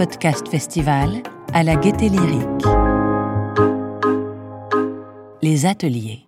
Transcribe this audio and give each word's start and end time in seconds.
Podcast 0.00 0.48
Festival 0.48 1.22
à 1.52 1.62
la 1.62 1.76
Gaieté 1.76 2.08
Lyrique. 2.08 2.64
Les 5.42 5.66
ateliers. 5.66 6.20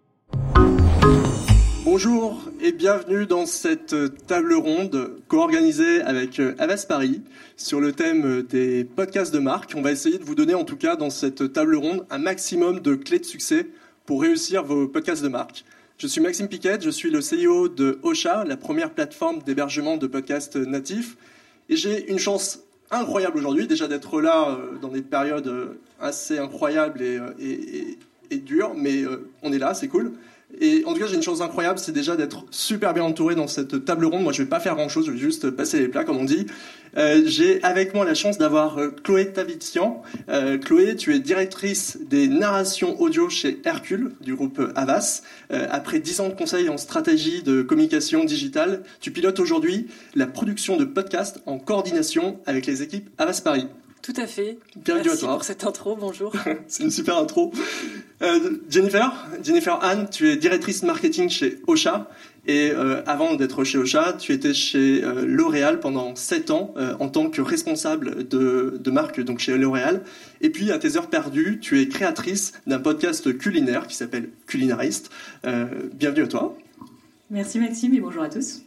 Bonjour 1.82 2.39
et 2.61 2.72
bienvenue 2.72 3.25
dans 3.25 3.46
cette 3.46 3.96
table 4.27 4.53
ronde 4.53 5.16
co-organisée 5.27 6.03
avec 6.03 6.39
Avas 6.58 6.85
Paris 6.86 7.22
sur 7.57 7.80
le 7.80 7.95
thème 7.95 8.43
des 8.43 8.85
podcasts 8.85 9.32
de 9.32 9.39
marque. 9.39 9.73
On 9.75 9.80
va 9.80 9.93
essayer 9.93 10.18
de 10.18 10.25
vous 10.25 10.34
donner 10.34 10.52
en 10.52 10.64
tout 10.64 10.77
cas 10.77 10.95
dans 10.95 11.09
cette 11.09 11.54
table 11.54 11.77
ronde 11.77 12.04
un 12.11 12.18
maximum 12.18 12.80
de 12.80 12.95
clés 12.95 13.20
de 13.20 13.25
succès 13.25 13.68
pour 14.04 14.20
réussir 14.20 14.64
vos 14.64 14.86
podcasts 14.86 15.23
de 15.23 15.29
marque. 15.29 15.64
Je 15.96 16.07
suis 16.09 16.20
Maxime 16.20 16.48
Piquette, 16.48 16.84
je 16.84 16.90
suis 16.90 17.11
le 17.11 17.20
CEO 17.20 17.70
de 17.70 17.98
Ocha, 18.03 18.45
la 18.45 18.59
première 18.59 18.90
plateforme 18.90 19.39
d'hébergement 19.46 19.96
de 19.96 20.07
podcasts 20.07 20.57
natifs. 20.57 21.17
Et 21.70 21.76
j'ai 21.76 22.11
une 22.11 22.18
chance 22.18 22.59
incroyable 22.93 23.39
aujourd'hui, 23.39 23.67
déjà 23.67 23.89
d'être 23.89 24.21
là 24.21 24.51
euh, 24.51 24.79
dans 24.81 24.89
des 24.89 25.03
périodes 25.03 25.49
euh, 25.49 25.81
assez 26.01 26.39
incroyables 26.39 27.03
et, 27.03 27.17
euh, 27.18 28.37
dures, 28.37 28.73
mais 28.75 29.05
on 29.43 29.53
est 29.53 29.59
là, 29.59 29.75
c'est 29.75 29.89
cool. 29.89 30.13
Et 30.61 30.84
en 30.86 30.92
tout 30.92 31.00
cas, 31.00 31.06
j'ai 31.06 31.16
une 31.16 31.22
chance 31.22 31.40
incroyable, 31.40 31.79
c'est 31.79 31.92
déjà 31.92 32.16
d'être 32.16 32.44
super 32.50 32.94
bien 32.94 33.05
entouré 33.05 33.34
dans 33.34 33.48
cette 33.48 33.84
table 33.84 34.05
ronde. 34.05 34.22
Moi, 34.22 34.33
je 34.33 34.42
vais 34.42 34.48
pas 34.48 34.61
faire 34.61 34.75
grand-chose, 34.75 35.06
je 35.06 35.12
vais 35.12 35.19
juste 35.19 35.50
passer 35.50 35.80
les 35.80 35.88
plats, 35.88 36.05
comme 36.05 36.19
on 36.19 36.25
dit. 36.25 36.47
Euh, 36.97 37.22
j'ai 37.25 37.62
avec 37.62 37.94
moi 37.94 38.05
la 38.05 38.14
chance 38.14 38.38
d'avoir 38.38 38.78
euh, 38.78 38.91
Chloé 39.02 39.33
Tavitian. 39.33 40.02
Euh, 40.28 40.58
Chloé, 40.58 40.97
tu 40.97 41.14
es 41.14 41.20
directrice 41.20 41.98
des 42.08 42.28
narrations 42.28 43.00
audio 43.00 43.30
chez 43.30 43.61
Hercule, 43.64 44.12
du 44.20 44.34
groupe 44.34 44.61
Avas. 44.77 45.22
après 45.50 46.00
dix 46.00 46.20
ans 46.20 46.28
de 46.28 46.34
conseil 46.34 46.69
en 46.69 46.77
stratégie 46.77 47.42
de 47.42 47.62
communication 47.62 48.25
digitale, 48.25 48.83
tu 49.00 49.11
pilotes 49.11 49.41
aujourd'hui 49.41 49.89
la 50.14 50.27
production 50.27 50.77
de 50.77 50.84
podcasts 50.84 51.41
en 51.47 51.59
coordination 51.59 52.41
avec 52.47 52.66
les 52.66 52.83
équipes 52.83 53.09
Avas 53.19 53.41
Paris. 53.42 53.69
Tout 54.03 54.14
à 54.17 54.27
fait. 54.27 54.58
Bienvenue 54.75 55.05
Merci 55.06 55.25
à 55.25 55.27
toi. 55.27 55.34
pour 55.36 55.45
cette 55.45 55.64
intro, 55.64 55.95
bonjour. 55.95 56.34
C'est 56.67 56.83
une 56.83 56.91
super 56.91 57.17
intro. 57.19 57.53
Euh, 58.20 58.59
Jennifer, 58.69 59.28
Jennifer 59.44 59.78
Anne, 59.83 60.09
tu 60.11 60.28
es 60.28 60.36
directrice 60.36 60.83
marketing 60.83 61.28
chez 61.28 61.59
Ocha. 61.69 62.11
Et 62.44 62.72
euh, 62.72 63.05
avant 63.06 63.34
d'être 63.34 63.62
chez 63.62 63.78
Ocha, 63.78 64.14
tu 64.14 64.33
étais 64.33 64.55
chez 64.55 65.05
euh, 65.05 65.25
L'Oréal 65.25 65.78
pendant 65.78 66.17
7 66.17 66.50
ans 66.50 66.75
en 66.98 67.09
tant 67.09 67.31
que 67.31 67.41
responsable 67.41 68.27
de, 68.27 68.77
de 68.81 68.91
marque 68.91 69.20
donc 69.20 69.39
chez 69.39 69.56
L'Oréal. 69.56 70.03
Et 70.41 70.50
puis 70.50 70.72
à 70.72 70.81
tes 70.81 70.97
heures 70.97 71.09
perdues, 71.09 71.61
tu 71.61 71.81
es 71.81 71.87
créatrice 71.87 72.55
d'un 72.66 72.81
podcast 72.81 73.39
culinaire 73.39 73.87
qui 73.87 73.94
s'appelle 73.94 74.31
Culinariste. 74.48 75.11
bienvenue 75.94 76.25
à 76.25 76.28
toi. 76.28 76.59
Merci 77.31 77.61
Maxime 77.61 77.94
et 77.94 78.00
bonjour 78.00 78.25
à 78.25 78.28
tous. 78.28 78.62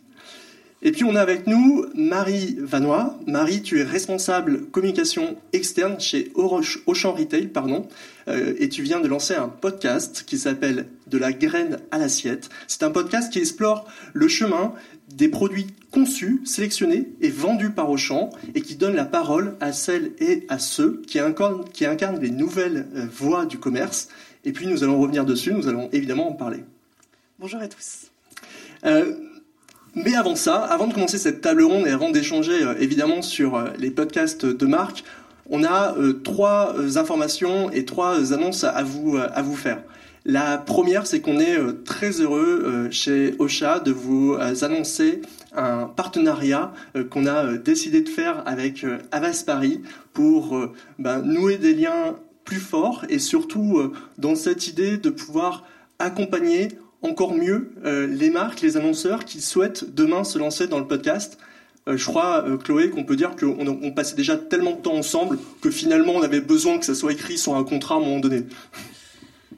Et 0.85 0.91
puis 0.91 1.03
on 1.03 1.15
a 1.15 1.19
avec 1.19 1.47
nous 1.47 1.87
Marie 1.95 2.57
Vanois. 2.59 3.17
Marie, 3.25 3.63
tu 3.63 3.79
es 3.79 3.83
responsable 3.83 4.67
communication 4.67 5.35
externe 5.51 5.99
chez 5.99 6.31
Auchan 6.35 7.11
Retail, 7.11 7.47
pardon, 7.47 7.87
euh, 8.27 8.53
et 8.59 8.69
tu 8.69 8.83
viens 8.83 8.99
de 8.99 9.07
lancer 9.07 9.33
un 9.33 9.49
podcast 9.49 10.25
qui 10.27 10.37
s'appelle 10.37 10.85
De 11.07 11.17
la 11.17 11.33
graine 11.33 11.79
à 11.89 11.97
l'assiette. 11.97 12.49
C'est 12.67 12.83
un 12.83 12.91
podcast 12.91 13.33
qui 13.33 13.39
explore 13.39 13.91
le 14.13 14.27
chemin 14.27 14.75
des 15.11 15.27
produits 15.27 15.65
conçus, 15.89 16.41
sélectionnés 16.45 17.09
et 17.19 17.29
vendus 17.29 17.71
par 17.71 17.89
Auchan 17.89 18.29
et 18.53 18.61
qui 18.61 18.75
donne 18.75 18.95
la 18.95 19.05
parole 19.05 19.55
à 19.61 19.73
celles 19.73 20.11
et 20.19 20.45
à 20.49 20.59
ceux 20.59 21.01
qui 21.07 21.17
incarnent, 21.17 21.67
qui 21.73 21.87
incarnent 21.87 22.21
les 22.21 22.29
nouvelles 22.29 22.85
euh, 22.95 23.07
voies 23.11 23.47
du 23.47 23.57
commerce. 23.57 24.09
Et 24.43 24.51
puis 24.51 24.67
nous 24.67 24.83
allons 24.83 25.01
revenir 25.01 25.25
dessus, 25.25 25.51
nous 25.51 25.67
allons 25.67 25.89
évidemment 25.93 26.29
en 26.29 26.33
parler. 26.33 26.63
Bonjour 27.39 27.59
à 27.59 27.67
tous. 27.67 28.11
Euh, 28.85 29.15
mais 29.95 30.15
avant 30.15 30.35
ça, 30.35 30.57
avant 30.57 30.87
de 30.87 30.93
commencer 30.93 31.17
cette 31.17 31.41
table 31.41 31.63
ronde 31.63 31.87
et 31.87 31.91
avant 31.91 32.11
d'échanger 32.11 32.63
euh, 32.63 32.75
évidemment 32.79 33.21
sur 33.21 33.55
euh, 33.55 33.69
les 33.79 33.89
podcasts 33.89 34.45
de 34.45 34.65
marque, 34.65 35.03
on 35.49 35.63
a 35.63 35.95
euh, 35.97 36.13
trois 36.23 36.75
informations 36.97 37.71
et 37.71 37.85
trois 37.85 38.33
annonces 38.33 38.63
à 38.63 38.83
vous, 38.83 39.17
à 39.17 39.41
vous 39.41 39.55
faire. 39.55 39.81
La 40.25 40.57
première, 40.57 41.05
c'est 41.05 41.21
qu'on 41.21 41.39
est 41.39 41.59
très 41.83 42.19
heureux 42.19 42.87
chez 42.89 43.35
Ocha 43.37 43.79
de 43.79 43.91
vous 43.91 44.35
annoncer 44.63 45.21
un 45.55 45.83
partenariat 45.83 46.73
qu'on 47.11 47.27
a 47.27 47.57
décidé 47.57 48.01
de 48.01 48.09
faire 48.09 48.41
avec 48.47 48.83
Avas 49.11 49.43
Paris 49.45 49.81
pour 50.13 50.59
ben, 50.97 51.21
nouer 51.21 51.57
des 51.57 51.75
liens 51.75 52.15
plus 52.43 52.59
forts 52.59 53.05
et 53.07 53.19
surtout 53.19 53.93
dans 54.17 54.33
cette 54.33 54.67
idée 54.67 54.97
de 54.97 55.11
pouvoir 55.11 55.63
accompagner 55.99 56.69
encore 57.05 57.33
mieux 57.33 57.71
euh, 57.85 58.07
les 58.07 58.29
marques, 58.29 58.61
les 58.61 58.77
annonceurs 58.77 59.25
qui 59.25 59.41
souhaitent 59.41 59.93
demain 59.93 60.23
se 60.23 60.37
lancer 60.37 60.67
dans 60.67 60.79
le 60.79 60.87
podcast. 60.87 61.37
Euh, 61.87 61.97
je 61.97 62.05
crois, 62.05 62.43
euh, 62.47 62.57
Chloé, 62.57 62.89
qu'on 62.89 63.03
peut 63.03 63.15
dire 63.15 63.35
qu'on 63.35 63.67
on 63.67 63.91
passait 63.91 64.15
déjà 64.15 64.35
tellement 64.35 64.71
de 64.71 64.81
temps 64.81 64.95
ensemble 64.95 65.37
que 65.61 65.69
finalement 65.69 66.13
on 66.13 66.21
avait 66.23 66.41
besoin 66.41 66.79
que 66.79 66.85
ça 66.85 66.95
soit 66.95 67.13
écrit 67.13 67.37
sur 67.37 67.55
un 67.55 67.63
contrat 67.63 67.95
à 67.95 67.97
un 67.99 68.01
moment 68.01 68.19
donné. 68.19 68.43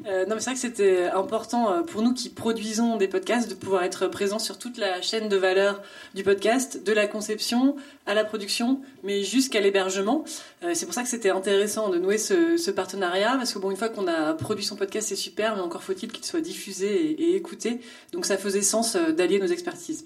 Euh, 0.08 0.26
non, 0.26 0.36
mais 0.36 0.42
c'est 0.42 0.52
vrai 0.52 0.54
que 0.54 0.60
c'était 0.60 1.06
important 1.08 1.72
euh, 1.72 1.82
pour 1.82 2.02
nous 2.02 2.14
qui 2.14 2.30
produisons 2.30 2.96
des 2.96 3.10
podcasts 3.10 3.50
de 3.50 3.56
pouvoir 3.56 3.84
être 3.84 4.08
présents 4.08 4.40
sur 4.40 4.58
toute 4.58 4.78
la 4.78 5.02
chaîne 5.02 5.28
de 5.28 5.36
valeur 5.36 5.82
du 6.16 6.24
podcast, 6.24 6.82
de 6.86 6.94
la 6.94 7.08
conception 7.08 7.76
à 8.06 8.14
la 8.14 8.24
production, 8.24 8.80
mais 9.04 9.24
jusqu'à 9.24 9.60
l'hébergement. 9.60 10.24
Euh, 10.64 10.72
c'est 10.74 10.86
pour 10.86 10.96
ça 10.96 11.04
que 11.04 11.10
c'était 11.10 11.30
intéressant 11.30 11.90
de 11.90 11.98
nouer 11.98 12.18
ce, 12.18 12.72
partenariat, 12.72 13.36
parce 13.36 13.54
que 13.54 13.60
bon, 13.60 13.70
une 13.70 13.78
fois 13.78 13.90
qu'on 13.90 14.08
a 14.08 14.34
produit 14.34 14.64
son 14.64 14.78
podcast, 14.78 15.10
c'est 15.10 15.16
super, 15.16 15.56
mais 15.56 15.62
encore 15.62 15.84
faut-il 15.84 16.10
qu'il 16.10 16.24
soit 16.24 16.42
diffusé 16.42 16.88
et, 16.88 17.32
et, 17.32 17.36
écouté. 17.36 17.82
Donc 18.14 18.26
ça 18.26 18.38
faisait 18.38 18.62
sens 18.62 18.96
d'allier 18.96 19.40
nos 19.40 19.48
expertises. 19.48 20.06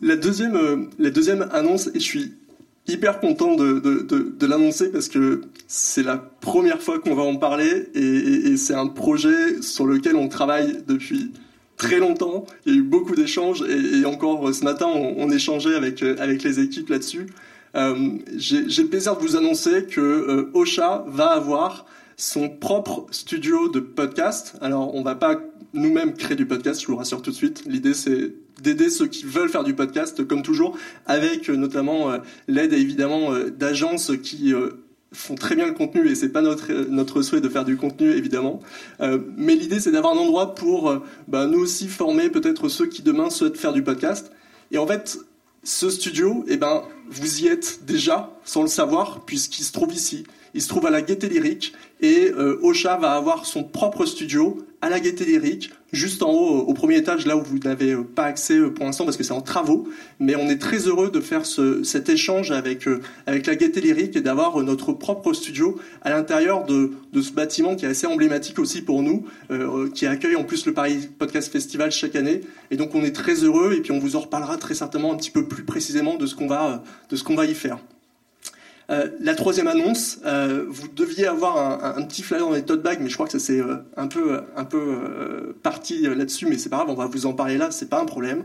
La 0.00 0.16
deuxième, 0.16 0.90
la 0.98 1.10
deuxième 1.10 1.48
annonce, 1.52 1.88
et 1.88 2.00
je 2.00 2.04
suis 2.04 2.34
hyper 2.88 3.20
content 3.20 3.54
de, 3.54 4.46
l'annoncer 4.46 4.90
parce 4.90 5.08
que 5.08 5.42
c'est 5.66 6.02
la 6.02 6.16
première 6.16 6.80
fois 6.80 6.98
qu'on 6.98 7.14
va 7.14 7.22
en 7.22 7.36
parler 7.36 7.88
et, 7.94 8.56
c'est 8.56 8.74
un 8.74 8.86
projet 8.86 9.62
sur 9.62 9.86
lequel 9.86 10.16
on 10.16 10.28
travaille 10.28 10.82
depuis 10.86 11.32
très 11.76 11.98
longtemps. 11.98 12.46
Il 12.66 12.72
y 12.72 12.76
a 12.76 12.78
eu 12.80 12.82
beaucoup 12.82 13.14
d'échanges 13.14 13.62
et, 13.62 14.04
encore 14.04 14.52
ce 14.54 14.64
matin 14.64 14.86
on, 14.86 15.30
échangeait 15.30 15.74
avec, 15.74 16.02
avec 16.02 16.42
les 16.42 16.60
équipes 16.60 16.88
là-dessus. 16.88 17.26
Euh, 17.74 17.94
J'ai 18.36 18.64
le 18.64 18.88
plaisir 18.88 19.16
de 19.16 19.20
vous 19.20 19.36
annoncer 19.36 19.84
que 19.84 20.00
euh, 20.00 20.50
Ocha 20.54 21.04
va 21.06 21.26
avoir 21.28 21.86
son 22.16 22.48
propre 22.48 23.06
studio 23.10 23.68
de 23.68 23.80
podcast. 23.80 24.56
Alors 24.60 24.94
on 24.94 25.02
va 25.02 25.14
pas 25.14 25.38
nous-mêmes 25.74 26.14
créer 26.14 26.36
du 26.36 26.46
podcast, 26.46 26.80
je 26.80 26.86
vous 26.86 26.96
rassure 26.96 27.22
tout 27.22 27.30
de 27.30 27.36
suite. 27.36 27.64
L'idée 27.66 27.94
c'est 27.94 28.32
d'aider 28.62 28.90
ceux 28.90 29.06
qui 29.06 29.24
veulent 29.24 29.48
faire 29.48 29.64
du 29.64 29.74
podcast, 29.74 30.26
comme 30.26 30.42
toujours, 30.42 30.76
avec 31.06 31.48
euh, 31.48 31.56
notamment 31.56 32.10
euh, 32.10 32.18
l'aide 32.46 32.72
évidemment 32.72 33.32
euh, 33.32 33.50
d'agences 33.50 34.12
qui 34.22 34.52
font 35.12 35.34
très 35.34 35.56
bien 35.56 35.66
le 35.66 35.72
contenu 35.72 36.06
et 36.06 36.14
c'est 36.14 36.28
pas 36.28 36.42
notre 36.42 36.70
notre 36.90 37.22
souhait 37.22 37.40
de 37.40 37.48
faire 37.48 37.64
du 37.64 37.76
contenu 37.76 38.10
évidemment. 38.10 38.60
Mais 39.36 39.54
l'idée 39.54 39.80
c'est 39.80 39.90
d'avoir 39.90 40.12
un 40.12 40.18
endroit 40.18 40.54
pour 40.54 41.02
bah, 41.28 41.46
nous 41.46 41.60
aussi 41.60 41.88
former 41.88 42.28
peut-être 42.28 42.68
ceux 42.68 42.86
qui 42.86 43.02
demain 43.02 43.30
souhaitent 43.30 43.56
faire 43.56 43.72
du 43.72 43.82
podcast. 43.82 44.30
Et 44.70 44.76
en 44.76 44.86
fait 44.86 45.18
ce 45.64 45.88
studio 45.88 46.44
eh 46.46 46.58
ben 46.58 46.82
vous 47.08 47.42
y 47.42 47.46
êtes 47.46 47.80
déjà 47.86 48.38
sans 48.44 48.62
le 48.62 48.68
savoir 48.68 49.24
puisqu'il 49.24 49.64
se 49.64 49.72
trouve 49.72 49.94
ici. 49.94 50.24
Il 50.52 50.60
se 50.60 50.68
trouve 50.68 50.84
à 50.84 50.90
la 50.90 51.00
Gaieté 51.00 51.28
Lyrique 51.28 51.72
et 52.02 52.30
Ocha 52.62 52.98
va 52.98 53.12
avoir 53.12 53.46
son 53.46 53.64
propre 53.64 54.04
studio 54.04 54.58
à 54.82 54.90
la 54.90 55.00
Gaieté 55.00 55.24
Lyrique, 55.24 55.72
juste 55.92 56.22
en 56.22 56.30
haut, 56.30 56.58
au 56.60 56.74
premier 56.74 56.96
étage, 56.96 57.26
là 57.26 57.36
où 57.36 57.42
vous 57.42 57.58
n'avez 57.58 57.92
euh, 57.92 58.02
pas 58.02 58.24
accès 58.24 58.58
euh, 58.58 58.70
pour 58.70 58.84
l'instant 58.84 59.04
parce 59.04 59.16
que 59.16 59.24
c'est 59.24 59.32
en 59.32 59.40
travaux. 59.40 59.88
Mais 60.18 60.36
on 60.36 60.48
est 60.48 60.58
très 60.58 60.86
heureux 60.86 61.10
de 61.10 61.20
faire 61.20 61.46
ce, 61.46 61.82
cet 61.82 62.08
échange 62.08 62.50
avec, 62.50 62.86
euh, 62.86 63.00
avec 63.26 63.46
la 63.46 63.56
Gaieté 63.56 63.80
Lyrique 63.80 64.16
et 64.16 64.20
d'avoir 64.20 64.58
notre 64.62 64.92
propre 64.92 65.32
studio 65.32 65.78
à 66.02 66.10
l'intérieur 66.10 66.64
de, 66.66 66.92
ce 67.20 67.32
bâtiment 67.32 67.74
qui 67.74 67.84
est 67.84 67.88
assez 67.88 68.06
emblématique 68.06 68.58
aussi 68.58 68.82
pour 68.82 69.02
nous, 69.02 69.26
euh, 69.50 69.88
qui 69.90 70.06
accueille 70.06 70.36
en 70.36 70.44
plus 70.44 70.66
le 70.66 70.74
Paris 70.74 71.08
Podcast 71.18 71.50
Festival 71.50 71.90
chaque 71.90 72.16
année. 72.16 72.42
Et 72.70 72.76
donc 72.76 72.94
on 72.94 73.02
est 73.02 73.14
très 73.14 73.44
heureux 73.44 73.74
et 73.74 73.80
puis 73.80 73.92
on 73.92 73.98
vous 73.98 74.16
en 74.16 74.20
reparlera 74.20 74.56
très 74.56 74.74
certainement 74.74 75.12
un 75.12 75.16
petit 75.16 75.30
peu 75.30 75.46
plus 75.46 75.64
précisément 75.64 76.16
de 76.16 76.26
ce 76.26 76.34
qu'on 76.34 76.46
va, 76.46 76.82
de 77.10 77.16
ce 77.16 77.24
qu'on 77.24 77.34
va 77.34 77.46
y 77.46 77.54
faire. 77.54 77.78
Euh, 78.90 79.08
la 79.20 79.34
troisième 79.34 79.66
annonce, 79.66 80.18
euh, 80.24 80.64
vous 80.66 80.88
deviez 80.88 81.26
avoir 81.26 81.84
un, 81.84 82.02
petit 82.04 82.22
flyer 82.22 82.40
dans 82.40 82.52
les 82.52 82.62
tote 82.62 82.82
bags, 82.82 83.00
mais 83.02 83.10
je 83.10 83.14
crois 83.14 83.26
que 83.26 83.32
ça 83.32 83.38
c'est 83.38 83.60
euh, 83.60 83.76
un 83.96 84.06
peu, 84.06 84.40
parti 85.62 86.00
là-dessus, 86.00 86.46
mais 86.46 86.56
c'est 86.56 86.70
pas 86.70 86.76
grave, 86.76 86.88
on 86.88 86.94
va 86.94 87.06
vous 87.06 87.26
en 87.26 87.34
parler 87.34 87.58
là, 87.58 87.70
c'est 87.70 87.90
pas 87.90 88.00
un 88.00 88.06
problème. 88.06 88.44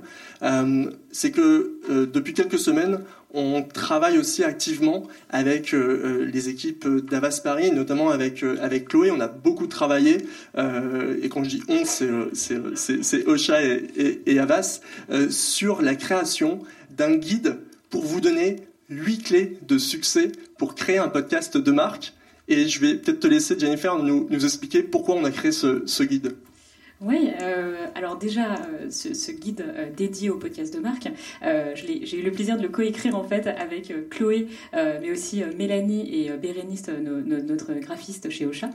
C'est 1.12 1.32
que 1.32 1.80
depuis 2.12 2.34
quelques 2.34 2.60
semaines, 2.60 3.00
on 3.34 3.64
travaille 3.64 4.18
aussi 4.18 4.44
activement 4.44 5.04
avec 5.30 5.74
les 5.74 6.50
équipes 6.50 6.88
d'Avas 7.10 7.40
Paris, 7.44 7.72
notamment 7.72 8.10
avec, 8.10 8.44
Chloé. 8.88 9.12
On 9.12 9.20
a 9.20 9.28
beaucoup 9.28 9.68
travaillé, 9.68 10.18
et 10.58 11.30
quand 11.30 11.44
je 11.44 11.50
dis 11.50 11.64
on, 11.70 11.86
c'est 11.86 13.28
Ocha 13.28 13.64
et, 13.64 14.22
et 14.26 14.40
Avas, 14.40 14.82
sur 15.30 15.82
la 15.82 15.96
création 15.96 16.60
d'un 16.90 17.16
guide 17.16 17.58
pour 17.90 18.04
vous 18.04 18.22
donner 18.22 18.58
huit 18.94 19.24
clés 19.24 19.58
de 19.68 19.78
succès 19.78 20.32
pour 20.58 20.76
créer 20.76 20.98
un 20.98 21.10
podcast 21.10 21.58
de 21.58 21.72
marque. 21.72 22.14
Et 22.48 22.68
je 22.68 22.80
vais 22.80 22.96
peut-être 22.96 23.22
te 23.22 23.28
laisser, 23.28 23.58
Jennifer, 23.58 23.98
nous, 23.98 24.28
expliquer 24.32 24.84
pourquoi 24.84 25.16
on 25.16 25.24
a 25.24 25.32
créé 25.32 25.52
ce 25.52 26.04
guide. 26.04 26.36
Oui, 27.04 27.32
euh, 27.42 27.88
alors 27.96 28.18
déjà, 28.18 28.54
euh, 28.54 28.90
ce, 28.90 29.32
guide 29.32 29.66
euh, 29.68 29.90
dédié 29.96 30.30
au 30.30 30.38
podcast 30.38 30.74
de 30.74 30.80
marque, 30.80 31.10
j'ai 31.76 32.18
eu 32.18 32.22
le 32.22 32.32
plaisir 32.32 32.56
de 32.56 32.62
le 32.62 32.70
coécrire 32.70 33.16
en 33.16 33.24
fait 33.24 33.48
avec 33.48 33.94
Chloé, 34.10 34.48
mais 34.74 35.12
aussi 35.12 35.44
Mélanie 35.58 36.26
et 36.26 36.30
Bérénice, 36.32 36.88
notre 36.88 37.74
graphiste 37.74 38.30
chez 38.30 38.46
Ocha. 38.46 38.70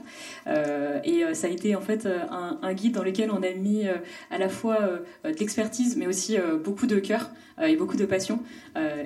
et 1.03 1.23
ça 1.33 1.47
a 1.47 1.49
été 1.49 1.75
en 1.75 1.81
fait 1.81 2.07
un, 2.31 2.73
guide 2.73 2.93
dans 2.93 3.03
lequel 3.03 3.31
on 3.31 3.41
a 3.41 3.51
mis 3.51 3.85
à 4.29 4.37
la 4.37 4.49
fois 4.49 4.77
de 5.23 5.39
l'expertise, 5.39 5.97
mais 5.97 6.07
aussi 6.07 6.37
beaucoup 6.63 6.87
de 6.87 6.99
cœur 6.99 7.31
et 7.61 7.75
beaucoup 7.75 7.97
de 7.97 8.05
passion. 8.05 8.39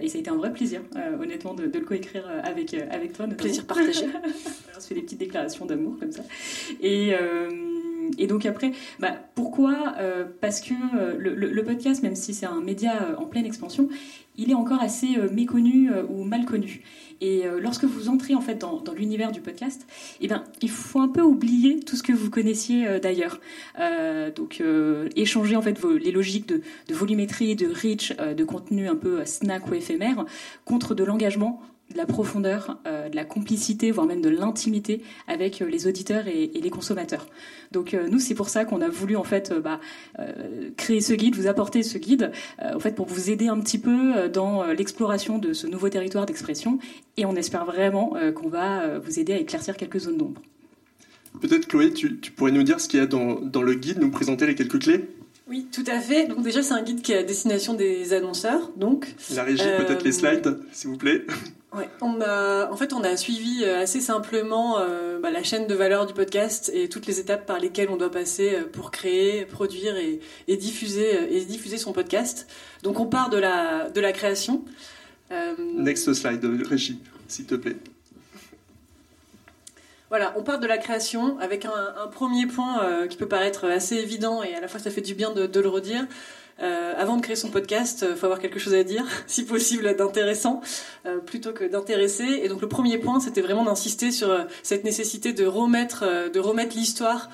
et 0.01 0.07
ça 0.07 0.17
a 0.17 0.21
été 0.21 0.29
un 0.29 0.35
vrai 0.35 0.51
plaisir, 0.51 0.81
honnêtement, 1.19 1.53
de, 1.53 1.63
le 1.63 1.85
coécrire 1.85 2.27
avec, 2.43 2.73
avec 2.73 3.13
toi. 3.13 3.27
Plaisir 3.27 3.65
partagé. 3.65 4.05
on 4.77 4.79
se 4.79 4.87
fait 4.87 4.95
des 4.95 5.01
petites 5.01 5.19
déclarations 5.19 5.65
d'amour 5.65 5.97
comme 5.99 6.11
ça. 6.11 6.23
Et 6.81 7.13
et 8.17 8.27
donc 8.27 8.45
après, 8.45 8.71
bah, 9.00 9.15
pourquoi 9.35 9.95
euh, 10.00 10.25
Parce 10.41 10.61
que 10.61 10.73
euh, 10.97 11.15
le, 11.17 11.63
podcast, 11.63 12.03
même 12.03 12.15
si 12.15 12.33
c'est 12.33 12.45
un 12.45 12.61
média 12.61 13.01
euh, 13.01 13.15
en 13.17 13.25
pleine 13.25 13.45
expansion, 13.45 13.89
il 14.35 14.50
est 14.50 14.55
encore 14.55 14.81
assez 14.81 15.15
méconnu 15.31 15.91
ou 16.09 16.23
mal 16.23 16.45
connu. 16.45 16.81
Et 17.21 17.44
lorsque 17.61 17.83
vous 17.83 18.09
entrez 18.09 18.33
en 18.33 18.41
fait 18.41 18.55
dans, 18.55 18.81
l'univers 18.97 19.31
du 19.31 19.41
podcast, 19.41 19.85
eh 20.21 20.27
ben, 20.27 20.44
il 20.63 20.71
faut 20.71 21.00
un 21.00 21.07
peu 21.07 21.21
oublier 21.21 21.79
tout 21.81 21.95
ce 21.95 22.01
que 22.01 22.13
vous 22.13 22.31
connaissiez 22.31 23.00
d'ailleurs. 23.00 23.39
donc 24.35 24.59
échanger 25.15 25.56
en 25.56 25.61
fait 25.61 25.79
les 26.01 26.11
logiques 26.11 26.47
de, 26.47 26.61
de 26.88 26.95
volumétrie, 26.95 27.56
de 27.56 27.67
reach, 27.67 28.17
de 28.17 28.44
contenu 28.44 28.88
un 28.88 28.95
peu 28.95 29.23
snack 29.23 29.69
ou 29.69 29.75
éphémère 29.75 30.25
contre 30.65 30.95
de 30.95 31.03
l'engagement 31.03 31.61
de 31.94 31.98
la 31.98 32.06
profondeur, 32.06 32.78
euh, 32.88 33.10
de 33.10 33.16
la 33.16 33.24
complicité, 33.24 33.92
voire 33.92 34.07
même 34.07 34.22
de 34.22 34.30
l'intimité 34.30 35.01
avec 35.28 35.62
euh, 35.62 35.66
les 35.66 35.88
auditeurs 35.88 36.28
et, 36.28 36.51
les 36.54 36.69
consommateurs. 36.69 37.28
Donc 37.72 37.94
euh, 37.94 38.07
nous, 38.10 38.19
c'est 38.19 38.36
pour 38.36 38.50
ça 38.50 38.66
qu'on 38.66 38.81
a 38.81 38.90
voulu 38.90 39.16
en 39.16 39.24
fait 39.24 39.54
bah, 39.54 39.80
créer 40.78 41.01
ce 41.01 41.13
guide, 41.13 41.36
vous 41.36 41.48
apporter 41.48 41.84
ce 41.84 41.98
guide, 41.98 42.31
en 42.62 42.80
fait 42.80 42.95
pour 42.95 43.07
vous 43.07 43.30
aider 43.30 43.48
un 43.48 43.60
petit 43.60 43.78
peu 43.78 44.30
dans 44.30 44.63
l'exploration 44.66 45.38
de 45.38 45.54
ce 45.54 45.68
nouveau 45.68 45.90
territoire 45.90 46.25
d'expression. 46.25 46.80
Et 47.18 47.25
on 47.25 47.36
espère 47.36 47.66
vraiment 47.66 48.16
qu'on 48.36 48.48
va 48.48 49.00
vous 49.00 49.19
aider 49.19 49.34
à 49.34 49.38
éclaircir 49.38 49.75
quelques 49.75 50.00
zones 50.00 50.18
d'ombre. 50.18 50.42
Peut-être 51.42 51.68
Chloé, 51.68 51.92
tu, 51.92 52.10
pourrais 52.36 52.51
nous 52.51 52.63
dire 52.63 52.80
ce 52.80 52.88
qu'il 52.88 53.00
y 53.00 53.04
a 53.04 53.07
dans, 53.07 53.40
dans 53.42 53.63
le 53.63 53.74
guide, 53.74 54.00
nous 54.00 54.12
présenter 54.12 54.45
les 54.45 54.56
quelques 54.56 54.80
clés? 54.80 55.04
Oui, 55.48 55.68
tout 55.72 55.84
à 55.88 56.00
fait. 56.00 56.28
Donc 56.28 56.44
déjà, 56.44 56.62
c'est 56.63 56.74
un 56.74 56.84
guide 56.84 57.01
qui 57.01 57.12
est 57.12 57.18
à 57.18 57.24
destination 57.24 57.74
des 57.74 58.13
annonceurs. 58.13 58.72
Donc 58.78 59.13
la 59.36 59.44
régie, 59.44 59.63
peut-être 59.78 60.04
les 60.04 60.12
slides, 60.12 60.57
s'il 60.72 60.90
vous 60.90 60.98
plaît. 60.98 61.25
Ouais, 61.75 61.89
on 62.01 62.21
a, 62.21 62.69
en 62.69 62.75
fait, 62.77 62.93
on 62.93 63.03
a 63.03 63.17
suivi 63.17 63.63
euh, 63.63 63.81
assez 63.81 63.99
simplement 63.99 64.77
euh, 64.77 65.19
bah, 65.19 65.31
la 65.31 65.41
chaîne 65.41 65.65
de 65.65 65.73
valeur 65.73 66.05
du 66.05 66.13
podcast 66.13 66.69
et 66.71 66.87
toutes 66.87 67.07
les 67.07 67.19
étapes 67.19 67.47
par 67.47 67.57
lesquelles 67.57 67.89
on 67.89 67.97
doit 67.97 68.11
passer 68.11 68.53
euh, 68.53 68.65
pour 68.71 68.91
créer, 68.91 69.45
produire 69.45 69.97
et, 69.97 70.19
et 70.47 70.55
diffuser 70.55 71.35
et 71.35 71.43
diffuser 71.45 71.77
son 71.77 71.91
podcast. 71.91 72.47
Donc, 72.83 72.99
on 72.99 73.07
part 73.07 73.31
de 73.31 73.37
la 73.37 73.89
de 73.89 74.01
la 74.01 74.11
création. 74.11 74.63
Next 75.57 76.13
slide, 76.13 76.45
Régie, 76.69 76.99
s'il 77.27 77.45
te 77.45 77.55
plaît. 77.55 77.77
Voilà, 80.09 80.35
on 80.37 80.43
part 80.43 80.59
de 80.59 80.67
la 80.67 80.77
création 80.77 81.39
avec 81.39 81.65
un, 81.65 81.71
un 82.03 82.05
premier 82.05 82.45
point 82.45 83.07
qui 83.07 83.17
peut 83.17 83.27
paraître 83.27 83.67
assez 83.67 83.95
évident 83.95 84.43
et 84.43 84.53
à 84.53 84.61
la 84.61 84.67
fois 84.67 84.79
ça 84.79 84.91
fait 84.91 85.01
du 85.01 85.15
bien 85.15 85.31
de, 85.31 85.47
de 85.47 85.59
le 85.59 85.69
redire. 85.69 86.05
Euh, 86.61 86.94
avant 86.97 87.17
de 87.17 87.21
créer 87.21 87.35
son 87.35 87.50
podcast, 87.50 88.00
il 88.03 88.09
euh, 88.09 88.15
faut 88.15 88.25
avoir 88.25 88.39
quelque 88.39 88.59
chose 88.59 88.75
à 88.75 88.83
dire, 88.83 89.05
si 89.27 89.44
possible 89.44 89.95
d'intéressant, 89.95 90.61
euh, 91.05 91.17
plutôt 91.17 91.51
que 91.51 91.63
d'intéresser. 91.63 92.41
Et 92.44 92.47
donc 92.47 92.61
le 92.61 92.67
premier 92.67 92.97
point, 92.97 93.19
c'était 93.19 93.41
vraiment 93.41 93.65
d'insister 93.65 94.11
sur 94.11 94.45
cette 94.61 94.83
nécessité 94.83 95.33
de 95.33 95.45
remettre, 95.45 96.29
de 96.31 96.39
remettre 96.39 96.75
l'histoire 96.75 97.29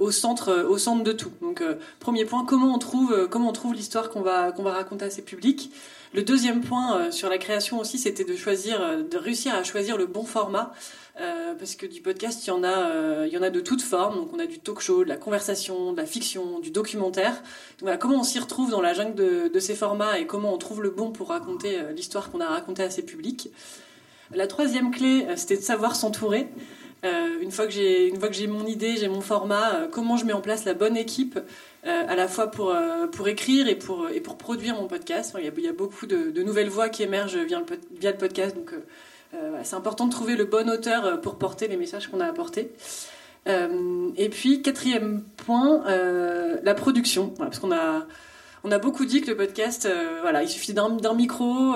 au 0.00 0.10
centre, 0.10 0.66
au 0.68 0.76
centre 0.76 1.02
de 1.02 1.12
tout. 1.12 1.32
Donc 1.40 1.62
premier 1.98 2.26
point, 2.26 2.44
comment 2.44 2.74
on 2.74 2.78
trouve, 2.78 3.26
comment 3.30 3.48
on 3.48 3.52
trouve 3.52 3.72
l'histoire 3.72 4.10
qu'on 4.10 4.20
va 4.20 4.52
qu'on 4.52 4.62
va 4.62 4.72
raconter 4.72 5.06
à 5.06 5.10
ses 5.10 5.22
publics. 5.22 5.70
Le 6.12 6.22
deuxième 6.22 6.60
point 6.60 7.10
sur 7.10 7.30
la 7.30 7.38
création 7.38 7.78
aussi, 7.80 7.96
c'était 7.96 8.24
de 8.24 8.36
choisir, 8.36 8.80
de 8.98 9.16
réussir 9.16 9.54
à 9.54 9.64
choisir 9.64 9.96
le 9.96 10.04
bon 10.04 10.24
format. 10.24 10.74
Euh, 11.20 11.54
parce 11.58 11.76
que 11.76 11.84
du 11.84 12.00
podcast, 12.00 12.46
il 12.46 12.48
y 12.48 12.50
en 12.52 12.64
a, 12.64 12.90
euh, 12.90 13.26
il 13.28 13.34
y 13.34 13.36
en 13.36 13.42
a 13.42 13.50
de 13.50 13.60
toutes 13.60 13.82
formes. 13.82 14.16
Donc 14.16 14.32
on 14.32 14.38
a 14.38 14.46
du 14.46 14.58
talk 14.58 14.80
show, 14.80 15.04
de 15.04 15.08
la 15.08 15.16
conversation, 15.16 15.92
de 15.92 15.98
la 15.98 16.06
fiction, 16.06 16.58
du 16.60 16.70
documentaire. 16.70 17.32
Donc, 17.32 17.82
voilà, 17.82 17.98
comment 17.98 18.20
on 18.20 18.24
s'y 18.24 18.38
retrouve 18.38 18.70
dans 18.70 18.80
la 18.80 18.94
jungle 18.94 19.50
de, 19.50 19.60
ces 19.60 19.74
formats 19.74 20.18
et 20.18 20.26
comment 20.26 20.54
on 20.54 20.58
trouve 20.58 20.82
le 20.82 20.90
bon 20.90 21.10
pour 21.10 21.28
raconter 21.28 21.78
euh, 21.78 21.92
l'histoire 21.92 22.30
qu'on 22.30 22.40
a 22.40 22.46
racontée 22.46 22.82
à 22.82 22.90
ses 22.90 23.02
publics. 23.02 23.50
La 24.34 24.46
troisième 24.46 24.90
clé, 24.90 25.26
c'était 25.36 25.58
de 25.58 25.62
savoir 25.62 25.94
s'entourer. 25.94 26.48
une 27.02 27.50
fois 27.50 27.66
que 27.66 27.72
j'ai 27.72 28.08
une 28.08 28.18
fois 28.18 28.28
que 28.28 28.34
j'ai 28.34 28.46
mon 28.46 28.66
idée, 28.66 28.96
j'ai 28.96 29.08
mon 29.08 29.20
format, 29.20 29.88
comment 29.90 30.16
je 30.16 30.24
mets 30.24 30.32
en 30.32 30.40
place 30.40 30.64
la 30.64 30.72
bonne 30.72 30.96
équipe 30.96 31.38
à 31.82 32.16
la 32.16 32.28
fois 32.28 32.46
pour 32.46 32.74
pour 33.12 33.28
écrire 33.28 33.68
et 33.68 33.74
pour 33.74 34.08
et 34.08 34.22
pour 34.22 34.38
produire 34.38 34.76
mon 34.76 34.86
podcast. 34.86 35.36
il, 35.38 35.44
y 35.44 35.68
a, 35.68 35.72
beaucoup 35.72 36.06
de, 36.06 36.30
de, 36.30 36.42
nouvelles 36.42 36.70
voix 36.70 36.88
qui 36.88 37.02
émergent 37.02 37.36
via 37.36 37.58
le, 37.58 37.66
via 38.00 38.12
le 38.12 38.16
podcast, 38.16 38.56
donc 38.56 38.72
euh, 39.34 39.60
c'est 39.62 39.76
important 39.76 40.06
de 40.06 40.12
trouver 40.12 40.36
le 40.36 40.44
bon 40.44 40.68
auteur 40.68 41.04
euh, 41.06 41.16
pour 41.16 41.36
porter 41.36 41.68
les 41.68 41.76
messages 41.76 42.08
qu'on 42.08 42.20
a 42.20 42.26
apportés. 42.26 42.70
Euh, 43.48 44.10
et 44.16 44.28
puis 44.28 44.62
quatrième 44.62 45.22
point, 45.36 45.84
la 46.62 46.74
production, 46.74 47.28
parce 47.30 47.58
qu'on 47.58 47.72
a 47.72 48.06
on 48.64 48.70
a 48.70 48.78
beaucoup 48.78 49.04
dit 49.04 49.22
que 49.22 49.26
le 49.28 49.36
podcast, 49.36 49.88
voilà, 50.20 50.44
il 50.44 50.48
suffit 50.48 50.72
d'un 50.72 51.14
micro, 51.14 51.74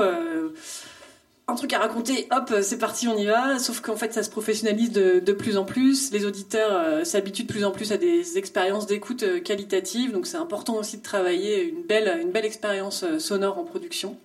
un 1.48 1.54
truc 1.56 1.72
à 1.72 1.80
raconter, 1.80 2.28
hop, 2.30 2.54
c'est 2.62 2.78
parti, 2.78 3.08
on 3.08 3.18
y 3.18 3.26
va. 3.26 3.58
Sauf 3.58 3.80
qu'en 3.80 3.96
fait, 3.96 4.14
ça 4.14 4.22
se 4.22 4.30
professionnalise 4.30 4.92
de, 4.92 5.18
de 5.18 5.32
plus 5.32 5.56
en 5.56 5.64
plus. 5.64 6.12
Les 6.12 6.24
auditeurs 6.24 7.04
s'habituent 7.04 7.42
de 7.42 7.52
plus 7.52 7.64
en 7.64 7.72
plus 7.72 7.90
à 7.90 7.96
des 7.96 8.38
expériences 8.38 8.86
d'écoute 8.86 9.42
qualitatives, 9.42 10.12
donc 10.12 10.28
c'est 10.28 10.36
important 10.36 10.76
aussi 10.76 10.98
de 10.98 11.02
travailler 11.02 11.64
une 11.64 11.82
belle, 11.82 12.20
une 12.22 12.30
belle 12.30 12.44
expérience 12.44 13.04
sonore 13.18 13.58
en 13.58 13.64
production. 13.64 14.16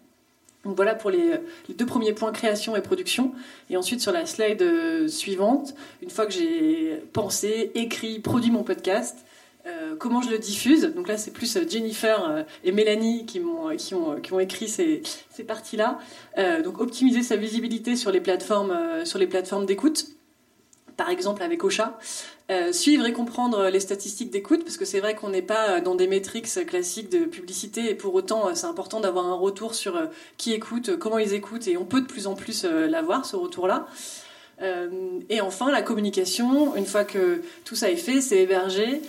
Donc 0.64 0.76
voilà 0.76 0.94
pour 0.94 1.10
les, 1.10 1.40
deux 1.70 1.86
premiers 1.86 2.14
points 2.14 2.32
création 2.32 2.76
et 2.76 2.82
production. 2.82 3.34
Et 3.70 3.78
ensuite 3.78 4.02
sur 4.02 4.12
la 4.12 4.26
slide 4.26 4.62
euh, 4.62 5.08
suivante, 5.08 5.74
une 6.02 6.10
fois 6.10 6.26
que 6.26 6.34
j'ai 6.34 7.02
pensé, 7.14 7.72
écrit, 7.74 8.20
produit 8.20 8.52
mon 8.52 8.64
podcast, 8.64 9.26
euh, 9.66 9.96
comment 9.98 10.22
je 10.22 10.30
le 10.30 10.38
diffuse. 10.38 10.94
Donc 10.96 11.08
là 11.08 11.18
c'est 11.18 11.32
plus 11.32 11.56
euh, 11.58 11.68
Jennifer 11.68 12.46
et 12.64 12.72
Mélanie 12.72 13.26
qui, 13.26 13.40
m'ont, 13.40 13.76
qui, 13.76 13.96
ont, 13.96 14.20
qui 14.22 14.34
ont 14.34 14.40
écrit 14.40 14.68
ces, 14.68 15.02
ces 15.30 15.44
parties-là. 15.44 16.00
donc 16.64 16.80
optimiser 16.80 17.24
sa 17.24 17.36
visibilité 17.36 17.96
sur 17.96 18.12
les 18.12 18.22
plateformes, 18.22 19.06
sur 19.06 19.18
les 19.18 19.28
plateformes 19.28 19.66
d'écoute 19.66 20.06
par 20.98 21.10
exemple 21.10 21.44
avec 21.44 21.64
Ocha, 21.64 21.98
euh, 22.52 22.74
suivre 22.74 23.06
et 23.06 23.14
comprendre 23.14 23.70
les 23.70 23.80
statistiques 23.80 24.30
d'écoute, 24.30 24.64
parce 24.66 24.76
que 24.76 24.84
c'est 24.84 25.00
vrai 25.00 25.16
qu'on 25.16 25.30
n'est 25.30 25.42
pas 25.42 25.80
dans 25.80 25.96
des 25.96 26.08
métriques 26.08 26.48
classiques 26.66 27.10
de 27.10 27.20
publicité, 27.20 27.90
et 27.90 27.96
pour 27.96 28.14
autant 28.14 28.50
euh, 28.50 28.52
c'est 28.56 28.66
important 28.66 29.00
d'avoir 29.00 29.26
un 29.26 29.36
retour 29.36 29.74
sur 29.74 29.96
euh, 29.96 30.08
qui 30.36 30.52
écoute, 30.52 30.98
comment 30.98 31.18
ils 31.18 31.34
écoutent, 31.34 31.68
et 31.70 31.78
on 31.78 31.86
peut 31.86 32.02
de 32.02 32.08
plus 32.08 32.28
en 32.28 32.36
plus 32.36 32.66
l'avoir, 32.66 33.26
ce 33.26 33.38
retour-là. 33.38 33.88
et 35.30 35.42
enfin, 35.42 35.72
la 35.72 35.82
communication, 35.82 36.76
une 36.76 36.86
fois 36.86 37.04
que 37.04 37.42
tout 37.66 37.76
ça 37.76 37.90
est 37.90 37.96
fait, 37.96 38.22
c'est 38.22 38.40
hébergé, 38.44 39.02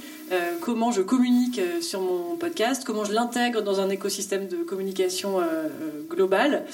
comment 0.61 0.93
je 0.93 1.03
communique 1.03 1.61
sur 1.83 2.01
mon 2.01 2.37
podcast, 2.37 2.85
comment 2.87 3.05
je 3.05 3.13
l'intègre 3.13 3.61
dans 3.61 3.81
un 3.81 3.91
écosystème 3.91 4.49
de 4.49 4.57
communication 4.57 5.41
global. 6.09 6.65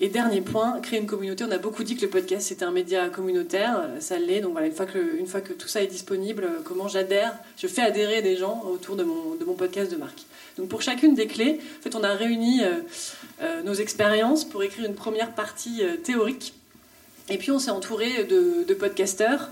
Et 0.00 0.08
dernier 0.08 0.40
point, 0.42 0.80
créer 0.80 1.00
une 1.00 1.06
communauté. 1.06 1.42
On 1.42 1.50
a 1.50 1.58
beaucoup 1.58 1.82
dit 1.82 1.96
que 1.96 2.02
le 2.02 2.08
podcast 2.08 2.46
c'était 2.46 2.64
un 2.64 2.70
média 2.70 3.08
communautaire, 3.08 3.80
euh, 3.80 4.00
ça 4.00 4.16
l'est. 4.16 4.40
Donc 4.40 4.52
voilà, 4.52 4.68
une 4.68 4.72
fois 4.72 4.86
que, 4.86 5.18
une 5.18 5.26
fois 5.26 5.40
que 5.40 5.52
tout 5.52 5.66
ça 5.66 5.82
est 5.82 5.88
disponible, 5.88 6.44
euh, 6.44 6.60
comment 6.62 6.86
j'adhère, 6.86 7.34
je 7.56 7.66
fais 7.66 7.82
adhérer 7.82 8.22
des 8.22 8.36
gens 8.36 8.62
autour 8.72 8.94
de 8.94 9.02
mon, 9.02 9.34
de 9.34 9.44
mon 9.44 9.54
podcast 9.54 9.90
de 9.90 9.96
marque. 9.96 10.20
Donc 10.56 10.68
pour 10.68 10.82
chacune 10.82 11.16
des 11.16 11.26
clés, 11.26 11.58
en 11.80 11.82
fait, 11.82 11.96
on 11.96 12.04
a 12.04 12.12
réuni 12.12 12.60
euh, 12.62 13.62
nos 13.64 13.74
expériences 13.74 14.44
pour 14.44 14.62
écrire 14.62 14.86
une 14.86 14.94
première 14.94 15.32
partie 15.34 15.82
théorique. 16.04 16.54
Et 17.28 17.36
puis 17.36 17.50
on 17.50 17.58
s'est 17.58 17.70
entouré 17.70 18.24
de, 18.24 18.64
de 18.66 18.74
podcasteurs, 18.74 19.50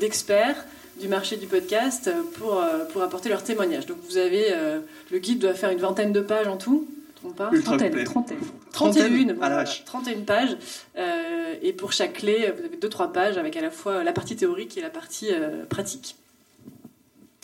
d'experts 0.00 0.66
du 1.00 1.08
marché 1.08 1.36
du 1.36 1.46
podcast 1.46 2.10
pour, 2.34 2.62
pour 2.92 3.02
apporter 3.02 3.28
leurs 3.28 3.42
témoignages. 3.42 3.86
Donc 3.86 3.96
vous 4.08 4.18
avez, 4.18 4.52
le 5.10 5.18
guide 5.18 5.38
doit 5.38 5.54
faire 5.54 5.70
une 5.70 5.78
vingtaine 5.78 6.12
de 6.12 6.20
pages 6.20 6.48
en 6.48 6.56
tout 6.56 6.86
pas. 7.30 7.50
Trentaine, 7.62 8.04
trentaine. 8.04 8.38
31, 8.72 10.20
pages. 10.26 10.56
Euh, 10.96 11.54
et 11.62 11.72
pour 11.72 11.92
chaque 11.92 12.14
clé, 12.14 12.52
vous 12.56 12.64
avez 12.64 12.76
2-3 12.76 13.12
pages 13.12 13.38
avec 13.38 13.56
à 13.56 13.60
la 13.60 13.70
fois 13.70 14.04
la 14.04 14.12
partie 14.12 14.36
théorique 14.36 14.76
et 14.76 14.80
la 14.80 14.90
partie 14.90 15.28
euh, 15.30 15.64
pratique. 15.66 16.16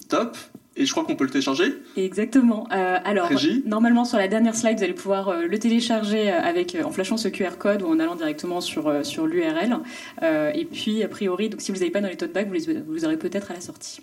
Top. 0.09 0.37
Et 0.77 0.87
je 0.87 0.93
crois 0.93 1.05
qu'on 1.05 1.17
peut 1.17 1.25
le 1.25 1.31
télécharger 1.31 1.75
Exactement. 1.97 2.67
Euh, 2.73 2.99
alors, 3.05 3.31
normalement, 3.67 4.05
sur 4.05 4.19
la 4.19 4.29
dernière 4.29 4.55
slide, 4.55 4.79
vous 4.79 4.85
allez 4.85 4.95
pouvoir 4.95 5.37
le 5.37 5.59
télécharger 5.59 6.31
avec, 6.31 6.77
en 6.83 6.91
flashant 6.91 7.17
ce 7.17 7.29
QR 7.29 7.59
code 7.59 7.83
ou 7.83 7.89
en 7.89 7.99
allant 7.99 8.15
directement 8.15 8.61
sur, 8.61 9.05
sur 9.05 9.27
l'URL. 9.27 9.79
et 10.23 10.65
puis, 10.65 11.03
a 11.03 11.09
priori, 11.09 11.49
donc, 11.49 11.61
si 11.61 11.73
vous 11.73 11.79
n'avez 11.79 11.91
pas 11.91 12.01
dans 12.01 12.09
les 12.09 12.17
tote 12.17 12.33
bags, 12.33 12.47
vous 12.47 12.55
les, 12.55 12.81
vous 12.81 13.05
aurez 13.05 13.17
peut-être 13.17 13.51
à 13.51 13.55
la 13.55 13.61
sortie. 13.61 14.01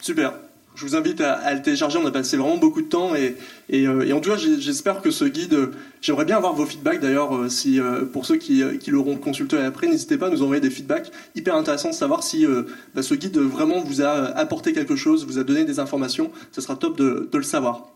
Super. 0.00 0.34
Je 0.74 0.84
vous 0.84 0.96
invite 0.96 1.20
à, 1.20 1.54
le 1.54 1.62
télécharger. 1.62 1.98
On 1.98 2.06
a 2.06 2.10
passé 2.10 2.36
vraiment 2.36 2.56
beaucoup 2.56 2.82
de 2.82 2.88
temps 2.88 3.12
et, 3.14 3.36
euh, 3.72 4.12
en 4.12 4.20
tout 4.20 4.30
cas, 4.30 4.36
j'espère 4.36 5.02
que 5.02 5.10
ce 5.10 5.24
guide. 5.24 5.70
J'aimerais 6.00 6.24
bien 6.24 6.36
avoir 6.36 6.54
vos 6.54 6.66
feedbacks 6.66 7.00
d'ailleurs. 7.00 7.36
Euh, 7.36 7.48
si 7.48 7.80
euh, 7.80 8.04
pour 8.04 8.26
ceux 8.26 8.36
qui, 8.36 8.62
qui 8.80 8.90
l'auront 8.90 9.16
consulté 9.16 9.56
après, 9.58 9.86
n'hésitez 9.86 10.18
pas 10.18 10.26
à 10.26 10.30
nous 10.30 10.42
envoyer 10.42 10.60
des 10.60 10.70
feedbacks. 10.70 11.10
Hyper 11.34 11.54
intéressant 11.54 11.90
de 11.90 11.94
savoir 11.94 12.22
si 12.22 12.46
bah, 12.94 13.02
ce 13.02 13.14
guide 13.14 13.38
vraiment 13.38 13.80
vous 13.80 14.02
a 14.02 14.10
apporté 14.36 14.72
quelque 14.72 14.96
chose, 14.96 15.24
vous 15.26 15.38
a 15.38 15.44
donné 15.44 15.64
des 15.64 15.78
informations. 15.78 16.30
Ce 16.52 16.60
sera 16.60 16.76
top 16.76 16.98
de, 16.98 17.28
le 17.32 17.42
savoir. 17.42 17.88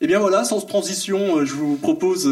Et 0.00 0.06
bien 0.06 0.20
voilà, 0.20 0.44
sans 0.44 0.60
transition, 0.64 1.44
je 1.44 1.54
vous 1.54 1.76
propose 1.76 2.24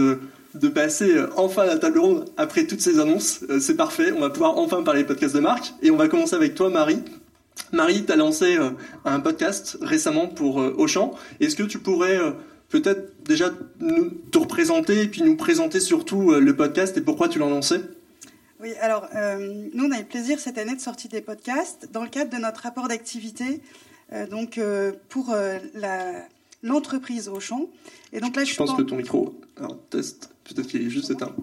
de 0.54 0.68
passer 0.68 1.12
enfin 1.36 1.62
à 1.62 1.66
la 1.66 1.78
table 1.78 1.98
ronde 1.98 2.24
après 2.36 2.66
toutes 2.66 2.80
ces 2.80 3.00
annonces. 3.00 3.40
C'est 3.60 3.76
parfait, 3.76 4.12
on 4.16 4.20
va 4.20 4.30
pouvoir 4.30 4.58
enfin 4.58 4.82
parler 4.82 5.02
podcast 5.04 5.34
de 5.34 5.40
marque. 5.40 5.74
Et 5.82 5.90
on 5.90 5.96
va 5.96 6.06
commencer 6.08 6.36
avec 6.36 6.54
toi, 6.54 6.70
Marie. 6.70 7.02
Marie, 7.72 8.04
tu 8.04 8.12
as 8.12 8.16
lancé 8.16 8.56
euh, 8.56 8.70
un 9.04 9.20
podcast 9.20 9.78
récemment 9.80 10.28
pour 10.28 10.60
euh, 10.60 10.74
Auchan. 10.78 11.14
Est-ce 11.40 11.56
que 11.56 11.62
tu 11.62 11.78
pourrais 11.78 12.18
euh, 12.18 12.32
peut-être 12.68 13.22
déjà 13.24 13.50
nous, 13.80 14.10
te 14.30 14.38
représenter 14.38 15.02
et 15.02 15.08
puis 15.08 15.22
nous 15.22 15.36
présenter 15.36 15.80
surtout 15.80 16.32
le 16.32 16.56
podcast 16.56 16.96
et 16.96 17.00
pourquoi 17.00 17.28
tu 17.28 17.38
l'as 17.38 17.48
lancé? 17.48 17.80
Oui, 18.60 18.72
alors 18.80 19.08
nous, 19.74 19.84
on 19.84 19.92
a 19.92 19.96
eu 19.96 20.00
le 20.00 20.06
plaisir 20.06 20.38
cette 20.38 20.58
année 20.58 20.74
de 20.74 20.80
sortir 20.80 21.10
des 21.10 21.20
podcasts 21.20 21.88
dans 21.92 22.02
le 22.02 22.08
cadre 22.08 22.34
de 22.34 22.40
notre 22.40 22.62
rapport 22.62 22.88
d'activité 22.88 23.60
donc 24.30 24.58
pour 25.08 25.34
l'entreprise 26.62 27.28
Auchan. 27.28 27.68
Et 28.12 28.20
donc 28.20 28.34
là, 28.34 28.44
je, 28.44 28.52
je 28.52 28.56
pense 28.56 28.74
que 28.74 28.82
ton 28.82 28.96
micro, 28.96 29.38
alors 29.56 29.78
test, 29.90 30.30
peut-être 30.44 30.68
qu'il 30.68 30.86
est 30.86 30.90
juste 30.90 31.10
éteint. 31.10 31.34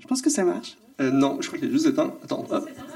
Je 0.00 0.06
pense 0.06 0.20
que 0.20 0.30
ça 0.30 0.44
marche. 0.44 0.76
Non, 1.00 1.38
je 1.40 1.46
crois 1.46 1.58
qu'il 1.58 1.68
est 1.68 1.72
juste 1.72 1.86
éteint. 1.86 2.14
Attends, 2.22 2.46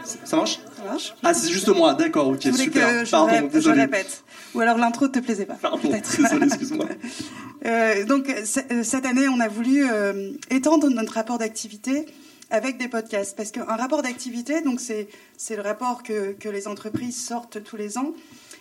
Ça 0.05 0.37
marche? 0.37 0.61
Ça 0.77 0.85
marche. 0.85 1.15
Ah, 1.23 1.35
c'est 1.35 1.51
juste 1.51 1.69
moi, 1.69 1.95
d'accord, 1.95 2.29
ok, 2.29 2.41
je 2.43 2.53
super. 2.53 2.89
Que 2.89 3.05
je, 3.05 3.11
Pardon, 3.11 3.33
répète, 3.33 3.61
je 3.61 3.71
répète. 3.71 4.25
Ou 4.55 4.61
alors 4.61 4.79
l'intro 4.79 5.07
ne 5.07 5.13
te 5.13 5.19
plaisait 5.19 5.47
pas. 5.47 5.55
Pardon, 5.55 5.89
désolé, 6.19 6.47
excuse-moi. 6.47 6.87
euh, 7.67 8.05
donc, 8.05 8.29
euh, 8.29 8.83
cette 8.83 9.07
année, 9.07 9.29
on 9.29 9.41
a 9.41 9.49
voulu 9.49 9.87
euh, 9.89 10.33
étendre 10.51 10.89
notre 10.89 11.13
rapport 11.15 11.39
d'activité 11.39 12.07
avec 12.51 12.79
des 12.79 12.89
podcasts. 12.89 13.37
Parce 13.37 13.51
qu'un 13.51 13.65
rapport 13.65 14.03
d'activité, 14.03 14.61
donc 14.61 14.81
c'est, 14.81 15.09
c'est 15.37 15.57
le 15.57 15.63
rapport 15.63 16.03
que, 16.03 16.33
que 16.33 16.49
les 16.49 16.69
entreprises 16.69 17.23
sortent 17.23 17.63
tous 17.63 17.77
les 17.77 17.97
ans, 17.97 18.13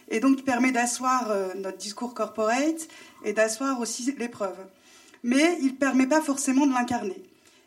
et 0.10 0.20
donc 0.20 0.38
qui 0.38 0.44
permet 0.44 0.72
d'asseoir 0.72 1.30
euh, 1.30 1.50
notre 1.56 1.78
discours 1.78 2.14
corporate 2.14 2.88
et 3.26 3.34
d'asseoir 3.34 3.80
aussi 3.80 4.14
les 4.18 4.30
preuves. 4.30 4.58
Mais 5.24 5.58
il 5.62 5.68
ne 5.68 5.78
permet 5.78 6.08
pas 6.08 6.22
forcément 6.22 6.66
de 6.66 6.74
l'incarner. 6.74 7.22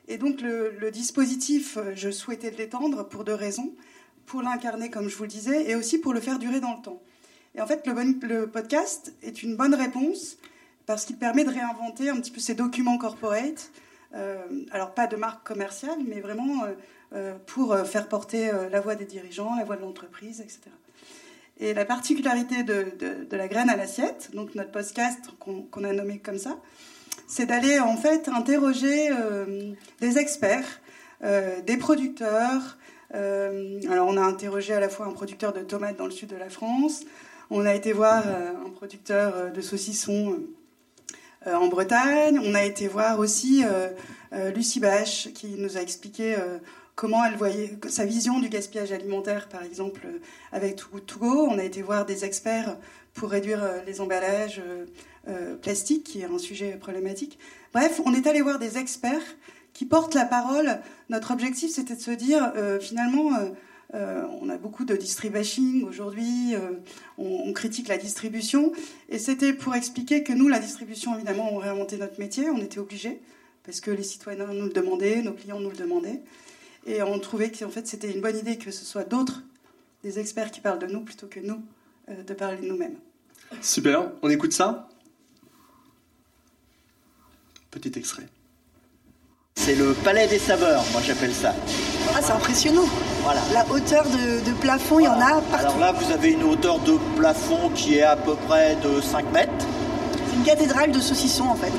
Et 0.09 0.19
donc 0.19 0.41
le, 0.41 0.91
dispositif, 0.91 1.77
euh, 1.77 1.93
je 1.95 2.11
souhaitais 2.11 2.51
l'étendre 2.51 3.09
pour 3.09 3.25
deux 3.25 3.35
raisons. 3.35 3.75
Pour 4.27 4.43
l'incarner, 4.43 4.91
comme 4.91 5.09
je 5.09 5.17
vous 5.17 5.25
le 5.25 5.29
disais, 5.29 5.69
et 5.69 5.75
aussi 5.75 5.99
pour 5.99 6.13
le 6.13 6.21
faire 6.21 6.39
durer 6.39 6.61
dans 6.61 6.77
le 6.77 6.83
temps. 6.83 7.03
Et 7.55 7.61
en 7.61 7.67
fait, 7.67 7.87
le, 7.87 8.47
podcast 8.47 9.13
est 9.23 9.43
une 9.43 9.57
bonne 9.57 9.75
réponse 9.75 10.39
parce 10.87 11.05
qu'il 11.05 11.17
permet 11.17 11.45
de 11.45 11.51
réinventer 11.51 12.09
un 12.09 12.21
petit 12.21 12.31
peu 12.31 12.41
ces 12.41 12.55
documents 12.55 12.99
corporate. 12.99 13.71
Euh, 14.15 14.39
alors 14.71 14.95
pas 14.95 15.07
de 15.07 15.17
marque 15.17 15.47
commerciale, 15.47 15.99
mais 16.07 16.21
vraiment 16.21 16.65
euh, 17.13 17.35
pour 17.47 17.77
faire 17.79 18.09
porter 18.09 18.51
la 18.71 18.81
voix 18.81 18.95
des 18.95 19.05
dirigeants, 19.05 19.57
la 19.57 19.65
voix 19.65 19.77
de 19.77 19.83
l'entreprise, 19.83 20.41
etc. 20.41 20.71
Et 21.59 21.75
la 21.75 21.85
particularité 21.85 22.63
de, 22.63 23.27
la 23.31 23.49
graine 23.49 23.71
à 23.71 23.77
l'assiette, 23.77 24.31
donc 24.35 24.55
notre 24.55 24.71
podcast 24.71 25.21
qu'on 25.39 25.85
a 25.85 25.93
nommé 25.93 26.19
comme 26.19 26.39
ça, 26.39 26.59
c'est 27.27 27.47
d'aller 27.47 27.81
en 27.81 27.97
fait 27.97 28.29
interroger 28.29 29.11
euh, 29.11 29.73
des 30.01 30.19
experts, 30.19 30.81
euh, 31.23 31.61
des 31.63 31.77
producteurs. 31.77 32.79
Euh, 33.15 33.81
alors 33.91 34.09
on 34.09 34.17
a 34.17 34.23
interrogé 34.23 34.73
à 34.73 34.81
la 34.81 34.89
fois 34.89 35.07
un 35.07 35.13
producteur 35.13 35.53
de 35.53 35.61
tomates 35.61 35.97
dans 35.97 36.07
le 36.07 36.13
sud 36.13 36.29
de 36.29 36.37
la 36.37 36.49
France, 36.49 37.05
on 37.51 37.67
a 37.67 37.75
été 37.75 37.93
voir 37.93 38.25
un 38.27 38.71
producteur 38.71 39.53
de 39.53 39.61
saucissons 39.61 40.39
en 41.45 41.67
Bretagne, 41.69 42.41
on 42.43 42.55
a 42.55 42.65
été 42.65 42.89
voir 42.89 43.19
aussi 43.19 43.63
Lucie 44.55 44.81
Bache 44.81 45.29
qui 45.35 45.49
nous 45.59 45.77
a 45.77 45.83
expliqué 45.83 46.35
comment 47.03 47.25
elle 47.25 47.35
voyait 47.35 47.77
sa 47.89 48.05
vision 48.05 48.39
du 48.39 48.49
gaspillage 48.49 48.93
alimentaire, 48.93 49.49
par 49.49 49.65
exemple, 49.65 50.07
avec 50.53 50.77
Too 50.77 50.87
Good 50.93 51.07
To 51.07 51.19
Go. 51.19 51.49
On 51.51 51.59
a 51.59 51.65
été 51.65 51.83
voir 51.83 52.07
des 52.07 52.25
experts 52.25 52.77
pour 53.13 53.31
réduire 53.31 53.61
les 53.85 54.01
emballages 54.01 54.63
euh, 55.27 55.57
plastique, 55.57 56.05
qui 56.05 56.21
est 56.21 56.27
un 56.27 56.39
sujet 56.39 56.77
problématique. 56.77 57.41
Bref, 57.75 58.01
on 58.07 58.15
est 58.15 58.29
allé 58.29 58.41
voir 58.41 58.61
des 58.61 58.79
experts 58.79 59.37
qui 59.73 59.85
portent 59.85 60.15
la 60.15 60.25
parole. 60.25 60.79
Notre 61.09 61.33
objectif, 61.33 61.73
c'était 61.73 61.97
de 61.97 62.01
se 62.01 62.13
dire, 62.13 62.53
euh, 62.55 62.79
finalement, 62.79 63.31
euh, 63.95 64.23
on 64.41 64.49
a 64.49 64.57
beaucoup 64.57 64.85
de 64.85 64.95
distribution 64.95 65.85
aujourd'hui, 65.85 66.55
on, 67.19 67.53
critique 67.53 67.89
la 67.89 67.99
distribution, 67.99 68.71
et 69.09 69.19
c'était 69.19 69.53
pour 69.53 69.75
expliquer 69.75 70.23
que 70.23 70.33
nous, 70.33 70.47
la 70.47 70.61
distribution, 70.61 71.17
évidemment, 71.17 71.53
on 71.53 71.57
réinventé 71.57 71.97
notre 71.97 72.21
métier, 72.21 72.49
on 72.49 72.59
était 72.59 72.79
obligés, 72.79 73.21
parce 73.65 73.81
que 73.81 73.91
les 73.91 74.05
citoyens 74.05 74.47
nous 74.55 74.67
le 74.67 74.73
demandaient, 74.73 75.21
nos 75.21 75.33
clients 75.33 75.59
nous 75.59 75.71
le 75.71 75.77
demandaient, 75.77 76.23
et 76.87 77.03
on 77.03 77.19
trouvait 77.19 77.51
qu'en 77.51 77.71
fait, 77.71 77.87
c'était 77.87 78.11
une 78.11 78.21
bonne 78.21 78.37
idée 78.37 78.59
que 78.59 78.71
ce 78.71 78.85
soit 78.85 79.05
d'autres, 79.05 79.43
des 80.03 80.19
experts 80.19 80.51
qui 80.51 80.61
parlent 80.61 80.79
de 80.79 80.87
nous, 80.87 81.01
plutôt 81.01 81.27
que 81.27 81.41
nous, 81.41 81.63
de 82.09 82.35
parler 82.35 82.59
de 82.59 82.67
nous-mêmes. 82.67 82.97
Super, 83.61 84.11
on 84.23 84.31
écoute 84.31 84.53
ça 84.53 84.89
Petit 87.71 87.93
extrait. 87.97 88.29
C'est 89.55 89.75
le 89.75 89.93
palais 89.93 90.27
des 90.27 90.39
saveurs, 90.39 90.85
moi 90.93 91.01
j'appelle 91.05 91.33
ça. 91.33 91.55
Ah, 92.15 92.21
c'est 92.21 92.33
impressionnant. 92.33 92.87
Voilà. 93.23 93.41
La 93.53 93.67
hauteur 93.71 94.05
de, 94.05 94.61
plafond, 94.61 94.99
il 94.99 95.05
y 95.05 95.09
en 95.09 95.21
a 95.21 95.41
partout. 95.41 95.67
Alors 95.67 95.79
là, 95.79 95.93
vous 95.93 96.11
avez 96.13 96.33
une 96.33 96.43
hauteur 96.43 96.81
de 96.81 96.95
plafond 97.17 97.71
qui 97.71 97.99
est 97.99 98.03
à 98.03 98.17
peu 98.17 98.35
près 98.35 98.77
de 98.77 99.01
5 99.01 99.33
mètres. 99.33 99.53
C'est 100.29 100.37
une 100.37 100.45
cathédrale 100.45 100.91
de 100.91 101.01
saucissons 101.01 101.45
en 101.45 101.55
fait. 101.55 101.73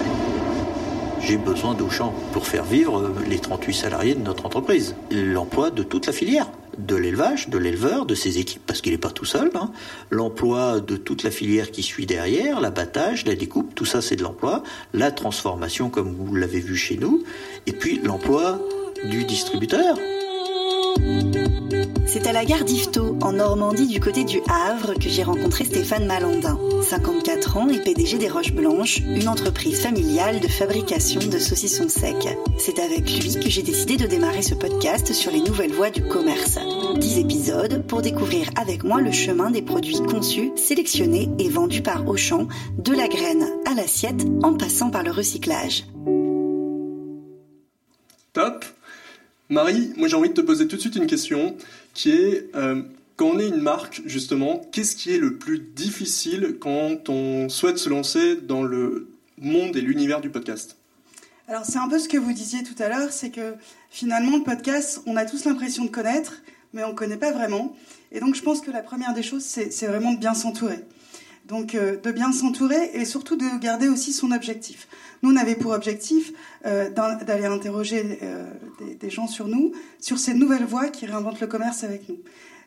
J'ai 1.25 1.37
besoin 1.37 1.73
d'Auchan 1.73 2.13
pour 2.33 2.47
faire 2.47 2.65
vivre 2.65 3.13
les 3.29 3.39
38 3.39 3.73
salariés 3.73 4.13
de 4.13 4.19
notre 4.19 4.45
entreprise. 4.45 4.95
L'emploi 5.09 5.71
de 5.71 5.81
toute 5.81 6.05
la 6.05 6.13
filière 6.13 6.47
de 6.77 6.95
l'élevage, 6.95 7.49
de 7.49 7.57
l'éleveur, 7.57 8.05
de 8.05 8.15
ses 8.15 8.39
équipes, 8.39 8.63
parce 8.65 8.81
qu'il 8.81 8.91
n'est 8.91 8.97
pas 8.97 9.11
tout 9.11 9.25
seul. 9.25 9.51
Hein. 9.55 9.71
L'emploi 10.09 10.79
de 10.79 10.97
toute 10.97 11.23
la 11.23 11.31
filière 11.31 11.71
qui 11.71 11.83
suit 11.83 12.05
derrière, 12.05 12.59
l'abattage, 12.59 13.25
la 13.25 13.35
découpe, 13.35 13.73
tout 13.75 13.85
ça 13.85 14.01
c'est 14.01 14.15
de 14.15 14.23
l'emploi. 14.23 14.63
La 14.93 15.11
transformation, 15.11 15.89
comme 15.89 16.13
vous 16.13 16.35
l'avez 16.35 16.59
vu 16.59 16.75
chez 16.75 16.97
nous. 16.97 17.23
Et 17.67 17.71
puis 17.71 18.01
l'emploi 18.03 18.59
du 19.05 19.23
distributeur. 19.23 19.97
C'est 22.13 22.27
à 22.27 22.31
la 22.31 22.45
gare 22.45 22.63
d'Yvetot, 22.63 23.17
en 23.23 23.31
Normandie, 23.31 23.87
du 23.87 23.99
côté 23.99 24.23
du 24.23 24.39
Havre, 24.47 24.93
que 24.93 25.09
j'ai 25.09 25.23
rencontré 25.23 25.65
Stéphane 25.65 26.05
Malandin, 26.05 26.59
54 26.83 27.57
ans 27.57 27.67
et 27.69 27.79
PDG 27.79 28.19
des 28.19 28.29
Roches 28.29 28.53
Blanches, 28.53 28.99
une 28.99 29.27
entreprise 29.27 29.81
familiale 29.81 30.39
de 30.39 30.47
fabrication 30.47 31.21
de 31.21 31.39
saucissons 31.39 31.89
secs. 31.89 32.37
C'est 32.59 32.77
avec 32.77 33.09
lui 33.19 33.33
que 33.39 33.49
j'ai 33.49 33.63
décidé 33.63 33.97
de 33.97 34.05
démarrer 34.05 34.43
ce 34.43 34.53
podcast 34.53 35.11
sur 35.11 35.31
les 35.31 35.41
nouvelles 35.41 35.73
voies 35.73 35.89
du 35.89 36.03
commerce. 36.03 36.59
10 36.99 37.17
épisodes 37.17 37.83
pour 37.87 38.03
découvrir 38.03 38.47
avec 38.61 38.83
moi 38.83 39.01
le 39.01 39.11
chemin 39.11 39.49
des 39.49 39.63
produits 39.63 39.97
conçus, 40.03 40.51
sélectionnés 40.55 41.31
et 41.39 41.49
vendus 41.49 41.81
par 41.81 42.07
Auchan, 42.07 42.47
de 42.77 42.93
la 42.93 43.07
graine 43.07 43.47
à 43.65 43.73
l'assiette 43.73 44.23
en 44.43 44.53
passant 44.53 44.91
par 44.91 45.01
le 45.01 45.09
recyclage. 45.09 45.85
Top 48.33 48.65
Marie, 49.49 49.93
moi 49.97 50.07
j'ai 50.07 50.15
envie 50.15 50.29
de 50.29 50.33
te 50.33 50.41
poser 50.41 50.67
tout 50.67 50.75
de 50.75 50.81
suite 50.81 50.95
une 50.95 51.07
question 51.07 51.55
qui 51.93 52.11
est 52.11 52.49
euh, 52.55 52.83
quand 53.15 53.27
on 53.27 53.39
est 53.39 53.47
une 53.47 53.61
marque, 53.61 54.01
justement, 54.05 54.61
qu'est-ce 54.71 54.95
qui 54.95 55.13
est 55.13 55.19
le 55.19 55.37
plus 55.37 55.59
difficile 55.59 56.57
quand 56.59 57.09
on 57.09 57.47
souhaite 57.47 57.77
se 57.77 57.89
lancer 57.89 58.37
dans 58.37 58.63
le 58.63 59.09
monde 59.37 59.75
et 59.75 59.81
l'univers 59.81 60.19
du 60.19 60.29
podcast? 60.29 60.77
Alors 61.47 61.65
c'est 61.65 61.77
un 61.77 61.87
peu 61.87 61.99
ce 61.99 62.07
que 62.07 62.17
vous 62.17 62.33
disiez 62.33 62.63
tout 62.63 62.81
à 62.81 62.89
l'heure, 62.89 63.11
c'est 63.11 63.29
que 63.29 63.55
finalement 63.89 64.37
le 64.37 64.43
podcast, 64.43 65.01
on 65.05 65.15
a 65.15 65.25
tous 65.25 65.45
l'impression 65.45 65.85
de 65.85 65.89
connaître, 65.89 66.41
mais 66.73 66.83
on 66.83 66.89
ne 66.89 66.95
connaît 66.95 67.17
pas 67.17 67.31
vraiment. 67.31 67.75
Et 68.11 68.19
donc 68.19 68.35
je 68.35 68.41
pense 68.41 68.61
que 68.61 68.71
la 68.71 68.81
première 68.81 69.13
des 69.13 69.23
choses, 69.23 69.43
c'est 69.43 69.87
vraiment 69.87 70.13
de 70.13 70.19
bien 70.19 70.33
s'entourer. 70.33 70.79
Donc 71.45 71.75
euh, 71.75 71.97
de 71.97 72.11
bien 72.11 72.31
s'entourer 72.31 72.91
et 72.93 73.05
surtout 73.05 73.35
de 73.35 73.59
garder 73.59 73.89
aussi 73.89 74.13
son 74.13 74.31
objectif. 74.31 74.87
Nous, 75.21 75.31
on 75.31 75.35
avait 75.35 75.55
pour 75.55 75.71
objectif 75.71 76.31
euh, 76.65 76.89
d'aller 76.89 77.45
interroger 77.45 78.19
euh, 78.21 78.49
des, 78.99 79.09
gens 79.09 79.27
sur 79.27 79.47
nous, 79.47 79.73
sur 79.99 80.19
ces 80.19 80.33
nouvelles 80.33 80.65
voies 80.65 80.87
qui 80.87 81.05
réinventent 81.05 81.41
le 81.41 81.47
commerce 81.47 81.83
avec 81.83 82.07
nous. 82.07 82.17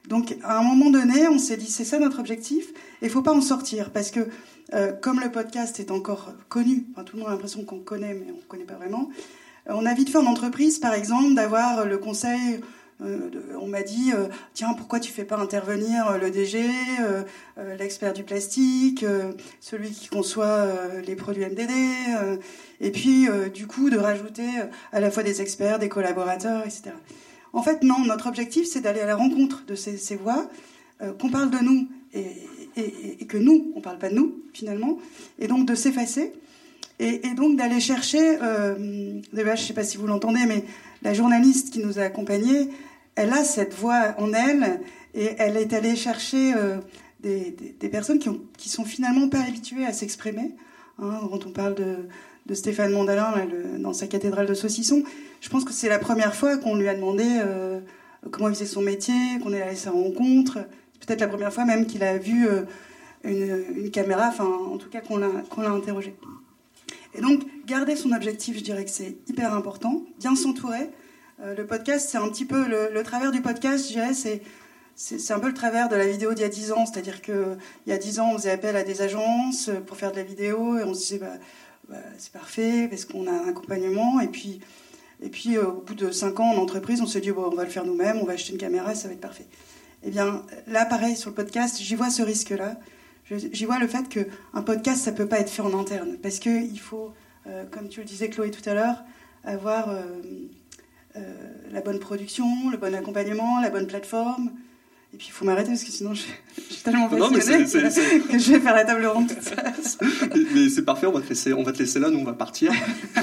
Donc 0.08 0.36
à 0.42 0.58
un 0.58 0.62
moment 0.62 0.90
donné, 0.90 1.26
on 1.28 1.38
s'est 1.38 1.56
dit 1.56 1.70
c'est 1.70 1.84
ça 1.84 1.98
notre 1.98 2.20
objectif 2.20 2.68
et 3.02 3.06
il 3.06 3.10
faut 3.10 3.22
pas 3.22 3.32
en 3.32 3.40
sortir 3.40 3.90
parce 3.90 4.12
que 4.12 4.28
comme 5.00 5.20
le 5.20 5.32
podcast 5.32 5.80
est 5.80 5.90
encore 5.90 6.32
connu, 6.48 6.86
enfin, 6.92 7.02
tout 7.02 7.16
le 7.16 7.22
monde 7.22 7.30
a 7.30 7.32
l'impression 7.32 7.64
qu'on 7.64 7.80
connaît 7.80 8.14
mais 8.14 8.30
on 8.30 8.36
ne 8.36 8.48
connaît 8.48 8.64
pas 8.64 8.74
vraiment, 8.74 9.10
on 9.66 9.84
a 9.84 9.94
vite 9.94 10.10
fait 10.10 10.18
en 10.18 10.26
entreprise 10.26 10.78
par 10.78 10.94
exemple 10.94 11.34
d'avoir 11.34 11.86
le 11.86 11.98
conseil 11.98 12.60
euh, 12.60 12.60
on 13.00 13.66
m'a 13.66 13.82
dit 13.82 14.12
euh, 14.14 14.28
tiens 14.54 14.72
pourquoi 14.74 15.00
tu 15.00 15.12
fais 15.12 15.24
pas 15.24 15.36
intervenir 15.36 16.08
euh, 16.08 16.18
le 16.18 16.30
DG, 16.30 16.64
l'expert 17.78 18.12
du 18.12 18.22
plastique, 18.22 19.04
celui 19.60 19.90
qui 19.90 20.08
conçoit 20.08 20.66
les 21.06 21.16
produits 21.16 21.44
MDD, 21.44 21.70
et 22.80 22.90
puis 22.90 23.28
du 23.54 23.66
coup 23.66 23.88
de 23.88 23.96
rajouter 23.96 24.48
à 24.92 25.00
la 25.00 25.10
fois 25.10 25.22
des 25.22 25.40
experts, 25.40 25.78
des 25.78 25.88
collaborateurs, 25.88 26.62
etc. 26.62 26.90
En 27.52 27.62
fait 27.62 27.82
non, 27.82 28.04
notre 28.04 28.26
objectif 28.26 28.66
c'est 28.66 28.80
d'aller 28.80 29.00
à 29.00 29.06
la 29.06 29.16
rencontre 29.16 29.64
de 29.66 29.74
ces, 29.74 30.16
voix, 30.16 30.48
qu'on 31.18 31.30
parle 31.30 31.50
de 31.50 31.58
nous 31.58 31.88
et, 32.76 33.24
que 33.26 33.38
nous, 33.38 33.72
on 33.74 33.80
parle 33.80 33.98
pas 33.98 34.10
de 34.10 34.14
nous 34.14 34.42
finalement, 34.52 34.98
et 35.38 35.48
donc 35.48 35.66
de 35.66 35.74
s'effacer, 35.74 36.32
et, 36.98 37.34
donc 37.34 37.56
d'aller 37.56 37.80
chercher, 37.80 38.38
euh, 38.42 38.74
je 39.32 39.40
ne 39.40 39.56
sais 39.56 39.74
pas 39.74 39.84
si 39.84 39.96
vous 39.96 40.06
l'entendez, 40.06 40.44
mais 40.46 40.64
la 41.02 41.12
journaliste 41.12 41.70
qui 41.72 41.80
nous 41.80 41.98
a 41.98 42.02
accompagnés, 42.02 42.68
elle 43.16 43.32
a 43.32 43.44
cette 43.44 43.74
voix 43.74 44.14
en 44.18 44.32
elle, 44.32 44.80
et 45.14 45.34
elle 45.38 45.56
est 45.56 45.72
allée 45.72 45.96
chercher 45.96 46.54
euh, 46.54 46.78
des, 47.20 47.88
personnes 47.90 48.18
qui, 48.18 48.28
ont, 48.28 48.40
sont 48.58 48.84
finalement 48.84 49.28
pas 49.28 49.40
habituées 49.40 49.86
à 49.86 49.92
s'exprimer. 49.92 50.54
Hein, 50.98 51.20
quand 51.30 51.46
on 51.46 51.50
parle 51.50 51.74
de, 51.74 52.08
de 52.46 52.54
Stéphane 52.54 52.92
Mondalin 52.92 53.34
dans 53.78 53.92
sa 53.92 54.06
cathédrale 54.06 54.46
de 54.46 54.54
saucisson, 54.54 55.02
je 55.40 55.48
pense 55.48 55.64
que 55.64 55.72
c'est 55.72 55.88
la 55.88 55.98
première 55.98 56.34
fois 56.34 56.56
qu'on 56.58 56.76
lui 56.76 56.88
a 56.88 56.94
demandé 56.94 57.24
euh, 57.26 57.80
comment 58.30 58.48
il 58.48 58.54
faisait 58.54 58.66
son 58.66 58.82
métier, 58.82 59.14
qu'on 59.42 59.52
est 59.52 59.62
allé 59.62 59.76
sa 59.76 59.90
rencontre. 59.90 60.58
Peut-être 61.00 61.20
la 61.20 61.28
première 61.28 61.52
fois 61.52 61.64
même 61.64 61.86
qu'il 61.86 62.02
a 62.02 62.18
vu 62.18 62.46
euh, 62.48 62.62
une, 63.24 63.90
caméra, 63.90 64.28
enfin 64.28 64.44
en 64.44 64.76
tout 64.76 64.88
cas 64.88 65.00
qu'on 65.00 65.16
l'a, 65.16 65.30
qu'on 65.50 65.62
l'a 65.62 65.70
interrogé. 65.70 66.14
Et 67.14 67.20
donc, 67.20 67.42
garder 67.66 67.96
son 67.96 68.12
objectif, 68.12 68.58
je 68.58 68.62
dirais 68.62 68.84
que 68.84 68.90
c'est 68.90 69.16
hyper 69.26 69.54
important. 69.54 70.02
Bien 70.18 70.36
s'entourer. 70.36 70.90
Euh, 71.40 71.54
le 71.54 71.66
podcast, 71.66 72.08
c'est 72.10 72.18
un 72.18 72.28
petit 72.28 72.44
peu 72.44 72.66
le, 72.66 73.02
travers 73.02 73.30
du 73.30 73.42
podcast, 73.42 73.86
je 73.86 73.92
dirais, 73.92 74.14
c'est 74.14 74.42
c'est 74.98 75.34
un 75.34 75.40
peu 75.40 75.48
le 75.48 75.54
travers 75.54 75.90
de 75.90 75.94
la 75.94 76.06
vidéo 76.06 76.32
d'il 76.32 76.40
y 76.40 76.44
a 76.46 76.48
10 76.48 76.72
ans, 76.72 76.86
c'est-à-dire 76.86 77.20
qu'il 77.20 77.58
y 77.86 77.92
a 77.92 77.98
10 77.98 78.18
ans, 78.18 78.30
on 78.32 78.38
faisait 78.38 78.50
appel 78.50 78.76
à 78.76 78.82
des 78.82 79.02
agences 79.02 79.68
pour 79.86 79.98
faire 79.98 80.10
de 80.10 80.16
la 80.16 80.22
vidéo 80.22 80.78
et 80.78 80.84
on 80.84 80.94
se 80.94 81.00
disait 81.00 81.18
bah, 81.18 81.34
bah, 81.90 81.98
c'est 82.16 82.32
parfait 82.32 82.88
parce 82.88 83.04
qu'on 83.04 83.26
a 83.26 83.30
un 83.30 83.48
accompagnement 83.48 84.20
et 84.20 84.28
puis 84.28 84.60
et 85.22 85.28
puis 85.28 85.58
au 85.58 85.82
bout 85.82 85.94
de 85.94 86.10
5 86.10 86.40
ans 86.40 86.50
en 86.50 86.56
entreprise, 86.56 87.02
on 87.02 87.06
s'est 87.06 87.20
dit 87.20 87.30
bon, 87.30 87.44
on 87.52 87.54
va 87.54 87.64
le 87.64 87.70
faire 87.70 87.84
nous-mêmes, 87.84 88.16
on 88.22 88.24
va 88.24 88.32
acheter 88.32 88.52
une 88.52 88.58
caméra, 88.58 88.94
ça 88.94 89.08
va 89.08 89.12
être 89.12 89.20
parfait. 89.20 89.46
Eh 90.02 90.10
bien 90.10 90.46
là, 90.66 90.86
pareil 90.86 91.14
sur 91.14 91.28
le 91.28 91.36
podcast, 91.36 91.78
j'y 91.78 91.94
vois 91.94 92.08
ce 92.08 92.22
risque-là. 92.22 92.80
J'y 93.30 93.66
vois 93.66 93.78
le 93.78 93.88
fait 93.88 94.08
qu'un 94.08 94.62
podcast, 94.62 95.02
ça 95.02 95.12
peut 95.12 95.26
pas 95.26 95.40
être 95.40 95.50
fait 95.50 95.60
en 95.60 95.78
interne 95.78 96.16
parce 96.22 96.38
qu'il 96.38 96.80
faut, 96.80 97.12
euh, 97.46 97.66
comme 97.70 97.90
tu 97.90 98.00
le 98.00 98.06
disais 98.06 98.30
Chloé 98.30 98.50
tout 98.50 98.66
à 98.66 98.72
l'heure, 98.72 99.04
avoir 99.44 99.90
euh, 99.90 100.00
euh, 100.00 100.48
la 101.72 101.80
bonne 101.80 101.98
production, 101.98 102.70
le 102.70 102.76
bon 102.76 102.94
accompagnement, 102.94 103.60
la 103.60 103.70
bonne 103.70 103.86
plateforme. 103.86 104.50
Et 105.14 105.18
puis 105.18 105.28
il 105.28 105.32
faut 105.32 105.44
m'arrêter 105.44 105.68
parce 105.68 105.84
que 105.84 105.92
sinon 105.92 106.14
je, 106.14 106.22
suis 106.22 106.82
tellement 106.82 107.08
passionnée 107.08 107.64
que 107.64 108.38
je 108.38 108.52
vais 108.52 108.60
faire 108.60 108.74
la 108.74 108.84
table 108.84 109.06
ronde 109.06 109.28
toute 109.28 109.42
seule. 109.42 110.38
mais 110.54 110.68
c'est 110.68 110.84
parfait, 110.84 111.06
on 111.06 111.12
va, 111.12 111.20
te 111.20 111.28
laisser, 111.28 111.52
on 111.52 111.62
va 111.62 111.72
te 111.72 111.78
laisser 111.78 112.00
là, 112.00 112.10
nous 112.10 112.18
on 112.18 112.24
va 112.24 112.32
partir. 112.32 112.72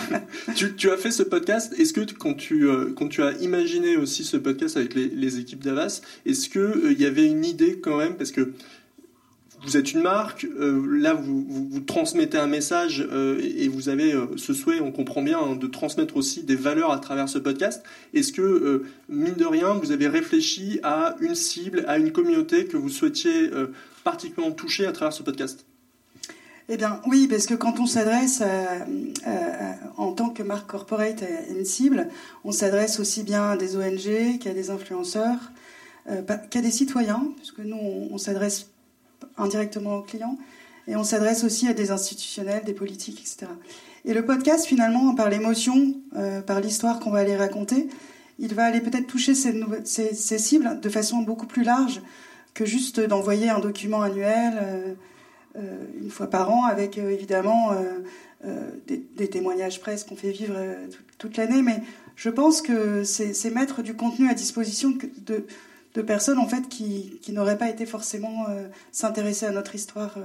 tu, 0.55 0.73
tu, 0.75 0.89
as 0.89 0.97
fait 0.97 1.11
ce 1.11 1.23
podcast, 1.23 1.73
est-ce 1.77 1.93
que 1.93 2.01
quand 2.13 2.35
tu, 2.35 2.67
quand 2.95 3.09
tu 3.09 3.21
as 3.21 3.33
imaginé 3.33 3.97
aussi 3.97 4.23
ce 4.23 4.37
podcast 4.37 4.77
avec 4.77 4.95
les, 4.95 5.07
les 5.07 5.39
équipes 5.39 5.63
d'Avas, 5.63 6.01
est-ce 6.25 6.49
qu'il 6.49 6.91
il 6.91 7.01
y 7.01 7.05
avait 7.05 7.27
une 7.27 7.45
idée 7.45 7.79
quand 7.79 7.97
même? 7.97 8.15
Parce 8.15 8.31
que 8.31 8.53
vous 9.63 9.77
êtes 9.77 9.93
une 9.93 10.01
marque, 10.01 10.45
euh, 10.59 10.85
là 10.99 11.13
vous, 11.13 11.79
transmettez 11.87 12.37
un 12.37 12.47
message 12.47 13.05
euh, 13.11 13.39
et 13.57 13.67
vous 13.69 13.89
avez 13.89 14.13
euh, 14.13 14.27
ce 14.35 14.53
souhait, 14.53 14.81
on 14.81 14.91
comprend 14.91 15.21
bien, 15.21 15.39
hein, 15.39 15.55
de 15.55 15.67
transmettre 15.67 16.17
aussi 16.17 16.43
des 16.43 16.55
valeurs 16.55 16.91
à 16.91 16.99
travers 16.99 17.29
ce 17.29 17.39
podcast. 17.39 17.83
Est-ce 18.13 18.33
que, 18.33 18.83
mine 19.09 19.35
de 19.35 19.45
rien, 19.45 19.73
vous 19.73 19.91
avez 19.91 20.07
réfléchi 20.07 20.79
à 20.83 21.15
une 21.21 21.35
cible, 21.35 21.85
à 21.87 21.97
une 21.97 22.11
communauté 22.11 22.65
que 22.65 22.77
vous 22.77 22.89
souhaitiez 22.89 23.49
particulièrement 24.03 24.53
toucher 24.53 24.85
à 24.85 24.91
travers 24.91 25.13
ce 25.13 25.23
podcast? 25.23 25.65
Eh 26.69 26.77
bien, 26.77 27.01
oui, 27.07 27.27
parce 27.27 27.45
que 27.45 27.53
quand 27.53 27.79
on 27.79 27.85
s'adresse 27.85 28.41
en 29.97 30.13
tant 30.13 30.29
que 30.29 30.43
marque 30.43 30.69
corporate 30.69 31.23
à 31.23 31.51
une 31.51 31.65
cible, 31.65 32.07
on 32.43 32.51
s'adresse 32.51 32.99
aussi 32.99 33.23
bien 33.23 33.51
à 33.51 33.57
des 33.57 33.75
ONG 33.75 34.39
qu'à 34.39 34.53
des 34.53 34.69
influenceurs, 34.69 35.51
qu'à 36.49 36.61
des 36.61 36.71
citoyens, 36.71 37.25
puisque 37.37 37.59
nous, 37.59 38.07
on 38.11 38.17
s'adresse 38.17 38.72
indirectement 39.37 39.97
aux 39.97 40.01
clients. 40.01 40.37
Et 40.87 40.95
on 40.95 41.03
s'adresse 41.03 41.43
aussi 41.43 41.67
à 41.67 41.73
des 41.73 41.91
institutionnels, 41.91 42.63
des 42.65 42.73
politiques, 42.73 43.21
etc. 43.21 43.47
Et 44.05 44.13
le 44.13 44.25
podcast, 44.25 44.65
finalement, 44.65 45.15
par 45.15 45.29
l'émotion, 45.29 45.95
euh, 46.15 46.41
par 46.41 46.59
l'histoire 46.59 46.99
qu'on 46.99 47.11
va 47.11 47.19
aller 47.19 47.37
raconter, 47.37 47.87
il 48.39 48.53
va 48.53 48.65
aller 48.65 48.81
peut-être 48.81 49.07
toucher 49.07 49.33
ces, 49.35 50.13
cibles 50.39 50.79
de 50.81 50.89
façon 50.89 51.19
beaucoup 51.19 51.45
plus 51.45 51.63
large 51.63 52.01
que 52.53 52.65
juste 52.65 52.99
d'envoyer 52.99 53.49
un 53.49 53.59
document 53.59 54.01
annuel 54.01 54.53
euh, 54.61 54.93
euh, 55.55 55.85
une 56.01 56.09
fois 56.09 56.27
par 56.27 56.51
an 56.51 56.65
avec 56.65 56.97
évidemment 56.97 57.71
des, 58.87 59.29
témoignages 59.29 59.79
presse 59.79 60.03
qu'on 60.03 60.15
fait 60.15 60.31
vivre 60.31 60.55
toute 61.17 61.37
l'année. 61.37 61.61
Mais 61.61 61.81
je 62.15 62.29
pense 62.29 62.61
que 62.61 63.03
c'est 63.03 63.51
mettre 63.51 63.83
du 63.83 63.93
contenu 63.95 64.29
à 64.29 64.33
disposition 64.33 64.93
de, 65.25 65.45
de 65.93 66.01
personnes 66.01 66.39
en 66.39 66.47
fait 66.47 66.67
qui, 66.69 67.19
qui 67.21 67.31
n'auraient 67.31 67.57
pas 67.57 67.69
été 67.69 67.85
forcément 67.85 68.47
euh, 68.49 68.67
s'intéresser 68.91 69.45
à 69.45 69.51
notre 69.51 69.75
histoire 69.75 70.15
euh, 70.17 70.21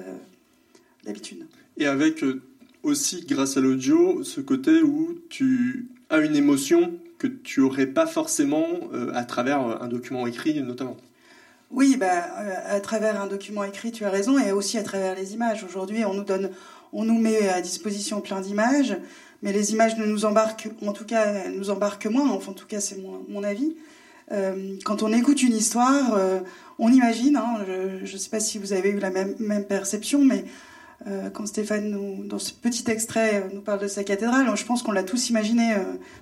d'habitude. 1.04 1.46
Et 1.76 1.86
avec 1.86 2.22
euh, 2.22 2.42
aussi, 2.82 3.24
grâce 3.28 3.56
à 3.56 3.60
l'audio, 3.60 4.22
ce 4.24 4.40
côté 4.40 4.82
où 4.82 5.18
tu 5.28 5.88
as 6.10 6.18
une 6.18 6.36
émotion 6.36 6.92
que 7.18 7.26
tu 7.26 7.60
n'aurais 7.60 7.86
pas 7.86 8.06
forcément 8.06 8.64
à 9.12 9.24
travers 9.24 9.60
un 9.82 9.88
document 9.88 10.28
écrit 10.28 10.62
notamment. 10.62 10.96
Oui, 11.72 11.96
bah, 11.96 12.22
à 12.66 12.80
travers 12.80 13.20
un 13.20 13.26
document 13.26 13.64
écrit, 13.64 13.90
tu 13.90 14.04
as 14.04 14.10
raison, 14.10 14.38
et 14.38 14.52
aussi 14.52 14.78
à 14.78 14.84
travers 14.84 15.16
les 15.16 15.34
images. 15.34 15.64
Aujourd'hui, 15.64 16.04
on 16.04 16.14
nous 16.14 16.22
donne, 16.22 16.50
on 16.92 17.04
nous 17.04 17.18
met 17.18 17.48
à 17.48 17.60
disposition 17.60 18.20
plein 18.20 18.40
d'images, 18.40 18.96
mais 19.42 19.52
les 19.52 19.72
images 19.72 19.98
ne 19.98 20.06
nous 20.06 20.24
embarquent, 20.24 20.70
en 20.86 20.92
tout 20.92 21.04
cas, 21.04 21.26
elles 21.26 21.56
nous 21.56 21.70
embarquent 21.70 22.06
moins. 22.06 22.30
Enfin, 22.30 22.52
en 22.52 22.54
tout 22.54 22.66
cas, 22.66 22.80
c'est 22.80 23.02
mon, 23.02 23.24
mon 23.28 23.42
avis. 23.42 23.74
Euh, 24.32 24.76
quand 24.84 25.02
on 25.02 25.12
écoute 25.12 25.42
une 25.42 25.54
histoire, 25.54 26.14
euh, 26.14 26.40
on 26.78 26.92
imagine, 26.92 27.36
hein, 27.36 27.64
je 28.04 28.12
ne 28.12 28.18
sais 28.18 28.30
pas 28.30 28.40
si 28.40 28.58
vous 28.58 28.72
avez 28.72 28.90
eu 28.90 28.98
la 28.98 29.10
même, 29.10 29.34
même 29.38 29.64
perception, 29.64 30.24
mais 30.24 30.44
euh, 31.06 31.30
quand 31.30 31.46
Stéphane, 31.46 31.90
nous, 31.90 32.24
dans 32.24 32.38
ce 32.38 32.52
petit 32.52 32.84
extrait, 32.90 33.48
nous 33.54 33.60
parle 33.60 33.80
de 33.80 33.88
sa 33.88 34.04
cathédrale, 34.04 34.54
je 34.54 34.64
pense 34.64 34.82
qu'on 34.82 34.92
l'a 34.92 35.02
tous 35.02 35.30
imaginé, 35.30 35.74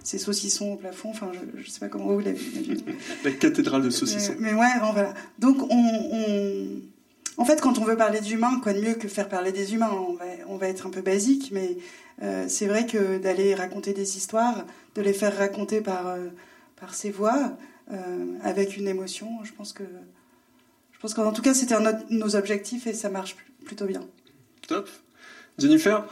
ces 0.05 0.19
saucissons 0.19 0.73
au 0.73 0.77
plafond, 0.77 1.11
enfin, 1.11 1.31
je 1.55 1.61
ne 1.61 1.67
sais 1.67 1.81
pas 1.81 1.89
comment 1.89 2.07
vous 2.07 2.21
l'avez 2.21 2.41
imaginé. 2.41 2.85
La 3.25 3.33
cathédrale 3.33 3.83
de 3.83 3.91
saucissons. 3.91 4.35
Mais, 4.39 4.55
ouais, 4.55 4.67
voilà. 4.93 5.15
Donc, 5.39 5.63
on, 5.71 6.67
en 7.39 7.45
fait, 7.45 7.61
quand 7.61 7.79
on 7.79 7.85
veut 7.85 7.97
parler 7.97 8.21
d'humains, 8.21 8.61
quoi 8.63 8.73
de 8.73 8.81
mieux 8.81 8.95
que 8.95 9.09
faire 9.09 9.29
parler 9.29 9.51
des 9.51 9.75
humains? 9.75 9.91
On 10.09 10.13
va, 10.15 10.25
on 10.49 10.57
va 10.57 10.69
être 10.69 10.87
un 10.87 10.91
peu 10.91 11.03
basique, 11.03 11.51
mais 11.53 11.77
c'est 12.47 12.67
vrai 12.67 12.87
que 12.87 13.19
d'aller 13.19 13.55
raconter 13.55 13.93
des 13.93 14.17
histoires, 14.17 14.65
de 14.95 15.03
les 15.03 15.13
faire 15.13 15.37
raconter 15.37 15.81
par, 15.81 16.17
par 16.79 16.95
ces 16.95 17.11
voix, 17.11 17.57
avec 18.43 18.77
une 18.77 18.89
émotion. 18.89 19.29
Je 19.45 19.53
pense 19.53 19.73
que, 19.73 19.85
je 20.93 20.99
pense 20.99 21.15
qu'en 21.15 21.33
tout 21.33 21.43
cas, 21.43 21.55
c'était 21.55 21.75
un 21.75 21.93
de 21.93 21.97
nos 22.11 22.37
objectifs 22.37 22.87
et 22.87 22.95
ça 22.95 23.11
marche 23.11 23.37
plutôt 23.65 23.87
bien. 23.87 24.03
Top. 24.67 24.89
Jennifer, 25.59 26.05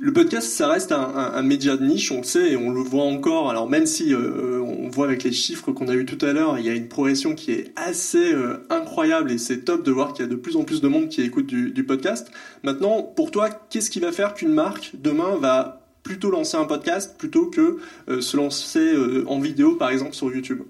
le 0.00 0.12
podcast, 0.12 0.48
ça 0.48 0.68
reste 0.68 0.92
un, 0.92 1.42
média 1.42 1.76
de 1.76 1.84
niche, 1.84 2.12
on 2.12 2.18
le 2.18 2.22
sait 2.22 2.52
et 2.52 2.56
on 2.56 2.70
le 2.70 2.80
voit 2.80 3.02
encore. 3.02 3.50
Alors 3.50 3.68
même 3.68 3.84
si 3.84 4.14
euh, 4.14 4.60
on 4.60 4.88
voit 4.88 5.06
avec 5.06 5.24
les 5.24 5.32
chiffres 5.32 5.72
qu'on 5.72 5.88
a 5.88 5.94
eu 5.94 6.04
tout 6.04 6.24
à 6.24 6.32
l'heure, 6.32 6.56
il 6.56 6.64
y 6.64 6.68
a 6.68 6.74
une 6.74 6.86
progression 6.86 7.34
qui 7.34 7.50
est 7.50 7.72
assez 7.74 8.32
euh, 8.32 8.64
incroyable 8.70 9.32
et 9.32 9.38
c'est 9.38 9.64
top 9.64 9.84
de 9.84 9.90
voir 9.90 10.12
qu'il 10.12 10.24
y 10.24 10.28
a 10.28 10.30
de 10.30 10.36
plus 10.36 10.56
en 10.56 10.62
plus 10.62 10.80
de 10.80 10.86
monde 10.86 11.08
qui 11.08 11.22
écoute 11.22 11.46
du 11.46 11.84
podcast. 11.84 12.30
Maintenant, 12.62 13.02
pour 13.02 13.32
toi, 13.32 13.50
qu'est-ce 13.50 13.90
qui 13.90 13.98
va 13.98 14.12
faire 14.12 14.34
qu'une 14.34 14.52
marque 14.52 14.92
demain 14.94 15.36
va 15.36 15.84
plutôt 16.04 16.30
lancer 16.30 16.56
un 16.56 16.64
podcast 16.64 17.18
plutôt 17.18 17.46
que 17.46 17.78
se 18.20 18.36
lancer 18.36 18.94
en 19.26 19.40
vidéo, 19.40 19.74
par 19.74 19.90
exemple, 19.90 20.14
sur 20.14 20.32
YouTube? 20.32 20.62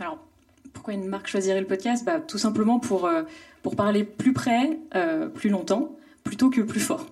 Alors, 0.00 0.18
pourquoi 0.72 0.94
une 0.94 1.06
marque 1.06 1.26
choisirait 1.26 1.60
le 1.60 1.66
podcast? 1.66 2.04
Bah, 2.04 2.20
Tout 2.20 2.38
simplement 2.38 2.78
pour, 2.78 3.06
euh, 3.06 3.22
parler 3.76 4.02
plus 4.02 4.32
près, 4.32 4.78
euh, 4.94 5.28
plus 5.28 5.50
longtemps, 5.50 5.94
plutôt 6.24 6.48
que 6.48 6.62
plus 6.62 6.80
fort. 6.80 7.04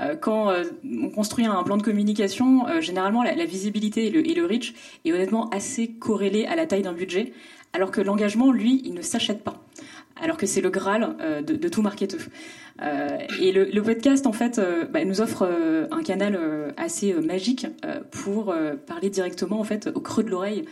Euh, 0.00 0.16
quand 0.16 0.52
on 0.84 1.08
construit 1.08 1.46
un 1.46 1.62
plan 1.62 1.78
de 1.78 1.82
communication, 1.82 2.66
généralement 2.82 3.22
la, 3.22 3.44
visibilité 3.46 4.08
et 4.08 4.10
le, 4.10 4.28
et 4.28 4.34
le 4.34 4.44
reach 4.44 4.74
est 5.06 5.12
honnêtement 5.12 5.48
assez 5.48 5.88
corrélé 5.88 6.44
à 6.44 6.56
la 6.56 6.66
taille 6.66 6.82
d'un 6.82 6.92
budget, 6.92 7.32
alors 7.72 7.90
que 7.90 8.02
l'engagement, 8.02 8.52
lui, 8.52 8.82
il 8.84 8.92
ne 8.92 9.00
s'achète 9.00 9.42
pas 9.42 9.64
alors 10.20 10.36
que 10.36 10.46
c'est 10.46 10.60
le 10.60 10.70
Graal 10.70 11.16
euh, 11.20 11.42
de, 11.42 11.68
tout 11.68 11.82
marketeur. 11.82 12.20
Euh, 12.82 13.18
et 13.40 13.52
le, 13.52 13.82
podcast, 13.82 14.26
en 14.26 14.32
fait, 14.32 14.58
euh, 14.58 14.84
bah, 14.84 15.04
nous 15.04 15.20
offre 15.20 15.48
un 15.90 16.02
canal 16.02 16.38
assez 16.76 17.12
magique 17.14 17.66
pour 18.10 18.54
parler 18.86 19.10
directement, 19.10 19.60
en 19.60 19.64
fait, 19.64 19.90
au 19.94 20.00
creux 20.00 20.24
de 20.24 20.30
l'oreille 20.30 20.64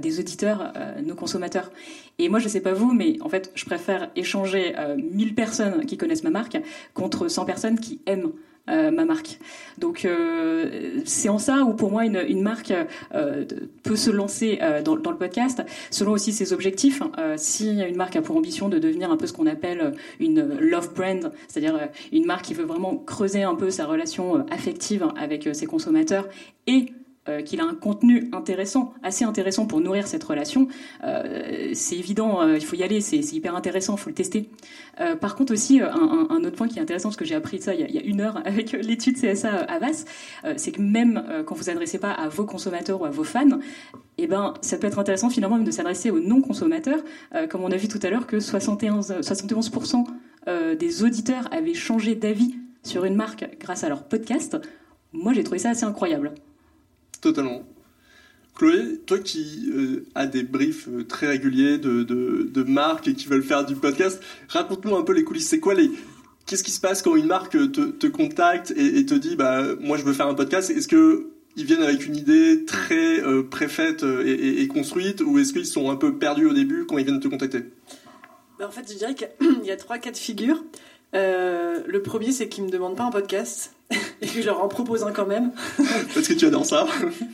des 0.00 0.20
auditeurs, 0.20 0.72
nos 1.04 1.14
consommateurs. 1.14 1.70
Et 2.18 2.28
moi, 2.28 2.38
je 2.38 2.48
sais 2.48 2.60
pas 2.60 2.72
vous, 2.72 2.92
mais 2.92 3.18
en 3.20 3.28
fait, 3.28 3.50
je 3.54 3.64
préfère 3.64 4.10
échanger 4.16 4.74
1000 4.96 5.34
personnes 5.34 5.86
qui 5.86 5.96
connaissent 5.96 6.24
ma 6.24 6.30
marque 6.30 6.58
contre 6.94 7.28
100 7.28 7.44
personnes 7.44 7.80
qui 7.80 8.00
aiment 8.06 8.32
euh, 8.68 8.90
ma 8.90 9.04
marque. 9.04 9.38
Donc 9.78 10.04
euh, 10.04 11.00
c'est 11.04 11.28
en 11.28 11.38
ça 11.38 11.62
où 11.64 11.74
pour 11.74 11.90
moi 11.90 12.04
une, 12.04 12.42
marque 12.42 12.72
euh, 13.14 13.44
peut 13.82 13.96
se 13.96 14.10
lancer 14.10 14.58
dans, 14.84 14.96
dans, 14.96 15.10
le 15.10 15.16
podcast 15.16 15.62
selon 15.90 16.12
aussi 16.12 16.32
ses 16.32 16.52
objectifs. 16.52 17.02
si 17.36 17.80
une 17.80 17.96
marque 17.96 18.16
a 18.16 18.22
pour 18.22 18.36
ambition 18.36 18.68
de 18.68 18.78
devenir 18.78 19.10
un 19.10 19.16
peu 19.16 19.26
ce 19.26 19.32
qu'on 19.32 19.46
appelle 19.46 19.94
une 20.20 20.58
love 20.60 20.94
brand, 20.94 21.32
c'est-à-dire 21.48 21.88
une 22.12 22.26
marque 22.26 22.46
qui 22.46 22.54
veut 22.54 22.64
vraiment 22.64 22.96
creuser 22.96 23.42
un 23.42 23.54
peu 23.54 23.70
sa 23.70 23.86
relation 23.86 24.46
affective 24.50 25.06
avec 25.16 25.48
ses 25.52 25.66
consommateurs 25.66 26.28
et 26.66 26.92
qu'il 27.44 27.60
a 27.60 27.64
un 27.64 27.74
contenu 27.74 28.28
intéressant, 28.32 28.92
assez 29.02 29.24
intéressant 29.24 29.66
pour 29.66 29.80
nourrir 29.80 30.06
cette 30.06 30.24
relation, 30.24 30.68
c'est 31.72 31.96
évident, 31.96 32.46
il 32.48 32.64
faut 32.64 32.76
y 32.76 32.82
aller, 32.82 33.00
c'est 33.00 33.18
hyper 33.18 33.54
intéressant, 33.54 33.96
il 33.96 34.00
faut 34.00 34.10
le 34.10 34.14
tester. 34.14 34.48
par 35.20 35.36
contre 35.36 35.52
aussi, 35.52 35.80
un, 35.80 36.44
autre 36.44 36.56
point 36.56 36.68
qui 36.68 36.78
est 36.78 36.82
intéressant, 36.82 37.08
parce 37.08 37.16
que 37.16 37.24
j'ai 37.24 37.34
appris 37.34 37.60
ça 37.60 37.74
il 37.74 37.90
y, 37.90 37.98
a, 37.98 38.02
une 38.02 38.20
heure 38.20 38.40
avec 38.44 38.72
l'étude 38.72 39.16
CSA 39.16 39.50
Avas, 39.50 40.04
c'est 40.56 40.72
que 40.72 40.80
même 40.80 41.22
quand 41.46 41.54
vous 41.54 41.70
adressez 41.70 41.98
pas 41.98 42.12
à 42.12 42.28
vos 42.28 42.44
consommateurs 42.44 43.00
ou 43.00 43.04
à 43.04 43.10
vos 43.10 43.24
fans, 43.24 43.58
eh 44.18 44.26
ben, 44.26 44.54
ça 44.60 44.78
peut 44.78 44.86
être 44.86 44.98
intéressant 44.98 45.30
finalement 45.30 45.56
même 45.56 45.66
de 45.66 45.70
s'adresser 45.70 46.10
aux 46.10 46.20
non-consommateurs, 46.20 47.00
comme 47.50 47.62
on 47.62 47.70
a 47.70 47.76
vu 47.76 47.88
tout 47.88 48.00
à 48.02 48.10
l'heure 48.10 48.26
que 48.26 48.40
71, 48.40 49.16
71% 49.20 50.04
des 50.78 51.02
auditeurs 51.02 51.48
avaient 51.52 51.74
changé 51.74 52.14
d'avis 52.14 52.54
sur 52.82 53.04
une 53.04 53.14
marque 53.14 53.46
grâce 53.60 53.84
à 53.84 53.88
leur 53.88 54.04
podcast, 54.04 54.56
moi 55.12 55.32
j'ai 55.32 55.44
trouvé 55.44 55.58
ça 55.58 55.70
assez 55.70 55.84
incroyable. 55.84 56.32
Totalement. 57.20 57.62
Chloé, 58.54 59.00
toi 59.06 59.18
qui 59.18 59.70
euh, 59.72 60.06
as 60.14 60.26
des 60.26 60.42
briefs 60.42 60.88
euh, 60.88 61.04
très 61.04 61.28
réguliers 61.28 61.78
de, 61.78 62.02
de, 62.02 62.62
marques 62.64 63.06
et 63.06 63.14
qui 63.14 63.28
veulent 63.28 63.42
faire 63.42 63.64
du 63.64 63.76
podcast, 63.76 64.20
raconte-nous 64.48 64.96
un 64.96 65.02
peu 65.02 65.12
les 65.12 65.22
coulisses. 65.22 65.48
C'est 65.48 65.60
quoi 65.60 65.74
les, 65.74 65.90
Qu'est-ce 66.46 66.64
qui 66.64 66.70
se 66.70 66.80
passe 66.80 67.02
quand 67.02 67.14
une 67.14 67.26
marque 67.26 67.52
te, 67.52 68.06
contacte 68.06 68.72
et, 68.76 69.04
te 69.06 69.14
dit 69.14 69.36
bah 69.36 69.62
moi 69.80 69.96
je 69.96 70.02
veux 70.02 70.12
faire 70.12 70.26
un 70.26 70.34
podcast? 70.34 70.70
Est-ce 70.70 70.88
que 70.88 71.28
ils 71.56 71.64
viennent 71.64 71.82
avec 71.82 72.06
une 72.06 72.16
idée 72.16 72.64
très 72.64 73.20
euh, 73.20 73.42
préfaite 73.42 74.04
et, 74.24 74.66
construite 74.66 75.20
ou 75.20 75.38
est-ce 75.38 75.52
qu'ils 75.52 75.66
sont 75.66 75.90
un 75.90 75.96
peu 75.96 76.16
perdus 76.16 76.46
au 76.46 76.52
début 76.52 76.86
quand 76.86 76.98
ils 76.98 77.04
viennent 77.04 77.20
te 77.20 77.28
contacter? 77.28 77.64
Bah, 78.58 78.66
En 78.66 78.70
fait, 78.70 78.90
je 78.90 78.96
dirais 78.96 79.14
qu'il 79.14 79.64
y 79.64 79.70
a 79.70 79.76
trois 79.78 79.98
cas 79.98 80.10
de 80.10 80.16
figure. 80.16 80.64
Euh, 81.14 81.80
le 81.86 82.02
premier, 82.02 82.32
c'est 82.32 82.48
qu'ils 82.48 82.64
me 82.64 82.70
demandent 82.70 82.96
pas 82.96 83.04
un 83.04 83.10
podcast 83.10 83.74
et 83.90 84.26
que 84.26 84.40
je 84.40 84.46
leur 84.46 84.62
en 84.62 84.68
propose 84.68 85.02
un 85.04 85.12
quand 85.12 85.26
même. 85.26 85.52
parce 86.14 86.28
que 86.28 86.34
tu 86.34 86.46
adores 86.46 86.66
ça 86.66 86.86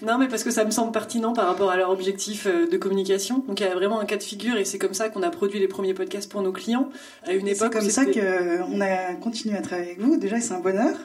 Non, 0.02 0.18
mais 0.18 0.28
parce 0.28 0.44
que 0.44 0.50
ça 0.50 0.64
me 0.64 0.70
semble 0.70 0.92
pertinent 0.92 1.32
par 1.32 1.46
rapport 1.46 1.70
à 1.70 1.76
leur 1.76 1.90
objectif 1.90 2.46
euh, 2.46 2.68
de 2.68 2.76
communication. 2.76 3.38
Donc 3.46 3.60
il 3.60 3.64
y 3.64 3.66
a 3.66 3.74
vraiment 3.74 4.00
un 4.00 4.04
cas 4.04 4.16
de 4.16 4.22
figure 4.22 4.56
et 4.56 4.64
c'est 4.64 4.78
comme 4.78 4.94
ça 4.94 5.08
qu'on 5.08 5.22
a 5.22 5.30
produit 5.30 5.58
les 5.58 5.68
premiers 5.68 5.94
podcasts 5.94 6.30
pour 6.30 6.42
nos 6.42 6.52
clients 6.52 6.88
à 7.24 7.32
une 7.32 7.48
époque. 7.48 7.72
C'est 7.72 7.80
comme 7.80 7.90
ça 7.90 8.04
qu'on 8.06 8.80
a 8.80 9.14
continué 9.14 9.56
à 9.56 9.62
travailler 9.62 9.90
avec 9.92 10.00
vous. 10.00 10.16
Déjà, 10.16 10.40
c'est 10.40 10.54
un 10.54 10.60
bonheur. 10.60 10.96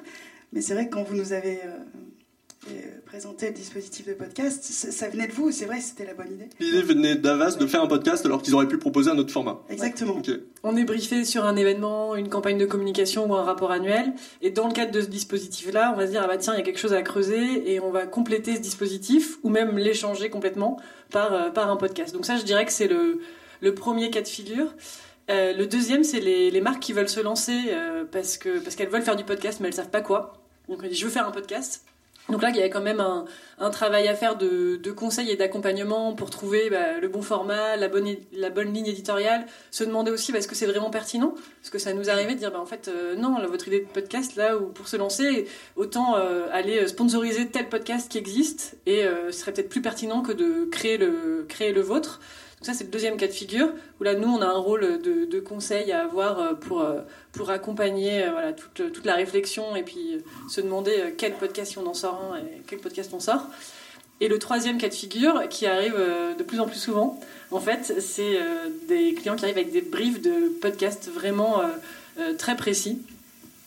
Mais 0.54 0.62
c'est 0.62 0.74
vrai 0.74 0.88
que 0.88 0.94
quand 0.96 1.04
vous 1.04 1.16
nous 1.16 1.34
avez 1.34 1.60
euh, 2.72 2.74
euh, 2.74 3.00
présenter 3.06 3.48
le 3.48 3.54
dispositif 3.54 4.08
de 4.08 4.14
podcast, 4.14 4.64
ça 4.64 5.10
venait 5.10 5.28
de 5.28 5.32
vous, 5.32 5.52
c'est 5.52 5.66
vrai, 5.66 5.80
c'était 5.82 6.06
la 6.06 6.14
bonne 6.14 6.32
idée. 6.32 6.48
L'idée 6.60 6.82
venait 6.82 7.16
d'Avas 7.16 7.56
de 7.56 7.66
faire 7.68 7.82
un 7.82 7.88
podcast 7.88 8.26
alors 8.26 8.42
qu'ils 8.42 8.54
auraient 8.54 8.68
pu 8.68 8.78
proposer 8.78 9.10
un 9.10 9.18
autre 9.18 9.32
format. 9.32 9.62
Exactement. 9.70 10.22
On 10.64 10.78
est 10.78 10.84
briefé 10.84 11.26
sur 11.26 11.46
un 11.46 11.56
événement, 11.56 12.16
une 12.16 12.30
campagne 12.30 12.58
de 12.58 12.66
communication 12.66 13.30
ou 13.30 13.36
un 13.36 13.44
rapport 13.44 13.72
annuel, 13.72 14.14
et 14.42 14.52
dans 14.52 14.68
le 14.68 14.74
cadre 14.74 14.92
de 14.92 15.02
ce 15.02 15.08
dispositif-là, 15.08 15.92
on 15.94 15.98
va 15.98 16.06
se 16.06 16.12
dire 16.12 16.22
ah 16.24 16.28
bah 16.28 16.38
tiens, 16.38 16.54
il 16.54 16.58
y 16.58 16.62
a 16.62 16.64
quelque 16.64 16.80
chose 16.80 16.94
à 16.94 17.02
creuser 17.02 17.74
et 17.74 17.80
on 17.80 17.92
va 17.92 18.06
compléter 18.06 18.56
ce 18.56 18.62
dispositif 18.62 19.38
ou 19.44 19.50
même 19.50 19.78
l'échanger 19.78 20.30
complètement 20.30 20.80
par 21.12 21.34
euh, 21.34 21.50
par 21.50 21.70
un 21.72 21.78
podcast. 21.78 22.14
Donc 22.14 22.26
ça, 22.26 22.38
je 22.38 22.44
dirais 22.44 22.66
que 22.66 22.72
c'est 22.72 22.88
le 22.88 23.22
le 23.62 23.74
premier 23.74 24.10
cas 24.10 24.22
de 24.22 24.28
figure. 24.28 24.74
Euh, 25.30 25.54
le 25.54 25.68
deuxième, 25.68 26.04
c'est 26.04 26.20
les, 26.20 26.50
les, 26.50 26.62
marques 26.62 26.80
qui 26.80 26.94
veulent 26.94 27.10
se 27.10 27.20
lancer 27.20 27.72
parce 28.12 28.38
que 28.38 28.60
parce 28.60 28.76
qu'elles 28.76 28.90
veulent 28.90 29.04
faire 29.04 29.16
du 29.16 29.24
podcast 29.24 29.60
mais 29.60 29.68
elles 29.68 29.74
savent 29.74 29.90
pas 29.90 30.02
quoi. 30.02 30.34
Donc 30.68 30.80
on 30.84 30.88
dit 30.88 30.96
je 30.96 31.06
veux 31.06 31.12
faire 31.12 31.28
un 31.28 31.32
podcast. 31.32 31.84
Donc 32.30 32.42
là, 32.42 32.50
il 32.50 32.56
y 32.56 32.60
avait 32.60 32.70
quand 32.70 32.82
même 32.82 33.00
un, 33.00 33.70
travail 33.72 34.08
à 34.08 34.16
faire 34.16 34.36
de, 34.38 34.78
de 34.78 34.92
conseils 34.92 35.30
et 35.32 35.36
d'accompagnement 35.36 36.14
pour 36.14 36.30
trouver 36.30 36.70
bah, 36.70 37.00
le 37.02 37.08
bon 37.08 37.22
format, 37.22 37.76
la 37.76 37.88
bonne, 37.88 38.74
ligne 38.74 38.88
éditoriale. 38.88 39.46
Se 39.72 39.84
demander 39.84 40.12
aussi, 40.12 40.32
bah, 40.32 40.38
est-ce 40.38 40.48
que 40.48 40.56
c'est 40.56 40.66
vraiment 40.66 40.90
pertinent? 40.90 41.34
Parce 41.62 41.70
que 41.70 41.80
ça 41.80 41.94
nous 41.94 42.10
arrivait 42.10 42.36
de 42.36 42.40
dire, 42.40 42.52
bah, 42.52 42.60
en 42.60 42.66
fait, 42.66 42.88
euh, 42.88 43.16
non, 43.16 43.36
votre 43.48 43.68
idée 43.68 43.82
de 43.82 43.88
podcast, 43.88 44.36
là, 44.36 44.58
ou 44.58 44.68
pour 44.68 44.88
se 44.88 44.98
lancer, 44.98 45.48
autant 45.76 46.18
euh, 46.18 46.48
aller 46.52 46.88
sponsoriser 46.88 47.48
tel 47.48 47.68
podcast 47.68 48.12
qui 48.12 48.18
existe, 48.18 48.78
et 48.86 49.04
euh, 49.04 49.32
ce 49.32 49.40
serait 49.40 49.54
peut-être 49.54 49.70
plus 49.70 49.82
pertinent 49.82 50.22
que 50.22 50.32
de 50.32 50.66
créer 50.72 50.98
le, 50.98 51.46
créer 51.48 51.72
le 51.72 51.82
vôtre. 51.82 52.20
Donc 52.60 52.66
ça, 52.66 52.74
c'est 52.74 52.84
le 52.84 52.90
deuxième 52.90 53.16
cas 53.16 53.28
de 53.28 53.32
figure, 53.32 53.70
où 54.00 54.04
là, 54.04 54.16
nous, 54.16 54.28
on 54.28 54.42
a 54.42 54.46
un 54.46 54.58
rôle 54.58 55.02
de, 55.02 55.40
conseil 55.40 55.94
à 55.94 56.04
avoir 56.04 56.40
euh, 56.40 56.54
pour, 56.54 56.82
euh, 56.82 57.00
pour 57.32 57.50
accompagner 57.50 58.24
euh, 58.24 58.32
voilà, 58.32 58.52
toute, 58.52 58.92
toute, 58.92 59.06
la 59.06 59.16
réflexion 59.16 59.78
et 59.78 59.84
puis 59.84 60.18
se 60.50 60.60
demander 60.60 61.14
quel 61.18 61.34
podcast 61.36 61.78
on 61.82 61.88
en 61.88 61.94
sort 61.94 62.22
un 62.34 62.38
et 62.38 62.62
quel 62.68 62.80
podcast 62.80 63.12
on 63.14 63.22
sort. 63.22 63.48
Et 64.20 64.28
le 64.28 64.38
troisième 64.38 64.78
cas 64.78 64.90
de 64.90 64.94
figure, 64.94 65.48
qui 65.48 65.66
arrive 65.66 65.96
de 66.38 66.44
plus 66.44 66.60
en 66.60 66.68
plus 66.68 66.80
souvent, 66.80 67.18
en 67.52 67.62
fait, 67.62 68.02
c'est 68.02 68.38
des 68.90 69.14
clients 69.14 69.38
qui 69.38 69.46
arrivent 69.46 69.58
avec 69.58 69.72
des 69.72 69.80
briefs 69.80 70.22
de 70.22 70.50
podcasts 70.60 71.10
vraiment 71.10 71.62
très 72.38 72.58
précis. 72.58 73.02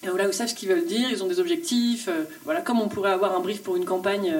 Là, 0.03 0.11
ils 0.27 0.35
savent 0.35 0.49
ce 0.49 0.55
qu'ils 0.55 0.69
veulent 0.69 0.85
dire, 0.85 1.09
ils 1.11 1.25
ont 1.25 1.27
des 1.27 1.41
objectifs. 1.41 2.11
voilà, 2.45 2.61
comme 2.61 2.83
on 2.83 2.89
pourrait 2.89 3.13
avoir 3.13 3.35
un 3.35 3.41
brief 3.41 3.63
pour 3.63 3.77
une 3.77 3.87
campagne 3.87 4.31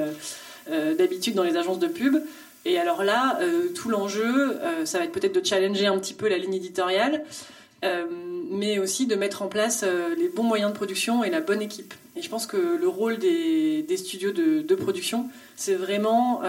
d'habitude 0.69 1.35
dans 1.35 1.45
les 1.45 1.57
agences 1.57 1.79
de 1.79 1.89
pub. 1.89 2.19
Et 2.65 2.79
alors 2.79 3.03
là, 3.03 3.39
euh, 3.41 3.69
tout 3.75 3.89
l'enjeu, 3.89 4.59
euh, 4.61 4.85
ça 4.85 4.99
va 4.99 5.05
être 5.05 5.13
peut-être 5.13 5.35
de 5.35 5.45
challenger 5.45 5.87
un 5.87 5.99
petit 5.99 6.15
peu 6.15 6.29
la 6.29 6.39
ligne 6.39 6.55
éditoriale, 6.55 7.25
euh, 7.85 8.07
mais 8.51 8.79
aussi 8.79 9.07
de 9.07 9.17
mettre 9.17 9.43
en 9.43 9.49
place 9.49 9.85
les 10.17 10.29
bons 10.29 10.45
moyens 10.45 10.71
de 10.71 10.77
production 10.77 11.25
et 11.25 11.31
la 11.31 11.41
bonne 11.41 11.63
équipe. 11.63 11.95
Et 12.15 12.23
je 12.23 12.29
pense 12.29 12.47
que 12.47 12.57
le 12.57 12.89
rôle 12.89 13.19
des, 13.19 13.85
studios 13.97 14.31
de, 14.31 14.75
production, 14.75 15.29
c'est 15.57 15.75
vraiment 15.75 16.43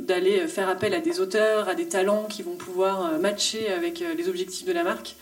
d'aller 0.00 0.46
faire 0.46 0.68
appel 0.68 0.92
à 0.92 1.00
des 1.00 1.20
auteurs, 1.20 1.68
à 1.70 1.74
des 1.74 1.88
talents 1.88 2.26
qui 2.28 2.42
vont 2.42 2.54
pouvoir 2.54 3.18
matcher 3.18 3.72
avec 3.72 4.04
les 4.16 4.28
objectifs 4.28 4.66
de 4.66 4.72
la 4.72 4.84
marque. 4.84 5.16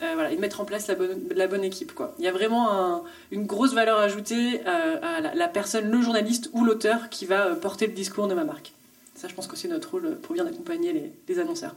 voilà, 0.00 0.30
et 0.30 0.36
mettre 0.36 0.60
en 0.60 0.64
place 0.64 0.88
la 1.34 1.46
bonne, 1.48 1.64
équipe. 1.64 1.92
Il 2.20 2.24
y 2.24 2.28
a 2.28 2.32
vraiment 2.32 3.02
une 3.32 3.44
grosse 3.44 3.74
valeur 3.74 3.98
ajoutée 3.98 4.60
à 4.64 5.20
la, 5.20 5.34
la 5.34 5.48
personne, 5.48 5.90
le 5.90 6.00
journaliste 6.00 6.50
ou 6.52 6.64
l'auteur 6.64 7.10
qui 7.10 7.26
va 7.26 7.56
porter 7.56 7.88
le 7.88 7.92
discours 7.92 8.28
de 8.28 8.34
ma 8.34 8.44
marque 8.44 8.72
je 9.22 9.34
pense 9.34 9.46
que 9.46 9.56
c'est 9.56 9.68
notre 9.68 9.90
rôle 9.92 10.16
pour 10.22 10.34
bien 10.34 10.46
accompagner 10.46 11.12
les, 11.28 11.38
annonceurs. 11.38 11.74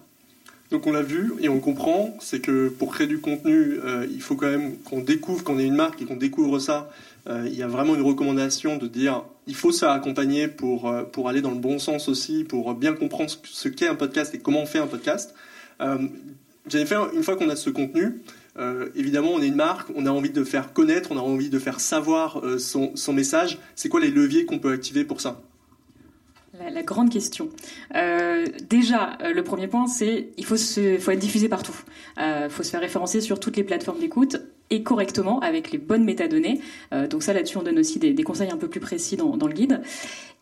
Donc 0.71 0.85
on 0.85 0.91
l'a 0.91 1.01
vu 1.01 1.33
et 1.39 1.47
on 1.47 1.59
comprend, 1.59 2.17
c'est 2.19 2.41
que 2.41 2.67
pour 2.67 2.93
créer 2.93 3.07
du 3.07 3.19
contenu, 3.19 3.79
euh, 3.83 4.05
il 4.11 4.21
faut 4.21 4.35
quand 4.35 4.47
même 4.47 4.77
qu'on 4.79 4.99
découvre 4.99 5.43
qu'on 5.43 5.59
est 5.59 5.65
une 5.65 5.75
marque 5.75 6.01
et 6.01 6.05
qu'on 6.05 6.17
découvre 6.17 6.59
ça. 6.59 6.91
Euh, 7.27 7.45
il 7.47 7.57
y 7.57 7.63
a 7.63 7.67
vraiment 7.67 7.95
une 7.95 8.01
recommandation 8.01 8.77
de 8.77 8.87
dire 8.87 9.23
il 9.47 9.55
faut 9.55 9.71
faire 9.71 9.91
accompagner 9.91 10.49
pour, 10.49 10.89
euh, 10.89 11.03
pour 11.03 11.29
aller 11.29 11.41
dans 11.41 11.51
le 11.51 11.59
bon 11.59 11.79
sens 11.79 12.09
aussi, 12.09 12.43
pour 12.43 12.73
bien 12.73 12.93
comprendre 12.93 13.31
ce 13.43 13.69
qu'est 13.69 13.87
un 13.87 13.95
podcast 13.95 14.35
et 14.35 14.39
comment 14.39 14.61
on 14.61 14.65
fait 14.65 14.79
un 14.79 14.87
podcast. 14.87 15.33
Jennifer, 16.67 17.13
une 17.13 17.23
fois 17.23 17.37
qu'on 17.37 17.49
a 17.49 17.55
ce 17.55 17.69
contenu, 17.69 18.21
évidemment, 18.95 19.31
on 19.31 19.41
est 19.41 19.47
une 19.47 19.55
marque, 19.55 19.89
on 19.95 20.05
a 20.05 20.09
envie 20.09 20.31
de 20.31 20.43
faire 20.43 20.73
connaître, 20.73 21.11
on 21.11 21.17
a 21.17 21.21
envie 21.21 21.49
de 21.49 21.59
faire 21.59 21.79
savoir 21.79 22.41
son, 22.57 22.93
son 22.95 23.13
message. 23.13 23.59
C'est 23.75 23.87
quoi 23.87 24.01
les 24.01 24.09
leviers 24.09 24.45
qu'on 24.45 24.59
peut 24.59 24.71
activer 24.71 25.05
pour 25.05 25.21
ça? 25.21 25.39
La, 26.71 26.83
grande 26.83 27.09
question. 27.09 27.49
Euh, 27.95 28.45
déjà, 28.69 29.17
euh, 29.21 29.33
le 29.33 29.43
premier 29.43 29.67
point, 29.67 29.87
c'est 29.87 30.29
il 30.37 30.45
faut, 30.45 30.57
se, 30.57 30.97
faut 30.97 31.11
être 31.11 31.19
diffusé 31.19 31.49
partout. 31.49 31.75
Il 32.17 32.23
euh, 32.23 32.49
faut 32.49 32.63
se 32.63 32.69
faire 32.69 32.81
référencer 32.81 33.21
sur 33.21 33.39
toutes 33.39 33.57
les 33.57 33.63
plateformes 33.63 33.99
d'écoute 33.99 34.37
et 34.69 34.83
correctement 34.83 35.39
avec 35.39 35.71
les 35.71 35.77
bonnes 35.77 36.03
métadonnées. 36.03 36.59
Euh, 36.93 37.07
donc 37.07 37.23
ça, 37.23 37.33
là-dessus, 37.33 37.57
on 37.57 37.63
donne 37.63 37.79
aussi 37.79 37.99
des, 37.99 38.13
des, 38.13 38.23
conseils 38.23 38.51
un 38.51 38.57
peu 38.57 38.67
plus 38.67 38.79
précis 38.79 39.15
dans, 39.15 39.37
dans 39.37 39.47
le 39.47 39.53
guide. 39.53 39.81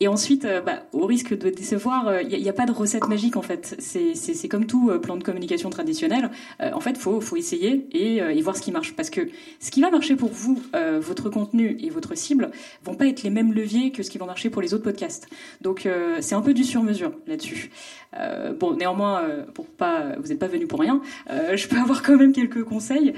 Et 0.02 0.10
ensuite, 0.10 0.44
euh, 0.44 0.62
bah, 0.62 0.84
au 0.92 1.06
risque 1.06 1.38
de 1.38 1.50
décevoir, 1.50 2.22
il 2.22 2.36
euh, 2.36 2.40
n'y 2.40 2.50
a, 2.50 2.54
pas 2.54 2.66
de 2.66 2.72
recette 2.72 3.08
magique 3.08 3.38
en 3.38 3.42
fait. 3.42 3.76
C'est 3.80 4.48
comme 4.48 4.66
tout 4.66 4.92
plan 5.00 5.16
de 5.18 5.24
communication 5.24 5.70
traditionnel. 5.70 6.32
en 6.60 6.80
fait, 6.80 6.98
faut 6.98 7.22
faut 7.22 7.38
essayer 7.38 7.88
et, 7.92 8.18
et, 8.18 8.42
voir 8.42 8.56
ce 8.56 8.62
qui 8.62 8.72
marche 8.72 8.96
parce 8.96 9.10
que 9.10 9.30
ce 9.60 9.72
qui 9.72 9.82
va 9.82 9.90
marcher 9.90 10.16
pour 10.16 10.30
vous, 10.30 10.62
votre 11.00 11.30
contenu 11.30 11.78
et 11.82 11.90
votre 11.90 12.16
cible 12.16 12.52
vont 12.84 12.96
pas 12.96 13.08
être 13.08 13.24
les 13.24 13.30
mêmes 13.30 13.54
leviers 13.54 13.92
que 13.92 14.04
ce 14.04 14.10
qui 14.10 14.18
va 14.18 14.26
marcher 14.26 14.50
pour 14.50 14.62
les 14.62 14.74
autres 14.74 14.84
podcasts. 14.84 15.28
Donc 15.62 15.88
c'est 16.20 16.36
un 16.36 16.42
peu 16.42 16.54
du 16.54 16.64
sur-mesure 16.64 17.12
là-dessus. 17.28 17.72
Euh, 18.18 18.54
bon, 18.54 18.76
néanmoins, 18.76 19.24
euh, 19.24 19.44
pour 19.54 19.66
pas, 19.68 20.16
vous 20.18 20.28
n'êtes 20.28 20.40
pas 20.40 20.48
venu 20.48 20.68
pour 20.68 20.80
rien. 20.80 21.02
Euh, 21.30 21.56
je 21.56 21.68
peux 21.68 21.78
avoir 21.82 22.04
quand 22.04 22.18
même 22.18 22.34
quelques 22.34 22.64
conseils. 22.64 23.14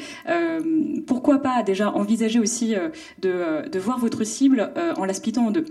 pourquoi 1.05 1.39
pas 1.39 1.63
déjà 1.63 1.91
envisager 1.91 2.39
aussi 2.39 2.75
de, 3.21 3.67
de 3.67 3.79
voir 3.79 3.99
votre 3.99 4.23
cible 4.23 4.71
en 4.97 5.05
la 5.05 5.13
splittant 5.13 5.47
en 5.47 5.51
deux. 5.51 5.65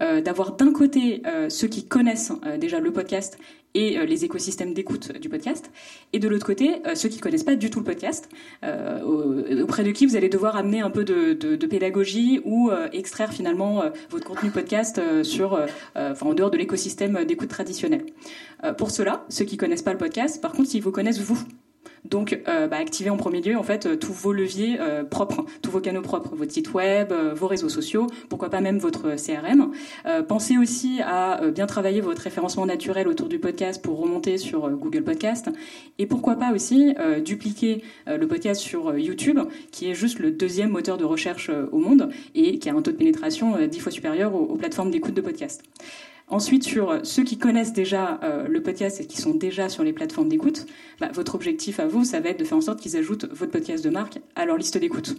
D'avoir 0.00 0.52
d'un 0.52 0.72
côté 0.72 1.22
ceux 1.48 1.68
qui 1.68 1.86
connaissent 1.86 2.32
déjà 2.58 2.80
le 2.80 2.92
podcast 2.92 3.38
et 3.74 4.04
les 4.06 4.24
écosystèmes 4.24 4.74
d'écoute 4.74 5.12
du 5.18 5.28
podcast, 5.28 5.70
et 6.12 6.18
de 6.18 6.28
l'autre 6.28 6.46
côté 6.46 6.76
ceux 6.94 7.08
qui 7.08 7.20
connaissent 7.20 7.44
pas 7.44 7.54
du 7.54 7.70
tout 7.70 7.78
le 7.80 7.84
podcast, 7.84 8.28
auprès 8.62 9.84
de 9.84 9.90
qui 9.90 10.06
vous 10.06 10.16
allez 10.16 10.28
devoir 10.28 10.56
amener 10.56 10.80
un 10.80 10.90
peu 10.90 11.04
de, 11.04 11.66
pédagogie 11.66 12.40
ou 12.44 12.70
extraire 12.92 13.32
finalement 13.32 13.82
votre 14.10 14.24
contenu 14.24 14.50
podcast 14.50 15.00
sur, 15.22 15.60
en 15.94 16.34
dehors 16.34 16.50
de 16.50 16.56
l'écosystème 16.56 17.24
d'écoute 17.24 17.48
traditionnel. 17.48 18.04
Euh, 18.64 18.72
pour 18.72 18.90
cela, 18.90 19.24
ceux 19.28 19.44
qui 19.44 19.56
connaissent 19.56 19.82
pas 19.82 19.92
le 19.92 19.98
podcast, 19.98 20.40
par 20.40 20.52
contre, 20.52 20.70
s'ils 20.70 20.82
vous 20.82 20.92
connaissent 20.92 21.20
vous. 21.20 21.38
Donc, 22.04 22.40
euh, 22.48 22.66
bah, 22.68 22.76
activez 22.76 23.10
en 23.10 23.16
premier 23.16 23.40
lieu 23.40 23.56
en 23.56 23.62
fait 23.62 23.86
euh, 23.86 23.96
tous 23.96 24.12
vos 24.12 24.32
leviers 24.32 24.78
propres, 25.10 25.44
tous 25.62 25.70
vos 25.70 25.80
canaux 25.80 26.02
propres, 26.02 26.34
votre 26.34 26.52
site 26.52 26.72
web, 26.72 27.12
vos 27.34 27.46
réseaux 27.46 27.68
sociaux, 27.68 28.06
pourquoi 28.28 28.50
pas 28.50 28.60
même 28.60 28.78
votre 28.78 29.16
CRM. 29.16 29.72
pensez 30.26 30.58
aussi 30.58 31.00
à 31.02 31.40
bien 31.50 31.66
travailler 31.66 32.00
votre 32.00 32.22
référencement 32.22 32.66
naturel 32.66 33.08
autour 33.08 33.28
du 33.28 33.38
podcast 33.38 33.82
pour 33.82 33.98
remonter 33.98 34.38
sur 34.38 34.68
Google 34.70 35.02
Podcast, 35.02 35.50
et 35.98 36.06
pourquoi 36.06 36.36
pas 36.36 36.52
aussi 36.52 36.94
dupliquer 37.24 37.82
le 38.06 38.26
podcast 38.26 38.60
sur 38.60 38.96
YouTube, 38.96 39.38
qui 39.70 39.90
est 39.90 39.94
juste 39.94 40.18
le 40.18 40.30
deuxième 40.30 40.70
moteur 40.70 40.96
de 40.98 41.04
recherche 41.04 41.50
au 41.72 41.78
monde 41.78 42.10
et 42.34 42.58
qui 42.58 42.68
a 42.68 42.74
un 42.74 42.82
taux 42.82 42.92
de 42.92 42.96
pénétration 42.96 43.66
dix 43.66 43.80
fois 43.80 43.92
supérieur 43.92 44.34
aux, 44.34 44.44
aux 44.44 44.56
plateformes 44.56 44.90
d'écoute 44.90 45.14
de 45.14 45.20
podcast. 45.20 45.62
Ensuite, 46.30 46.64
sur 46.64 47.00
ceux 47.04 47.24
qui 47.24 47.38
connaissent 47.38 47.72
déjà 47.72 48.20
le 48.48 48.62
podcast 48.62 49.00
et 49.00 49.06
qui 49.06 49.16
sont 49.16 49.34
déjà 49.34 49.68
sur 49.68 49.82
les 49.82 49.92
plateformes 49.92 50.28
d'écoute, 50.28 50.66
bah, 51.00 51.08
votre 51.12 51.34
objectif 51.34 51.80
à 51.80 51.86
vous, 51.86 52.04
ça 52.04 52.20
va 52.20 52.30
être 52.30 52.38
de 52.38 52.44
faire 52.44 52.58
en 52.58 52.62
sorte 52.62 52.80
qu'ils 52.80 52.96
ajoutent 52.96 53.26
votre 53.32 53.50
podcast 53.50 53.82
de 53.82 53.90
marque 53.90 54.18
à 54.34 54.44
leur 54.44 54.56
liste 54.56 54.76
d'écoute. 54.76 55.16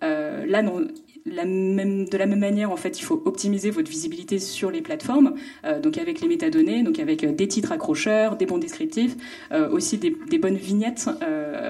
là, 0.00 0.62
non, 0.62 0.86
la 1.32 1.44
même, 1.44 2.08
de 2.08 2.16
la 2.16 2.26
même 2.26 2.38
manière, 2.38 2.70
en 2.70 2.76
fait, 2.76 2.98
il 2.98 3.02
faut 3.02 3.22
optimiser 3.24 3.70
votre 3.70 3.90
visibilité 3.90 4.38
sur 4.38 4.70
les 4.70 4.80
plateformes, 4.80 5.34
euh, 5.64 5.80
donc 5.80 5.98
avec 5.98 6.20
les 6.20 6.28
métadonnées, 6.28 6.82
donc 6.82 6.98
avec 6.98 7.24
euh, 7.24 7.32
des 7.32 7.48
titres 7.48 7.72
accrocheurs, 7.72 8.36
des 8.36 8.46
bons 8.46 8.58
descriptifs, 8.58 9.16
euh, 9.52 9.70
aussi 9.70 9.98
des, 9.98 10.10
bonnes 10.38 10.56
vignettes 10.56 11.08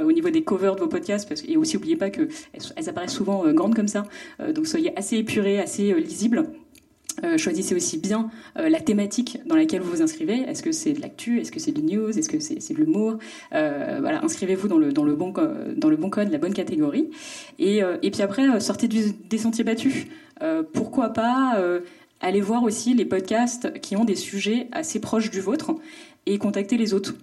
au 0.05 0.13
niveau 0.13 0.29
des 0.31 0.43
covers 0.43 0.77
de 0.77 0.81
vos 0.81 0.89
podcasts, 0.89 1.29
parce, 1.29 1.43
et 1.49 1.57
aussi 1.57 1.77
n'oubliez 1.77 1.97
pas 1.97 2.11
qu'elles 2.11 2.29
elles 2.77 2.89
apparaissent 2.89 3.15
souvent 3.15 3.51
grandes 3.53 3.75
comme 3.75 3.89
ça, 3.89 4.05
donc 4.55 4.67
soyez 4.67 4.97
assez 4.99 5.17
épurés, 5.17 5.59
assez 5.59 5.95
lisibles. 5.95 6.51
Euh, 7.25 7.39
choisissez 7.39 7.75
aussi 7.75 7.99
bien 7.99 8.31
euh, 8.57 8.69
la 8.69 8.81
thématique 8.81 9.39
dans 9.47 9.57
laquelle 9.57 9.81
vous 9.81 9.91
vous 9.91 10.03
inscrivez. 10.03 10.41
Est-ce 10.41 10.63
que 10.63 10.73
c'est 10.73 10.93
de 10.93 11.01
l'actu? 11.01 11.41
Est-ce 11.41 11.53
que 11.53 11.61
c'est 11.61 11.73
du 11.73 11.83
news? 11.83 12.17
Est-ce 12.17 12.29
que 12.29 12.39
c'est 12.41 12.73
de 12.73 12.79
l'humour? 12.79 13.19
Euh, 13.55 13.99
Voilà, 14.01 14.25
inscrivez-vous 14.25 14.69
dans 14.69 14.79
le, 14.79 14.93
dans, 14.93 15.05
le 15.05 15.15
bon, 15.15 15.33
code, 15.33 16.31
la 16.31 16.39
bonne 16.39 16.55
catégorie. 16.55 17.11
Et, 17.59 17.83
puis 18.13 18.23
après, 18.23 18.61
sortez 18.61 18.89
des 18.89 19.39
sentiers 19.39 19.65
battus. 19.65 20.07
pourquoi 20.73 21.13
pas 21.13 21.61
aller 22.21 22.41
voir 22.41 22.63
aussi 22.63 22.95
les 22.95 23.05
podcasts 23.05 23.81
qui 23.81 23.97
ont 23.97 24.05
des 24.05 24.17
sujets 24.17 24.69
assez 24.73 25.01
proches 25.01 25.31
du 25.31 25.41
vôtre 25.41 25.75
et 26.27 26.39
contacter 26.39 26.77
les 26.77 26.95
autres. 26.95 27.15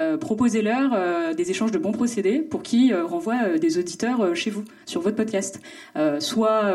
Euh, 0.00 0.16
proposez-leur 0.16 0.92
euh, 0.94 1.34
des 1.34 1.50
échanges 1.50 1.72
de 1.72 1.78
bons 1.78 1.92
procédés 1.92 2.38
pour 2.38 2.62
qu'ils 2.62 2.92
euh, 2.92 3.04
renvoient 3.04 3.58
des 3.58 3.78
auditeurs 3.78 4.34
chez 4.34 4.50
vous 4.50 4.64
sur 4.86 5.00
votre 5.00 5.16
podcast. 5.16 5.60
soit, 6.18 6.74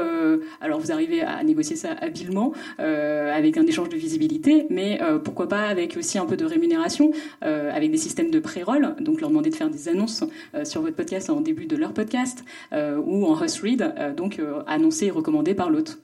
alors 0.61 0.79
vous 0.79 0.91
arrivez 0.91 1.21
à 1.21 1.43
négocier 1.43 1.75
ça 1.75 1.91
habilement 2.01 2.53
avec 2.77 3.57
un 3.57 3.65
échange 3.65 3.89
de 3.89 3.95
visibilité, 3.95 4.67
mais 4.69 4.99
pourquoi 5.23 5.47
pas 5.47 5.67
avec 5.67 5.97
aussi 5.97 6.17
un 6.17 6.25
peu 6.25 6.38
de 6.38 6.45
rémunération, 6.45 7.11
avec 7.41 7.91
des 7.91 7.97
systèmes 7.97 8.31
de 8.31 8.39
pré-roll, 8.39 8.95
donc 8.99 9.21
leur 9.21 9.29
demander 9.29 9.49
de 9.49 9.55
faire 9.55 9.69
des 9.69 9.89
annonces 9.89 10.23
sur 10.63 10.81
votre 10.81 10.95
podcast 10.95 11.29
en 11.29 11.41
début 11.41 11.65
de 11.65 11.75
leur 11.75 11.93
podcast 11.93 12.43
ou 12.73 13.25
en 13.25 13.41
host 13.41 13.59
read, 13.61 13.93
donc 14.15 14.41
annoncé 14.67 15.07
et 15.07 15.11
recommandé 15.11 15.53
par 15.53 15.69
l'autre. 15.69 15.97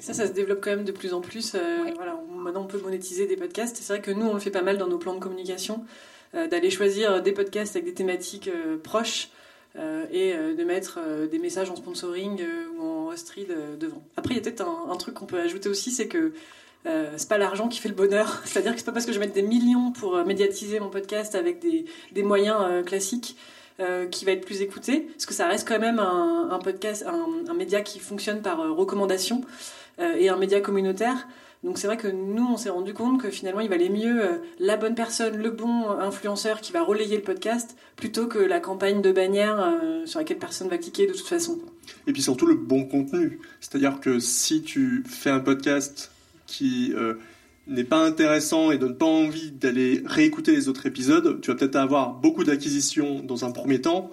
Ça, 0.00 0.12
ça 0.12 0.26
se 0.26 0.32
développe 0.32 0.60
quand 0.62 0.70
même 0.70 0.84
de 0.84 0.92
plus 0.92 1.14
en 1.14 1.20
plus. 1.20 1.56
voilà, 1.96 2.20
maintenant, 2.36 2.62
on 2.62 2.66
peut 2.66 2.80
monétiser 2.80 3.26
des 3.26 3.36
podcasts. 3.36 3.76
C'est 3.76 3.92
vrai 3.92 4.02
que 4.02 4.10
nous, 4.10 4.26
on 4.26 4.34
le 4.34 4.40
fait 4.40 4.50
pas 4.50 4.62
mal 4.62 4.78
dans 4.78 4.88
nos 4.88 4.98
plans 4.98 5.14
de 5.14 5.20
communication. 5.20 5.84
Euh, 6.34 6.46
d'aller 6.46 6.70
choisir 6.70 7.22
des 7.22 7.32
podcasts 7.32 7.74
avec 7.74 7.86
des 7.86 7.94
thématiques 7.94 8.48
euh, 8.48 8.76
proches 8.76 9.30
euh, 9.78 10.04
et 10.12 10.34
de 10.34 10.64
mettre 10.64 10.98
des 11.30 11.38
messages 11.38 11.70
en 11.70 11.76
sponsoring 11.76 12.42
ou 12.76 12.82
en 12.82 13.06
host 13.06 13.32
devant. 13.78 14.02
Après, 14.16 14.34
il 14.34 14.36
y 14.36 14.40
a 14.40 14.42
peut-être 14.42 14.66
un, 14.66 14.96
truc 14.96 15.14
qu'on 15.14 15.26
peut 15.26 15.40
ajouter 15.40 15.68
aussi, 15.70 15.90
c'est 15.90 16.08
que 16.08 16.32
euh, 16.86 17.12
c'est 17.16 17.28
pas 17.28 17.38
l'argent 17.38 17.68
qui 17.68 17.78
fait 17.78 17.88
le 17.88 17.94
bonheur. 17.94 18.42
C'est-à-dire 18.44 18.72
que 18.72 18.78
c'est 18.78 18.84
pas 18.84 18.92
parce 18.92 19.06
que 19.06 19.12
je 19.12 19.18
vais 19.18 19.26
mettre 19.26 19.34
des 19.36 19.46
millions 19.46 19.90
pour 19.92 20.22
médiatiser 20.24 20.80
mon 20.80 20.90
podcast 20.90 21.34
avec 21.34 21.60
des, 21.60 21.86
des 22.12 22.22
moyens 22.22 22.84
classiques 22.84 23.36
qui 24.10 24.24
va 24.24 24.32
être 24.32 24.44
plus 24.44 24.60
écouté, 24.60 25.02
parce 25.12 25.24
que 25.24 25.32
ça 25.32 25.46
reste 25.46 25.68
quand 25.68 25.78
même 25.78 26.00
un, 26.00 26.58
podcast, 26.64 27.06
un, 27.06 27.54
média 27.54 27.80
qui 27.80 28.00
fonctionne 28.00 28.42
par 28.42 28.58
recommandation 28.74 29.42
et 30.00 30.28
un 30.28 30.36
média 30.36 30.60
communautaire. 30.60 31.28
Donc 31.64 31.78
c'est 31.78 31.88
vrai 31.88 31.96
que 31.96 32.06
nous, 32.06 32.46
on 32.46 32.56
s'est 32.56 32.70
rendu 32.70 32.94
compte 32.94 33.20
que 33.20 33.30
finalement, 33.30 33.60
il 33.60 33.68
valait 33.68 33.88
mieux 33.88 34.22
euh, 34.22 34.36
la 34.60 34.76
bonne 34.76 34.94
personne, 34.94 35.36
le 35.36 35.50
bon 35.50 35.90
influenceur 35.90 36.60
qui 36.60 36.72
va 36.72 36.82
relayer 36.82 37.16
le 37.16 37.22
podcast, 37.22 37.76
plutôt 37.96 38.26
que 38.26 38.38
la 38.38 38.60
campagne 38.60 39.02
de 39.02 39.10
bannière 39.10 39.60
euh, 39.60 40.06
sur 40.06 40.20
laquelle 40.20 40.38
personne 40.38 40.68
va 40.68 40.78
cliquer 40.78 41.06
de 41.06 41.12
toute 41.12 41.26
façon. 41.26 41.58
Et 42.06 42.12
puis 42.12 42.22
surtout 42.22 42.46
le 42.46 42.54
bon 42.54 42.84
contenu. 42.84 43.40
C'est-à-dire 43.60 43.98
que 44.00 44.20
si 44.20 44.62
tu 44.62 45.02
fais 45.08 45.30
un 45.30 45.40
podcast 45.40 46.12
qui 46.46 46.92
euh, 46.94 47.14
n'est 47.66 47.84
pas 47.84 48.04
intéressant 48.04 48.70
et 48.70 48.78
donne 48.78 48.96
pas 48.96 49.06
envie 49.06 49.50
d'aller 49.50 50.02
réécouter 50.06 50.52
les 50.52 50.68
autres 50.68 50.86
épisodes, 50.86 51.40
tu 51.40 51.50
vas 51.50 51.56
peut-être 51.56 51.76
avoir 51.76 52.14
beaucoup 52.14 52.44
d'acquisitions 52.44 53.20
dans 53.20 53.44
un 53.44 53.50
premier 53.50 53.80
temps, 53.80 54.10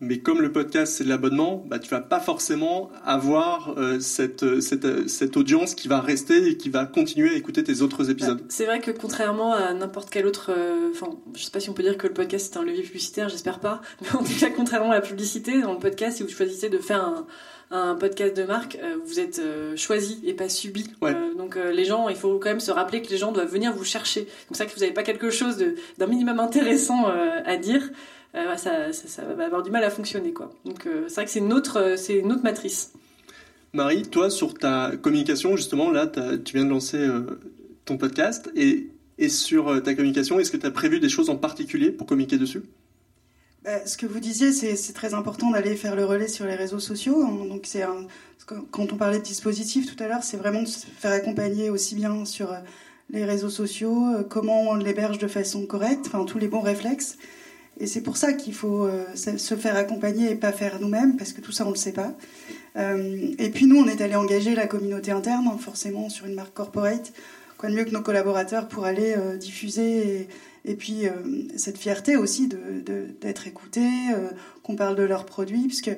mais 0.00 0.18
comme 0.18 0.40
le 0.40 0.52
podcast 0.52 0.94
c'est 0.94 1.04
de 1.04 1.08
l'abonnement, 1.08 1.64
bah, 1.66 1.78
tu 1.78 1.88
vas 1.90 2.00
pas 2.00 2.20
forcément 2.20 2.90
avoir 3.04 3.74
euh, 3.76 3.98
cette, 3.98 4.60
cette, 4.60 5.08
cette, 5.08 5.36
audience 5.36 5.74
qui 5.74 5.88
va 5.88 6.00
rester 6.00 6.48
et 6.48 6.56
qui 6.56 6.68
va 6.68 6.86
continuer 6.86 7.30
à 7.30 7.34
écouter 7.34 7.64
tes 7.64 7.82
autres 7.82 8.08
épisodes. 8.10 8.38
Bah, 8.38 8.46
c'est 8.48 8.66
vrai 8.66 8.80
que 8.80 8.92
contrairement 8.92 9.52
à 9.52 9.74
n'importe 9.74 10.10
quel 10.10 10.26
autre, 10.26 10.52
euh, 10.56 10.90
enfin, 10.92 11.18
je 11.34 11.42
sais 11.42 11.50
pas 11.50 11.58
si 11.58 11.68
on 11.68 11.72
peut 11.72 11.82
dire 11.82 11.98
que 11.98 12.06
le 12.06 12.14
podcast 12.14 12.50
c'est 12.52 12.58
un 12.58 12.64
levier 12.64 12.82
publicitaire, 12.82 13.28
j'espère 13.28 13.58
pas, 13.58 13.80
mais 14.00 14.12
en 14.12 14.22
tout 14.22 14.38
cas 14.38 14.50
contrairement 14.50 14.92
à 14.92 14.96
la 14.96 15.00
publicité, 15.00 15.60
dans 15.60 15.72
le 15.72 15.80
podcast, 15.80 16.18
si 16.18 16.22
vous 16.22 16.28
choisissez 16.28 16.68
de 16.68 16.78
faire 16.78 17.04
un, 17.04 17.26
un 17.70 17.96
podcast 17.96 18.36
de 18.36 18.44
marque, 18.44 18.78
euh, 18.80 18.98
vous 19.04 19.18
êtes 19.18 19.42
choisi 19.76 20.20
et 20.24 20.32
pas 20.32 20.48
subi. 20.48 20.86
donc 21.36 21.56
les 21.56 21.84
gens, 21.84 22.08
il 22.08 22.16
faut 22.16 22.38
quand 22.38 22.50
même 22.50 22.60
se 22.60 22.70
rappeler 22.70 23.02
que 23.02 23.10
les 23.10 23.18
gens 23.18 23.32
doivent 23.32 23.50
venir 23.50 23.72
vous 23.72 23.84
chercher. 23.84 24.20
Donc 24.20 24.56
vrai 24.56 24.66
que 24.66 24.74
vous 24.74 24.80
n'avez 24.80 24.94
pas 24.94 25.02
quelque 25.02 25.30
chose 25.30 25.58
d'un 25.98 26.06
minimum 26.06 26.38
intéressant 26.38 27.06
à 27.08 27.56
dire. 27.56 27.90
Euh, 28.34 28.56
ça, 28.56 28.92
ça, 28.92 29.24
va 29.24 29.46
avoir 29.46 29.62
du 29.62 29.70
mal 29.70 29.84
à 29.84 29.90
fonctionner. 29.90 30.32
Quoi. 30.32 30.52
Donc 30.64 30.86
euh, 30.86 31.04
c'est 31.08 31.14
vrai 31.14 31.24
que 31.24 31.30
c'est 31.30 31.38
une, 31.38 31.52
autre, 31.52 31.78
euh, 31.78 31.96
c'est 31.96 32.14
une 32.14 32.30
autre 32.32 32.42
matrice. 32.42 32.92
Marie, 33.72 34.02
toi, 34.02 34.30
sur 34.30 34.54
ta 34.54 34.92
communication, 34.96 35.56
justement, 35.56 35.90
là, 35.90 36.06
tu 36.06 36.54
viens 36.54 36.64
de 36.64 36.70
lancer 36.70 37.06
ton 37.84 37.98
podcast. 37.98 38.50
Et, 38.56 38.88
et 39.18 39.28
sur 39.28 39.82
ta 39.82 39.94
communication, 39.94 40.40
est-ce 40.40 40.50
que 40.50 40.56
tu 40.56 40.64
as 40.64 40.70
prévu 40.70 41.00
des 41.00 41.10
choses 41.10 41.28
en 41.28 41.36
particulier 41.36 41.90
pour 41.90 42.06
communiquer 42.06 42.38
dessus? 42.38 42.62
Bah, 43.64 43.84
ce 43.84 43.98
que 43.98 44.06
vous 44.06 44.20
disiez, 44.20 44.52
c'est 44.52 44.92
très 44.94 45.12
important 45.12 45.50
d'aller 45.50 45.76
faire 45.76 45.96
le 45.96 46.06
relais 46.06 46.28
sur 46.28 46.46
les 46.46 46.54
réseaux 46.54 46.78
sociaux. 46.78 47.22
Donc, 47.46 47.66
c'est 47.66 47.84
quand 48.46 48.90
on 48.90 48.96
parlait 48.96 49.18
de 49.18 49.24
dispositif 49.24 49.94
tout 49.94 50.02
à 50.02 50.08
l'heure, 50.08 50.22
c'est 50.22 50.38
vraiment 50.38 50.62
de 50.62 50.68
se 50.68 50.86
faire 50.86 51.12
accompagner 51.12 51.68
aussi 51.68 51.94
bien 51.94 52.24
sur 52.24 52.56
les 53.10 53.26
réseaux 53.26 53.50
sociaux, 53.50 54.24
comment 54.30 54.62
on 54.70 54.76
l'héberge 54.76 55.18
de 55.18 55.28
façon 55.28 55.66
correcte, 55.66 56.06
enfin 56.06 56.24
tous 56.24 56.38
les 56.38 56.48
bons 56.48 56.62
réflexes. 56.62 57.18
Et 57.80 57.86
c'est 57.86 58.00
pour 58.00 58.16
ça 58.16 58.32
qu'il 58.32 58.54
faut 58.54 58.84
euh, 58.84 59.04
se 59.14 59.54
faire 59.54 59.76
accompagner 59.76 60.30
et 60.30 60.34
pas 60.34 60.52
faire 60.52 60.80
nous-mêmes, 60.80 61.16
parce 61.16 61.32
que 61.32 61.40
tout 61.40 61.52
ça, 61.52 61.64
on 61.64 61.68
ne 61.68 61.74
le 61.74 61.78
sait 61.78 61.92
pas. 61.92 62.12
Euh, 62.76 63.34
et 63.38 63.50
puis 63.50 63.66
nous, 63.66 63.76
on 63.76 63.86
est 63.86 64.00
allé 64.00 64.16
engager 64.16 64.54
la 64.54 64.66
communauté 64.66 65.12
interne, 65.12 65.46
hein, 65.46 65.58
forcément, 65.58 66.08
sur 66.08 66.26
une 66.26 66.34
marque 66.34 66.54
corporate. 66.54 67.12
Quoi 67.56 67.70
de 67.70 67.74
mieux 67.74 67.84
que 67.84 67.90
nos 67.90 68.02
collaborateurs 68.02 68.68
pour 68.68 68.84
aller 68.84 69.14
euh, 69.16 69.36
diffuser 69.36 70.28
et, 70.64 70.74
puis 70.74 71.04
cette 71.56 71.78
fierté 71.78 72.16
aussi 72.16 72.46
d'être 72.46 72.84
de, 72.84 73.06
d'être 73.22 73.46
écoutés, 73.46 73.88
qu'on 74.62 74.76
parle 74.76 74.96
de 74.96 75.02
leurs 75.02 75.24
produits, 75.24 75.62
puisque 75.62 75.90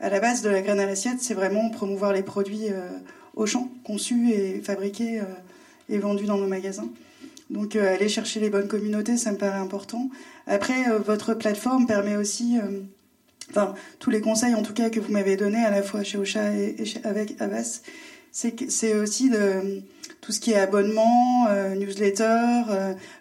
à 0.00 0.08
la 0.08 0.18
base 0.18 0.40
de 0.40 0.48
la 0.48 0.62
graine 0.62 0.80
à 0.80 0.86
l'assiette, 0.86 1.20
c'est 1.20 1.34
vraiment 1.34 1.68
promouvoir 1.68 2.14
les 2.14 2.22
produits 2.22 2.68
au 3.34 3.44
champ, 3.44 3.70
conçus 3.84 4.30
et 4.30 4.62
fabriqués 4.62 5.20
et 5.90 5.98
vendus 5.98 6.24
dans 6.24 6.38
nos 6.38 6.46
magasins. 6.46 6.88
Donc 7.50 7.76
euh, 7.76 7.94
aller 7.94 8.08
chercher 8.08 8.40
les 8.40 8.50
bonnes 8.50 8.68
communautés, 8.68 9.16
ça 9.16 9.32
me 9.32 9.36
paraît 9.36 9.58
important. 9.58 10.08
Après, 10.46 10.88
euh, 10.88 10.98
votre 10.98 11.34
plateforme 11.34 11.86
permet 11.86 12.16
aussi, 12.16 12.58
euh, 12.58 12.80
enfin 13.50 13.74
tous 13.98 14.10
les 14.10 14.20
conseils 14.20 14.54
en 14.54 14.62
tout 14.62 14.72
cas 14.72 14.90
que 14.90 15.00
vous 15.00 15.12
m'avez 15.12 15.36
donnés 15.36 15.64
à 15.64 15.70
la 15.70 15.82
fois 15.82 16.02
chez 16.02 16.18
Ocha 16.18 16.52
et, 16.54 16.76
avec 17.04 17.40
Avas, 17.40 17.82
c'est 18.32 18.94
aussi 18.94 19.30
de 19.30 19.82
tout 20.20 20.32
ce 20.32 20.40
qui 20.40 20.50
est 20.50 20.58
abonnement, 20.58 21.46
newsletter, 21.76 22.62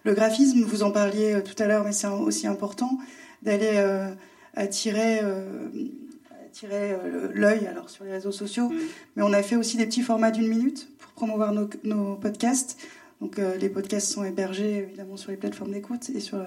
le 0.03 0.13
graphisme, 0.15 0.63
vous 0.63 0.81
en 0.81 0.89
parliez 0.89 1.39
tout 1.45 1.61
à 1.61 1.67
l'heure, 1.67 1.83
mais 1.83 1.91
c'est 1.91 2.07
aussi 2.07 2.47
important 2.47 2.97
d'aller 3.43 3.79
attirer 4.55 5.21
l'œil 7.33 7.67
alors 7.67 7.91
sur 7.91 8.05
les 8.05 8.11
réseaux 8.13 8.31
sociaux. 8.31 8.69
Mmh. 8.69 8.77
Mais 9.15 9.21
on 9.21 9.33
a 9.33 9.43
fait 9.43 9.55
aussi 9.55 9.77
des 9.77 9.85
petits 9.85 10.01
formats 10.01 10.31
d'une 10.31 10.47
minute 10.47 10.89
pour 10.97 11.11
promouvoir 11.11 11.51
nos, 11.51 11.69
nos 11.83 12.15
podcasts. 12.15 12.79
Donc 13.23 13.39
euh, 13.39 13.55
les 13.55 13.69
podcasts 13.69 14.11
sont 14.11 14.25
hébergés 14.25 14.79
évidemment 14.79 15.15
sur 15.15 15.31
les 15.31 15.37
plateformes 15.37 15.71
d'écoute 15.71 16.09
et 16.13 16.19
sur 16.19 16.39
euh, 16.39 16.43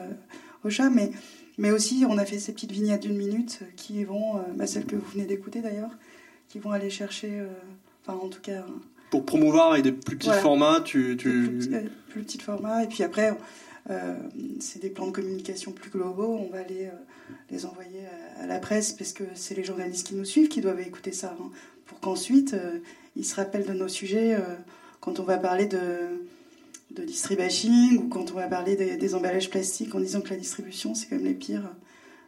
Ocha, 0.62 0.90
mais, 0.90 1.10
mais 1.56 1.70
aussi 1.70 2.04
on 2.06 2.18
a 2.18 2.26
fait 2.26 2.38
ces 2.38 2.52
petites 2.52 2.70
vignettes 2.70 3.00
d'une 3.00 3.16
minute 3.16 3.60
qui 3.76 4.04
vont, 4.04 4.36
euh, 4.36 4.40
bah, 4.54 4.66
celles 4.66 4.84
que 4.84 4.94
vous 4.94 5.10
venez 5.10 5.24
d'écouter 5.24 5.62
d'ailleurs, 5.62 5.88
qui 6.48 6.58
vont 6.58 6.72
aller 6.72 6.90
chercher, 6.90 7.42
enfin 8.02 8.18
en 8.22 8.28
tout 8.28 8.42
cas... 8.42 8.62
Pour 9.10 9.24
promouvoir 9.24 9.72
avec 9.72 9.84
des 9.84 9.92
plus 9.92 10.18
petits 10.18 10.30
formats, 10.30 10.82
tu... 10.84 11.16
tu... 11.16 11.48
Plus, 12.10 12.22
petits 12.22 12.38
formats, 12.38 12.84
et 12.84 12.88
puis 12.88 13.02
après... 13.02 13.34
c'est 14.60 14.82
des 14.82 14.90
plans 14.90 15.06
de 15.06 15.12
communication 15.12 15.72
plus 15.72 15.90
globaux. 15.90 16.38
On 16.38 16.50
va 16.52 16.58
aller 16.58 16.90
les 17.50 17.64
envoyer 17.64 18.02
à, 18.38 18.46
la 18.46 18.58
presse 18.58 18.92
parce 18.92 19.14
que 19.14 19.24
c'est 19.34 19.54
les 19.54 19.64
journalistes 19.64 20.06
qui 20.06 20.14
nous 20.14 20.26
suivent 20.26 20.48
qui 20.48 20.60
doivent 20.60 20.80
écouter 20.80 21.12
ça 21.12 21.34
hein, 21.40 21.50
pour 21.86 22.00
qu'ensuite 22.00 22.54
ils 23.16 23.24
se 23.24 23.34
rappellent 23.34 23.66
de 23.66 23.72
nos 23.72 23.88
sujets 23.88 24.36
quand 25.00 25.20
on 25.20 25.24
va 25.24 25.38
parler 25.38 25.66
de, 25.66 25.78
de 26.96 27.04
distribashing 27.04 27.98
ou 27.98 28.08
quand 28.08 28.32
on 28.32 28.34
va 28.34 28.48
parler 28.48 28.76
des, 28.76 29.14
emballages 29.14 29.50
plastiques 29.50 29.94
en 29.94 30.00
disant 30.00 30.20
que 30.20 30.30
la 30.30 30.36
distribution 30.36 30.94
c'est 30.94 31.06
quand 31.08 31.16
même 31.16 31.24
les 31.24 31.34
pires 31.34 31.70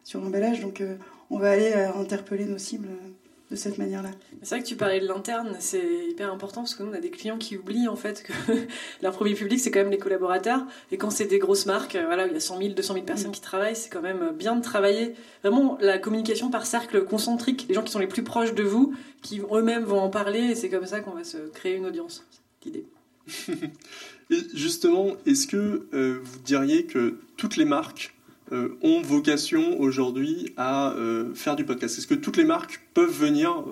sur 0.04 0.20
l'emballage. 0.20 0.60
Donc 0.60 0.80
euh, 0.80 0.96
on 1.30 1.38
va 1.38 1.50
aller 1.50 1.72
euh, 1.74 1.92
interpeller 1.94 2.44
nos 2.44 2.58
cibles 2.58 2.88
euh, 2.88 3.08
de 3.50 3.56
cette 3.56 3.78
manière-là. 3.78 4.10
C'est 4.42 4.56
vrai 4.56 4.62
que 4.62 4.68
tu 4.68 4.76
parlais 4.76 5.00
de 5.00 5.06
l'interne, 5.06 5.56
c'est 5.58 6.06
hyper 6.10 6.30
important 6.30 6.60
parce 6.60 6.74
que 6.74 6.82
nous 6.82 6.90
on 6.90 6.94
a 6.94 7.00
des 7.00 7.10
clients 7.10 7.38
qui 7.38 7.56
oublient 7.56 7.88
en 7.88 7.96
fait 7.96 8.22
que 8.22 8.32
leur 9.02 9.14
premier 9.14 9.34
public 9.34 9.58
c'est 9.58 9.70
quand 9.70 9.80
même 9.80 9.90
les 9.90 9.98
collaborateurs 9.98 10.66
et 10.92 10.98
quand 10.98 11.10
c'est 11.10 11.24
des 11.24 11.38
grosses 11.38 11.64
marques, 11.64 11.96
voilà, 11.96 12.26
il 12.26 12.34
y 12.34 12.36
a 12.36 12.40
100 12.40 12.58
000, 12.58 12.74
200 12.74 12.94
000 12.94 13.06
personnes 13.06 13.30
mm. 13.30 13.34
qui 13.34 13.40
travaillent, 13.40 13.76
c'est 13.76 13.88
quand 13.88 14.02
même 14.02 14.32
bien 14.36 14.54
de 14.54 14.62
travailler 14.62 15.14
vraiment 15.42 15.78
la 15.80 15.98
communication 15.98 16.50
par 16.50 16.66
cercle 16.66 17.04
concentrique, 17.04 17.64
les 17.68 17.74
gens 17.74 17.82
qui 17.82 17.92
sont 17.92 17.98
les 17.98 18.06
plus 18.06 18.22
proches 18.22 18.54
de 18.54 18.62
vous, 18.62 18.94
qui 19.22 19.40
eux-mêmes 19.40 19.84
vont 19.84 20.00
en 20.00 20.10
parler 20.10 20.50
et 20.50 20.54
c'est 20.54 20.68
comme 20.68 20.86
ça 20.86 21.00
qu'on 21.00 21.12
va 21.12 21.24
se 21.24 21.38
créer 21.38 21.76
une 21.76 21.86
audience. 21.86 22.26
L'idée. 22.64 22.84
Et 24.30 24.42
justement, 24.54 25.16
est-ce 25.26 25.46
que 25.46 25.86
euh, 25.94 26.18
vous 26.22 26.38
diriez 26.40 26.84
que 26.84 27.16
toutes 27.36 27.56
les 27.56 27.64
marques 27.64 28.14
euh, 28.52 28.76
ont 28.82 29.00
vocation 29.00 29.80
aujourd'hui 29.80 30.52
à 30.56 30.92
euh, 30.92 31.34
faire 31.34 31.56
du 31.56 31.64
podcast? 31.64 31.98
Est-ce 31.98 32.06
que 32.06 32.14
toutes 32.14 32.36
les 32.36 32.44
marques 32.44 32.82
peuvent 32.94 33.10
venir 33.10 33.64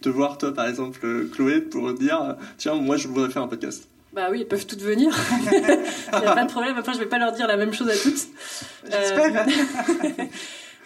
te 0.00 0.08
voir, 0.08 0.38
toi 0.38 0.54
par 0.54 0.66
exemple, 0.68 1.28
Chloé, 1.32 1.60
pour 1.60 1.92
dire 1.92 2.36
tiens, 2.56 2.74
moi 2.76 2.96
je 2.96 3.08
voudrais 3.08 3.30
faire 3.30 3.42
un 3.42 3.48
podcast? 3.48 3.88
Bah 4.12 4.28
oui, 4.30 4.40
elles 4.40 4.48
peuvent 4.48 4.66
toutes 4.66 4.82
venir. 4.82 5.16
Il 5.52 6.18
n'y 6.18 6.26
a 6.26 6.34
pas 6.34 6.44
de 6.44 6.50
problème. 6.50 6.76
Après, 6.76 6.92
je 6.92 6.98
ne 6.98 7.04
vais 7.04 7.08
pas 7.08 7.18
leur 7.18 7.32
dire 7.32 7.46
la 7.46 7.56
même 7.56 7.72
chose 7.72 7.88
à 7.88 7.96
toutes. 7.96 8.28
J'espère. 8.84 9.46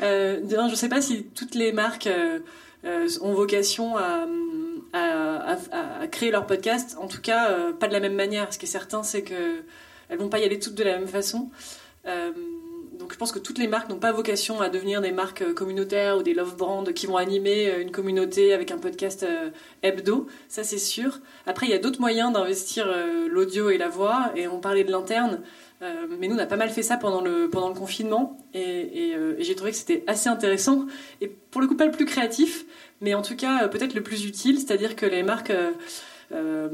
Euh, 0.03 0.41
je 0.51 0.71
ne 0.71 0.75
sais 0.75 0.91
pas 0.91 1.01
si 1.01 1.25
toutes 1.35 1.55
les 1.55 1.73
marques 1.73 2.09
ont 3.23 3.33
vocation 3.33 3.97
à, 3.97 4.27
à, 4.95 6.07
créer 6.11 6.31
leur 6.31 6.47
podcast. 6.47 6.97
En 7.01 7.09
tout 7.09 7.21
cas, 7.21 7.51
euh, 7.51 7.73
pas 7.73 7.89
de 7.89 7.93
la 7.93 8.01
même 8.01 8.15
manière. 8.15 8.53
Ce 8.53 8.59
qui 8.59 8.67
est 8.67 8.69
certain, 8.69 9.03
c'est 9.03 9.23
qu'elles 9.23 9.65
ne 10.11 10.17
vont 10.17 10.29
pas 10.29 10.39
y 10.39 10.45
aller 10.45 10.59
toutes 10.59 10.75
de 10.75 10.85
la 10.85 10.99
même 10.99 11.09
façon. 11.09 11.51
Euh, 12.07 12.33
donc 12.99 13.13
je 13.13 13.19
pense 13.19 13.33
que 13.33 13.41
toutes 13.41 13.59
les 13.59 13.67
marques 13.67 13.89
n'ont 13.89 13.99
pas 13.99 14.13
vocation 14.13 14.61
à 14.61 14.69
devenir 14.69 15.01
des 15.01 15.11
marques 15.11 15.43
euh, 15.43 15.53
communautaires 15.53 16.17
ou 16.17 16.23
des 16.23 16.33
love 16.33 16.57
brands 16.57 16.85
qui 16.85 17.07
vont 17.07 17.17
animer 17.17 17.81
une 17.81 17.91
communauté 17.91 18.53
avec 18.53 18.71
un 18.71 18.79
podcast 18.79 19.27
hebdo, 19.83 20.29
ça 20.49 20.63
c'est 20.63 20.79
sûr. 20.79 21.21
Après 21.47 21.67
il 21.67 21.71
y 21.71 21.75
a 21.75 21.79
d'autres 21.79 22.01
moyens 22.01 22.33
d'investir 22.33 22.87
l'audio 23.29 23.71
et 23.71 23.79
la 23.79 23.89
voix, 23.89 24.31
et 24.37 24.47
on 24.47 24.61
parlait 24.61 24.85
de 24.85 24.93
l'interne, 24.93 25.41
mais 25.81 26.29
nous 26.29 26.37
on 26.37 26.39
a 26.39 26.47
pas 26.47 26.57
mal 26.57 26.71
fait 26.71 26.83
ça 26.83 26.97
pendant 26.97 27.21
le, 27.21 27.49
confinement, 27.49 28.39
et 28.55 29.17
j'ai 29.39 29.55
trouvé 29.57 29.73
que 29.73 29.77
c'était 29.77 30.05
assez 30.07 30.29
intéressant, 30.29 30.87
et 31.21 31.27
pour 31.27 31.61
le 31.61 31.67
coup 31.67 31.77
pas 31.77 31.87
le 31.87 31.91
plus 31.91 32.07
créatif, 32.07 32.65
mais 33.01 33.15
en 33.15 33.23
tout 33.23 33.37
cas 33.37 33.65
euh, 33.65 33.69
peut-être 33.69 33.95
le 33.95 34.03
plus 34.03 34.25
utile, 34.25 34.59
c'est-à-dire 34.59 34.97
que 34.97 35.07
les 35.07 35.23
marques, 35.23 35.51
euh, 35.51 35.71
euh, 36.33 36.69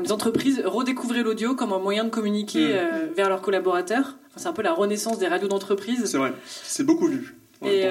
les 0.00 0.12
entreprises 0.12 0.62
redécouvraient 0.64 1.22
l'audio 1.22 1.54
comme 1.54 1.72
un 1.72 1.78
moyen 1.78 2.04
de 2.04 2.10
communiquer 2.10 2.74
mm. 2.74 3.14
vers 3.14 3.28
leurs 3.28 3.42
collaborateurs. 3.42 4.16
c'est 4.36 4.46
un 4.46 4.52
peu 4.52 4.62
la 4.62 4.72
renaissance 4.72 5.18
des 5.18 5.28
radios 5.28 5.48
d'entreprise. 5.48 6.04
C'est 6.06 6.18
vrai, 6.18 6.32
c'est 6.46 6.84
beaucoup 6.84 7.06
vu. 7.06 7.36
Et, 7.64 7.86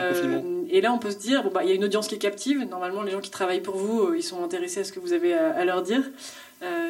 et, 0.70 0.80
là, 0.80 0.94
on 0.94 1.00
peut 1.00 1.10
se 1.10 1.18
dire, 1.18 1.44
bon, 1.44 1.50
bah, 1.52 1.64
il 1.64 1.70
y 1.70 1.72
a 1.72 1.76
une 1.76 1.84
audience 1.84 2.08
qui 2.08 2.14
est 2.14 2.20
captive. 2.20 2.64
Normalement, 2.70 3.02
les 3.02 3.12
gens 3.12 3.20
qui 3.20 3.32
travaillent 3.32 3.64
pour 3.64 3.78
vous, 3.78 4.14
ils 4.14 4.22
sont 4.22 4.44
intéressés 4.44 4.82
à 4.82 4.84
ce 4.84 4.92
que 4.92 5.00
vous 5.00 5.12
avez 5.12 5.34
à, 5.34 5.66
leur 5.66 5.82
dire. 5.82 6.04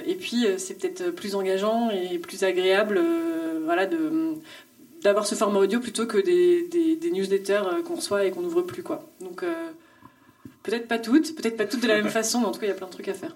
et 0.05 0.15
puis, 0.15 0.45
c'est 0.57 0.77
peut-être 0.77 1.11
plus 1.11 1.35
engageant 1.35 1.89
et 1.89 2.19
plus 2.19 2.43
agréable, 2.43 3.01
voilà, 3.63 3.85
de 3.85 4.33
d'avoir 5.03 5.25
ce 5.27 5.35
format 5.35 5.59
audio 5.59 5.79
plutôt 5.79 6.07
que 6.07 6.17
des, 6.17 6.67
des, 6.67 6.95
des 6.95 7.11
newsletters 7.11 7.61
qu'on 7.85 7.95
reçoit 7.95 8.25
et 8.25 8.31
qu'on 8.31 8.41
n'ouvre 8.41 8.63
plus, 8.63 8.83
quoi. 8.83 9.07
Donc, 9.21 9.43
Peut-être 10.65 10.88
pas 10.88 10.99
toutes, 10.99 11.36
peut-être 11.36 11.58
pas 11.58 11.65
toutes 11.65 11.82
de 11.82 11.88
la 11.88 11.95
même 11.95 12.10
façon, 12.10 12.39
mais 12.39 12.47
en 12.47 12.51
tout 12.51 12.60
cas, 12.60 12.65
il 12.65 12.69
y 12.69 12.73
a 12.73 12.75
plein 12.75 12.88
de 12.88 12.91
trucs 12.91 13.08
à 13.08 13.13
faire. 13.13 13.36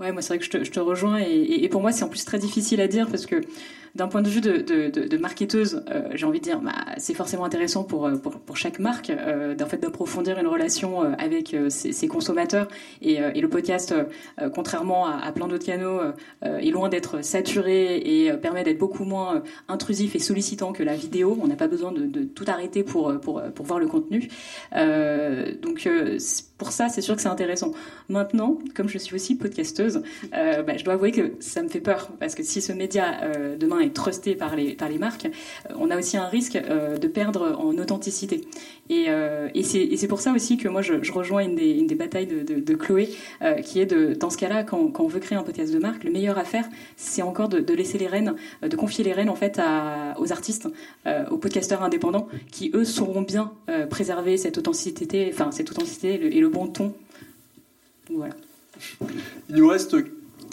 Ouais, 0.00 0.10
moi 0.10 0.22
c'est 0.22 0.28
vrai 0.28 0.38
que 0.38 0.44
je 0.44 0.50
te, 0.50 0.64
je 0.64 0.72
te 0.72 0.80
rejoins 0.80 1.20
et, 1.20 1.62
et, 1.62 1.68
pour 1.68 1.80
moi 1.80 1.92
c'est 1.92 2.02
en 2.02 2.08
plus 2.08 2.24
très 2.24 2.38
difficile 2.38 2.80
à 2.80 2.88
dire 2.88 3.06
parce 3.08 3.26
que 3.26 3.42
d'un 3.94 4.08
point 4.08 4.22
de 4.22 4.28
vue 4.28 4.40
de, 4.40 4.58
de, 4.58 4.88
de, 4.88 5.16
marketeuse, 5.18 5.84
euh, 5.88 6.08
j'ai 6.14 6.26
envie 6.26 6.40
de 6.40 6.44
dire, 6.44 6.60
bah, 6.60 6.72
c'est 6.96 7.14
forcément 7.14 7.44
intéressant 7.44 7.84
pour, 7.84 8.06
euh, 8.06 8.16
pour, 8.16 8.40
pour 8.40 8.56
chaque 8.56 8.80
marque 8.80 9.10
euh, 9.10 9.54
d'en 9.54 9.66
fait 9.66 9.76
d'approfondir 9.76 10.36
une 10.38 10.48
relation 10.48 11.00
avec 11.00 11.56
ses, 11.68 12.08
consommateurs 12.08 12.68
et, 13.02 13.40
le 13.40 13.48
podcast, 13.48 13.94
contrairement 14.54 15.06
à, 15.06 15.18
à 15.18 15.32
plein 15.32 15.48
d'autres 15.48 15.64
canaux, 15.64 16.00
est 16.42 16.70
loin 16.70 16.88
d'être 16.88 17.22
saturé 17.22 17.96
et 17.96 18.32
permet 18.34 18.64
d'être 18.64 18.78
beaucoup 18.78 19.04
moins 19.04 19.42
intrusif 19.68 20.14
et 20.14 20.18
sollicitant 20.18 20.72
que 20.72 20.82
la 20.82 20.94
vidéo. 20.94 21.38
On 21.42 21.46
n'a 21.46 21.56
pas 21.56 21.68
besoin 21.68 21.92
de, 21.92 22.24
tout 22.24 22.44
arrêter 22.46 22.82
pour, 22.82 23.18
pour, 23.20 23.42
pour 23.42 23.66
voir 23.66 23.78
le 23.78 23.86
contenu. 23.86 24.28
donc 25.62 25.88
pour 26.58 26.72
ça, 26.72 26.88
c'est 26.88 27.00
sûr 27.00 27.16
que 27.16 27.22
c'est 27.22 27.28
intéressant. 27.28 27.72
Maintenant, 28.08 28.58
comme 28.74 28.88
je 28.88 28.98
suis 28.98 29.14
aussi 29.14 29.36
podcasteuse, 29.36 30.02
bah, 30.32 30.76
je 30.76 30.84
dois 30.84 30.94
avouer 30.94 31.12
que 31.12 31.32
ça 31.40 31.62
me 31.62 31.68
fait 31.68 31.80
peur 31.80 32.10
parce 32.18 32.34
que 32.34 32.42
si 32.42 32.60
ce 32.62 32.72
média 32.72 33.20
demain 33.58 33.83
est 33.84 33.94
trusté 33.94 34.34
par 34.34 34.56
les 34.56 34.74
par 34.74 34.88
les 34.88 34.98
marques, 34.98 35.26
euh, 35.26 35.74
on 35.78 35.90
a 35.90 35.98
aussi 35.98 36.16
un 36.16 36.26
risque 36.26 36.56
euh, 36.56 36.96
de 36.98 37.08
perdre 37.08 37.56
en 37.58 37.76
authenticité. 37.78 38.42
Et, 38.90 39.06
euh, 39.08 39.48
et 39.54 39.62
c'est 39.62 40.08
pour 40.08 40.20
ça 40.20 40.32
aussi 40.32 40.58
que 40.58 40.68
moi 40.68 40.82
je, 40.82 40.94
rejoins 41.10 41.40
une 41.42 41.56
des, 41.56 41.70
une 41.70 41.86
des 41.86 41.94
batailles 41.94 42.26
de, 42.26 42.74
Chloé, 42.74 43.08
qui 43.64 43.80
est 43.80 43.86
de 43.86 44.12
dans 44.12 44.28
ce 44.28 44.36
cas-là, 44.36 44.62
quand, 44.62 44.88
quand 44.88 45.04
on 45.04 45.08
veut 45.08 45.20
créer 45.20 45.38
un 45.38 45.42
podcast 45.42 45.72
de 45.72 45.78
marque, 45.78 46.04
le 46.04 46.10
meilleur 46.10 46.36
à 46.38 46.44
faire, 46.44 46.68
c'est 46.96 47.22
encore 47.22 47.48
de, 47.48 47.60
de, 47.60 47.74
laisser 47.74 47.96
les 47.96 48.08
rênes, 48.08 48.34
de 48.62 48.76
confier 48.76 49.02
les 49.02 49.14
rênes 49.14 49.30
en 49.30 49.34
fait 49.36 49.58
à, 49.58 50.14
aux 50.18 50.32
artistes, 50.32 50.68
aux 51.30 51.38
podcasteurs 51.38 51.82
indépendants, 51.82 52.28
qui 52.50 52.70
eux 52.74 52.84
sauront 52.84 53.22
bien 53.22 53.52
préserver 53.88 54.36
cette 54.36 54.58
authenticité, 54.58 55.30
enfin 55.32 55.50
cette 55.50 55.70
authenticité 55.70 56.36
et 56.36 56.40
le 56.40 56.48
bon 56.48 56.66
ton. 56.66 56.92
voilà. 58.10 58.34
Il 59.48 59.56
nous 59.56 59.68
reste 59.68 59.96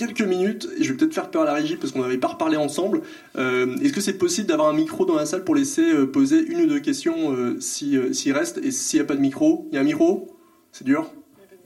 quelques 0.02 0.22
minutes 0.22 0.68
je 0.80 0.92
vais 0.92 0.98
peut-être 0.98 1.14
faire 1.14 1.30
peur 1.30 1.44
à 1.44 1.46
la 1.46 1.54
régie 1.54 1.76
parce 1.76 1.94
qu'on 1.94 2.02
n'avait 2.02 2.18
pas 2.18 2.30
reparlé 2.30 2.58
ensemble. 2.58 3.02
Euh, 3.38 3.78
Est-ce 3.78 3.94
que 3.94 4.02
c'est 4.02 4.18
possible 4.18 4.48
d'avoir 4.48 4.70
un 4.70 4.74
micro 4.74 5.06
dans 5.06 5.16
la 5.16 5.28
salle 5.28 5.44
pour 5.44 5.54
laisser 5.54 5.94
euh, 5.94 6.08
poser 6.08 6.44
une 6.44 6.62
ou 6.62 6.66
deux 6.66 6.80
questions 6.80 7.32
euh, 7.32 7.60
s'il 7.60 8.16
si, 8.16 8.32
reste? 8.32 8.58
Et 8.64 8.72
s'il 8.72 9.00
n'y 9.00 9.04
a 9.04 9.08
pas 9.08 9.16
de 9.16 9.22
micro, 9.22 9.68
il 9.72 9.76
y 9.76 9.78
a 9.78 9.82
un 9.82 9.84
micro? 9.84 10.36
C'est 10.72 10.86
dur? 10.86 11.12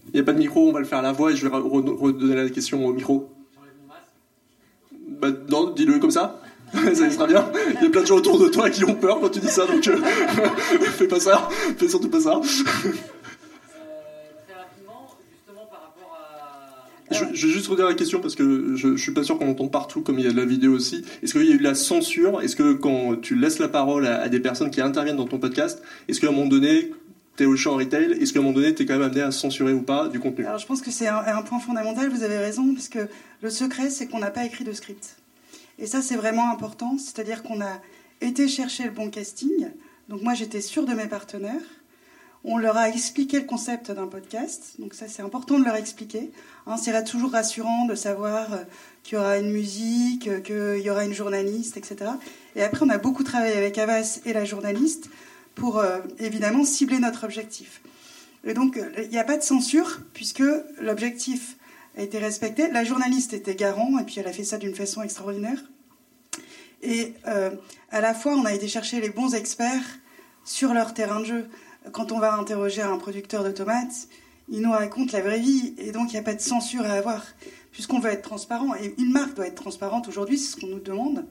Il 0.07 0.15
n'y 0.15 0.19
a 0.19 0.23
pas 0.23 0.33
de 0.33 0.37
micro, 0.37 0.67
on 0.67 0.73
va 0.73 0.79
le 0.79 0.85
faire 0.85 0.99
à 0.99 1.01
la 1.01 1.13
voix 1.13 1.31
et 1.31 1.35
je 1.37 1.47
vais 1.47 1.55
redonner 1.55 2.35
la 2.35 2.49
question 2.49 2.85
au 2.85 2.91
micro. 2.91 3.29
Bah, 5.21 5.29
non, 5.49 5.71
dis-le 5.71 5.99
comme 5.99 6.11
ça. 6.11 6.41
ça 6.73 7.09
sera 7.09 7.27
bien. 7.27 7.49
Il 7.79 7.83
y 7.85 7.87
a 7.87 7.89
plein 7.89 8.01
de 8.01 8.07
gens 8.07 8.17
autour 8.17 8.37
de 8.37 8.49
toi 8.49 8.69
qui 8.69 8.83
ont 8.83 8.95
peur 8.95 9.21
quand 9.21 9.29
tu 9.29 9.39
dis 9.39 9.47
ça, 9.47 9.65
donc 9.65 9.81
fais 10.97 11.07
pas 11.07 11.21
ça, 11.21 11.47
fais 11.77 11.87
surtout 11.87 12.09
pas 12.09 12.19
ça. 12.19 12.41
Je, 17.15 17.25
je, 17.33 17.47
vais 17.47 17.53
juste 17.53 17.67
redire 17.67 17.85
la 17.85 17.93
question 17.93 18.19
parce 18.19 18.35
que 18.35 18.75
je, 18.75 18.95
je 18.95 19.01
suis 19.01 19.13
pas 19.13 19.23
sûr 19.23 19.37
qu'on 19.37 19.49
entende 19.49 19.71
partout 19.71 20.01
comme 20.01 20.19
il 20.19 20.25
y 20.25 20.27
a 20.27 20.31
de 20.31 20.37
la 20.37 20.45
vidéo 20.45 20.73
aussi. 20.73 21.03
Est-ce 21.23 21.33
qu'il 21.33 21.45
y 21.45 21.51
a 21.51 21.55
eu 21.55 21.57
de 21.57 21.63
la 21.63 21.75
censure? 21.75 22.41
Est-ce 22.41 22.55
que 22.55 22.73
quand 22.73 23.15
tu 23.21 23.35
laisses 23.35 23.59
la 23.59 23.67
parole 23.67 24.05
à, 24.07 24.21
à, 24.21 24.29
des 24.29 24.39
personnes 24.39 24.69
qui 24.69 24.81
interviennent 24.81 25.17
dans 25.17 25.27
ton 25.27 25.39
podcast, 25.39 25.81
est-ce 26.07 26.19
qu'à 26.19 26.27
un 26.27 26.31
moment 26.31 26.47
donné, 26.47 26.91
tu 27.37 27.43
es 27.43 27.45
au 27.45 27.55
champ 27.55 27.75
retail, 27.75 28.13
est-ce 28.13 28.33
qu'à 28.33 28.39
un 28.39 28.43
moment 28.43 28.55
donné, 28.55 28.73
tu 28.73 28.83
es 28.83 28.85
quand 28.85 28.93
même 28.93 29.03
amené 29.03 29.21
à 29.21 29.31
censurer 29.31 29.73
ou 29.73 29.81
pas 29.81 30.07
du 30.07 30.19
contenu? 30.19 30.45
Alors 30.45 30.59
je 30.59 30.65
pense 30.65 30.81
que 30.81 30.91
c'est 30.91 31.07
un, 31.07 31.17
un, 31.17 31.41
point 31.41 31.59
fondamental, 31.59 32.09
vous 32.09 32.23
avez 32.23 32.37
raison, 32.37 32.73
parce 32.73 32.89
que 32.89 33.07
le 33.41 33.49
secret, 33.49 33.89
c'est 33.89 34.07
qu'on 34.07 34.19
n'a 34.19 34.31
pas 34.31 34.45
écrit 34.45 34.63
de 34.63 34.71
script. 34.71 35.17
Et 35.79 35.87
ça, 35.87 36.01
c'est 36.01 36.15
vraiment 36.15 36.51
important, 36.51 36.97
c'est-à-dire 36.97 37.43
qu'on 37.43 37.61
a 37.61 37.81
été 38.21 38.47
chercher 38.47 38.85
le 38.85 38.91
bon 38.91 39.09
casting. 39.09 39.69
Donc 40.07 40.21
moi, 40.21 40.33
j'étais 40.33 40.61
sûre 40.61 40.85
de 40.85 40.93
mes 40.93 41.07
partenaires. 41.07 41.61
On 42.47 42.57
leur 42.57 42.77
a 42.77 42.89
expliqué 42.89 43.39
le 43.39 43.45
concept 43.45 43.89
d'un 43.89 44.05
podcast, 44.05 44.75
donc 44.77 44.93
ça 44.93 45.07
c'est 45.07 45.23
important 45.23 45.57
de 45.57 45.65
leur 45.65 45.75
expliquer. 45.75 46.29
Hein, 46.67 46.77
c'est 46.77 47.03
toujours 47.03 47.31
rassurant 47.31 47.85
de 47.85 47.93
savoir 47.93 48.51
euh, 48.53 48.57
qu'il 49.03 49.17
y 49.17 49.21
aura 49.21 49.37
une 49.37 49.51
musique, 49.51 50.27
euh, 50.27 50.39
qu'il 50.39 50.83
y 50.83 50.89
aura 50.89 51.05
une 51.05 51.13
journaliste, 51.13 51.77
etc. 51.77 52.11
Et 52.55 52.63
après, 52.63 52.83
on 52.83 52.89
a 52.89 52.97
beaucoup 52.97 53.23
travaillé 53.23 53.55
avec 53.55 53.77
Avas 53.77 54.19
et 54.25 54.33
la 54.33 54.45
journaliste 54.45 55.09
pour 55.53 55.77
euh, 55.77 55.99
évidemment 56.17 56.65
cibler 56.65 56.97
notre 56.97 57.23
objectif. 57.23 57.81
Et 58.43 58.53
donc, 58.53 58.79
il 58.97 59.09
n'y 59.09 59.17
a 59.17 59.23
pas 59.23 59.37
de 59.37 59.43
censure 59.43 59.99
puisque 60.13 60.43
l'objectif 60.79 61.55
a 61.97 62.01
été 62.01 62.17
respecté. 62.17 62.69
La 62.71 62.83
journaliste 62.83 63.33
était 63.33 63.55
garant 63.55 63.97
et 63.99 64.03
puis 64.03 64.19
elle 64.19 64.27
a 64.27 64.33
fait 64.33 64.43
ça 64.43 64.57
d'une 64.57 64.75
façon 64.75 65.01
extraordinaire. 65.01 65.57
Et 66.83 67.15
à 67.89 68.01
la 68.01 68.13
fois, 68.13 68.33
on 68.33 68.45
a 68.45 68.53
été 68.53 68.67
chercher 68.67 69.01
les 69.01 69.09
bons 69.09 69.33
experts 69.33 69.97
sur 70.43 70.75
leur 70.75 70.93
terrain 70.93 71.21
de 71.21 71.25
jeu 71.25 71.49
quand 71.91 72.11
on 72.11 72.19
va 72.19 72.35
interroger 72.35 72.83
un 72.83 72.97
producteur 72.99 73.43
de 73.43 73.49
tomates, 73.49 74.09
il 74.49 74.61
nous 74.61 74.71
raconte 74.71 75.11
la 75.11 75.21
vraie 75.21 75.39
vie 75.39 75.73
et 75.77 75.91
donc 75.91 76.09
il 76.09 76.13
n'y 76.13 76.19
a 76.19 76.23
pas 76.23 76.33
de 76.33 76.41
censure 76.41 76.83
à 76.83 76.93
avoir 76.93 77.23
puisqu'on 77.71 77.99
veut 77.99 78.11
être 78.11 78.21
transparent 78.21 78.75
et 78.75 78.95
une 78.97 79.11
marque 79.11 79.33
doit 79.35 79.47
être 79.47 79.61
transparente 79.61 80.07
aujourd'hui, 80.07 80.37
c'est 80.37 80.55
ce 80.55 80.61
qu'on 80.61 80.67
nous 80.67 80.79
demande. 80.79 81.25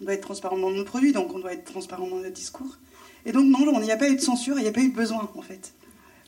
On 0.00 0.04
doit 0.04 0.14
être 0.14 0.22
transparent 0.22 0.56
dans 0.56 0.70
nos 0.70 0.84
produits, 0.84 1.12
donc 1.12 1.34
on 1.34 1.40
doit 1.40 1.52
être 1.52 1.64
transparent 1.64 2.06
dans 2.06 2.16
notre 2.16 2.30
discours. 2.30 2.78
Et 3.26 3.32
donc 3.32 3.46
non, 3.46 3.80
il 3.80 3.84
n'y 3.84 3.90
a 3.90 3.96
pas 3.96 4.08
eu 4.08 4.14
de 4.14 4.20
censure, 4.20 4.56
il 4.58 4.62
n'y 4.62 4.68
a 4.68 4.72
pas 4.72 4.80
eu 4.80 4.90
de 4.90 4.94
besoin 4.94 5.28
en 5.34 5.42
fait. 5.42 5.72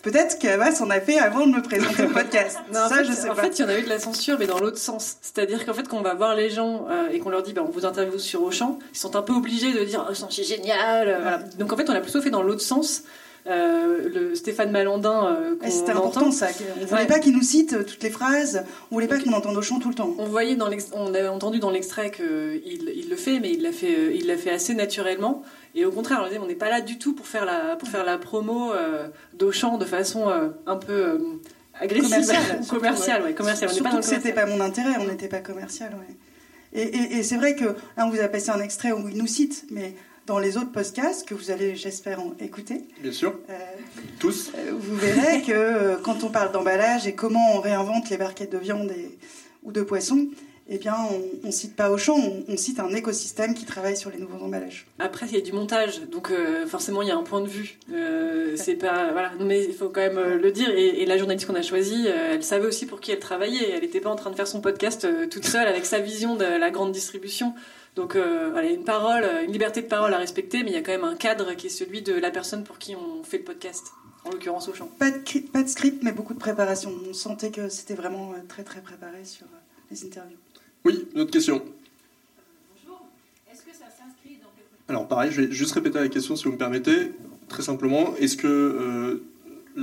Peut-être 0.02 0.38
qu'Avas 0.38 0.80
en 0.80 0.88
a 0.88 0.98
fait 0.98 1.18
avant 1.18 1.46
de 1.46 1.52
me 1.52 1.60
présenter 1.60 2.04
le 2.04 2.08
podcast. 2.08 2.58
non, 2.72 2.74
ça, 2.74 2.86
en 2.86 2.88
fait, 2.88 3.04
je 3.04 3.12
sais 3.12 3.28
en 3.28 3.34
fait, 3.34 3.58
il 3.58 3.62
y 3.62 3.64
en 3.64 3.68
a 3.68 3.78
eu 3.78 3.82
de 3.82 3.88
la 3.88 3.98
censure, 3.98 4.38
mais 4.38 4.46
dans 4.46 4.58
l'autre 4.58 4.78
sens. 4.78 5.16
C'est-à-dire 5.20 5.66
qu'en 5.66 5.74
fait, 5.74 5.86
quand 5.88 5.98
on 5.98 6.02
va 6.02 6.14
voir 6.14 6.34
les 6.34 6.48
gens 6.48 6.86
euh, 6.88 7.10
et 7.10 7.18
qu'on 7.18 7.28
leur 7.28 7.42
dit, 7.42 7.52
ben, 7.52 7.62
on 7.62 7.70
vous 7.70 7.84
interviewe 7.84 8.18
sur 8.18 8.42
Auchan, 8.42 8.78
ils 8.94 8.98
sont 8.98 9.14
un 9.14 9.20
peu 9.20 9.34
obligés 9.34 9.72
de 9.72 9.84
dire, 9.84 10.06
oh, 10.08 10.26
c'est 10.30 10.42
génial. 10.42 11.08
Euh, 11.08 11.18
voilà. 11.20 11.38
Donc 11.58 11.72
en 11.72 11.76
fait, 11.76 11.90
on 11.90 11.92
a 11.92 12.00
plutôt 12.00 12.22
fait 12.22 12.30
dans 12.30 12.42
l'autre 12.42 12.62
sens. 12.62 13.02
Euh, 13.46 14.08
le 14.12 14.34
Stéphane 14.34 14.70
Malandin. 14.70 15.34
Euh, 15.34 15.54
C'était 15.68 15.92
important 15.92 16.30
ça. 16.30 16.48
On 16.80 16.84
voulait 16.84 17.06
pas 17.06 17.18
qu'il 17.20 17.32
nous 17.32 17.42
cite 17.42 17.72
euh, 17.72 17.84
toutes 17.84 18.02
les 18.02 18.10
phrases. 18.10 18.64
On 18.90 18.96
voulait 18.96 19.08
pas 19.08 19.18
qu'on 19.18 19.32
entende 19.32 19.56
au 19.56 19.62
chant 19.62 19.78
tout 19.78 19.88
le 19.88 19.94
temps. 19.94 20.14
On 20.18 20.26
voyait 20.26 20.56
dans 20.56 20.68
on 20.92 21.14
avait 21.14 21.28
entendu 21.28 21.58
dans 21.58 21.70
l'extrait 21.70 22.10
qu'il 22.10 22.92
il 22.94 23.08
le 23.08 23.16
fait, 23.16 23.40
mais 23.40 23.52
il 23.52 23.62
l'a 23.62 23.72
fait, 23.72 23.94
euh, 23.94 24.14
il 24.14 24.26
l'a 24.26 24.36
fait 24.36 24.50
assez 24.50 24.74
naturellement. 24.74 25.42
Et 25.74 25.84
au 25.86 25.90
contraire, 25.90 26.28
on 26.40 26.46
n'est 26.46 26.54
pas 26.54 26.68
là 26.68 26.80
du 26.80 26.98
tout 26.98 27.14
pour 27.14 27.26
faire 27.26 27.44
la, 27.46 27.76
pour 27.76 27.88
faire 27.88 28.04
la 28.04 28.18
promo 28.18 28.72
euh, 28.72 29.08
d'Auchan 29.34 29.78
de 29.78 29.84
façon 29.84 30.28
un 30.66 30.76
peu 30.76 31.20
agressive, 31.78 32.10
commerciale. 32.10 32.60
commerciale, 32.68 33.22
ouais, 33.22 33.34
commerciale. 33.34 33.70
Surtout 33.70 33.96
que 33.98 34.04
c'était 34.04 34.32
pas 34.32 34.46
mon 34.46 34.60
intérêt, 34.60 34.96
on 34.98 35.06
n'était 35.06 35.28
pas 35.28 35.38
commercial, 35.38 35.92
ouais. 35.94 36.16
Et, 36.72 36.82
et, 36.82 37.18
et 37.18 37.22
c'est 37.22 37.36
vrai 37.36 37.56
que 37.56 37.64
là, 37.64 38.06
on 38.06 38.10
vous 38.10 38.20
a 38.20 38.28
passé 38.28 38.50
un 38.50 38.60
extrait 38.60 38.92
où 38.92 39.08
il 39.08 39.16
nous 39.16 39.26
cite, 39.26 39.64
mais 39.70 39.94
dans 40.30 40.38
les 40.38 40.56
autres 40.56 40.70
podcasts 40.70 41.26
que 41.26 41.34
vous 41.34 41.50
allez, 41.50 41.74
j'espère, 41.74 42.20
écouter. 42.38 42.82
Bien 43.00 43.10
sûr. 43.10 43.34
Euh, 43.50 43.52
Tous. 44.20 44.52
Euh, 44.54 44.70
vous 44.78 44.94
verrez 44.94 45.42
que 45.42 45.50
euh, 45.50 45.96
quand 45.96 46.22
on 46.22 46.28
parle 46.28 46.52
d'emballage 46.52 47.04
et 47.08 47.16
comment 47.16 47.56
on 47.56 47.60
réinvente 47.60 48.08
les 48.10 48.16
barquettes 48.16 48.52
de 48.52 48.58
viande 48.58 48.92
et, 48.92 49.18
ou 49.64 49.72
de 49.72 49.82
poisson, 49.82 50.28
eh 50.72 50.78
bien, 50.78 50.94
on, 51.42 51.46
ne 51.48 51.50
cite 51.50 51.74
pas 51.74 51.90
Auchan, 51.90 52.14
on, 52.16 52.44
on 52.46 52.56
cite 52.56 52.78
un 52.78 52.90
écosystème 52.90 53.54
qui 53.54 53.64
travaille 53.64 53.96
sur 53.96 54.08
les 54.08 54.18
nouveaux 54.18 54.38
emballages. 54.44 54.86
Après, 55.00 55.26
il 55.26 55.34
y 55.34 55.36
a 55.36 55.40
du 55.40 55.50
montage, 55.50 56.02
donc 56.02 56.30
euh, 56.30 56.64
forcément, 56.64 57.02
il 57.02 57.08
y 57.08 57.10
a 57.10 57.16
un 57.16 57.24
point 57.24 57.40
de 57.40 57.48
vue. 57.48 57.76
Euh, 57.92 58.54
c'est 58.54 58.76
pas 58.76 59.10
voilà, 59.10 59.32
mais 59.40 59.64
il 59.64 59.74
faut 59.74 59.88
quand 59.88 60.00
même 60.00 60.18
euh, 60.18 60.38
le 60.38 60.52
dire. 60.52 60.70
Et, 60.70 61.04
la 61.06 61.18
journaliste 61.18 61.48
qu'on 61.48 61.56
a 61.56 61.62
choisie, 61.62 62.06
elle 62.06 62.44
savait 62.44 62.66
aussi 62.66 62.86
pour 62.86 63.00
qui 63.00 63.10
elle 63.10 63.18
travaillait. 63.18 63.68
Elle 63.72 63.80
n'était 63.80 63.98
pas 63.98 64.10
en 64.10 64.14
train 64.14 64.30
de 64.30 64.36
faire 64.36 64.46
son 64.46 64.60
podcast 64.60 65.08
toute 65.28 65.44
seule 65.44 65.66
avec 65.66 65.86
sa 65.86 65.98
vision 65.98 66.36
de 66.36 66.44
la 66.44 66.70
grande 66.70 66.92
distribution. 66.92 67.52
Donc, 67.96 68.16
voilà, 68.16 68.70
une 68.70 68.84
parole, 68.84 69.24
une 69.44 69.52
liberté 69.52 69.82
de 69.82 69.86
parole 69.86 70.14
à 70.14 70.18
respecter, 70.18 70.62
mais 70.62 70.70
il 70.70 70.74
y 70.74 70.76
a 70.76 70.82
quand 70.82 70.92
même 70.92 71.04
un 71.04 71.16
cadre 71.16 71.54
qui 71.54 71.66
est 71.66 71.70
celui 71.70 72.02
de 72.02 72.14
la 72.14 72.30
personne 72.30 72.64
pour 72.64 72.78
qui 72.78 72.94
on 72.96 73.22
fait 73.24 73.38
le 73.38 73.44
podcast. 73.44 73.92
En 74.24 74.30
l'occurrence 74.30 74.68
Auchan. 74.68 74.86
Pas 74.98 75.10
de, 75.10 75.48
pas 75.52 75.62
de 75.62 75.68
script, 75.68 76.02
mais 76.02 76.12
beaucoup 76.12 76.34
de 76.34 76.38
préparation. 76.38 76.92
On 77.08 77.12
sentait 77.14 77.50
que 77.50 77.68
c'était 77.68 77.94
vraiment 77.94 78.34
très 78.48 78.64
très 78.64 78.80
préparé 78.80 79.24
sur 79.24 79.46
les 79.90 80.04
interviews. 80.04 80.36
Oui, 80.84 81.08
une 81.14 81.20
autre 81.20 81.30
question. 81.30 81.62
Bonjour. 82.74 83.00
Est-ce 83.50 83.62
que 83.62 83.72
ça 83.72 83.86
s'inscrit 83.86 84.38
dans 84.42 84.92
Alors 84.92 85.08
pareil, 85.08 85.30
je 85.32 85.42
vais 85.42 85.52
juste 85.52 85.72
répéter 85.72 85.98
la 85.98 86.08
question 86.08 86.36
si 86.36 86.44
vous 86.44 86.52
me 86.52 86.58
permettez. 86.58 87.12
Très 87.48 87.62
simplement, 87.62 88.14
est-ce 88.16 88.36
que 88.36 88.46
euh, 88.46 89.24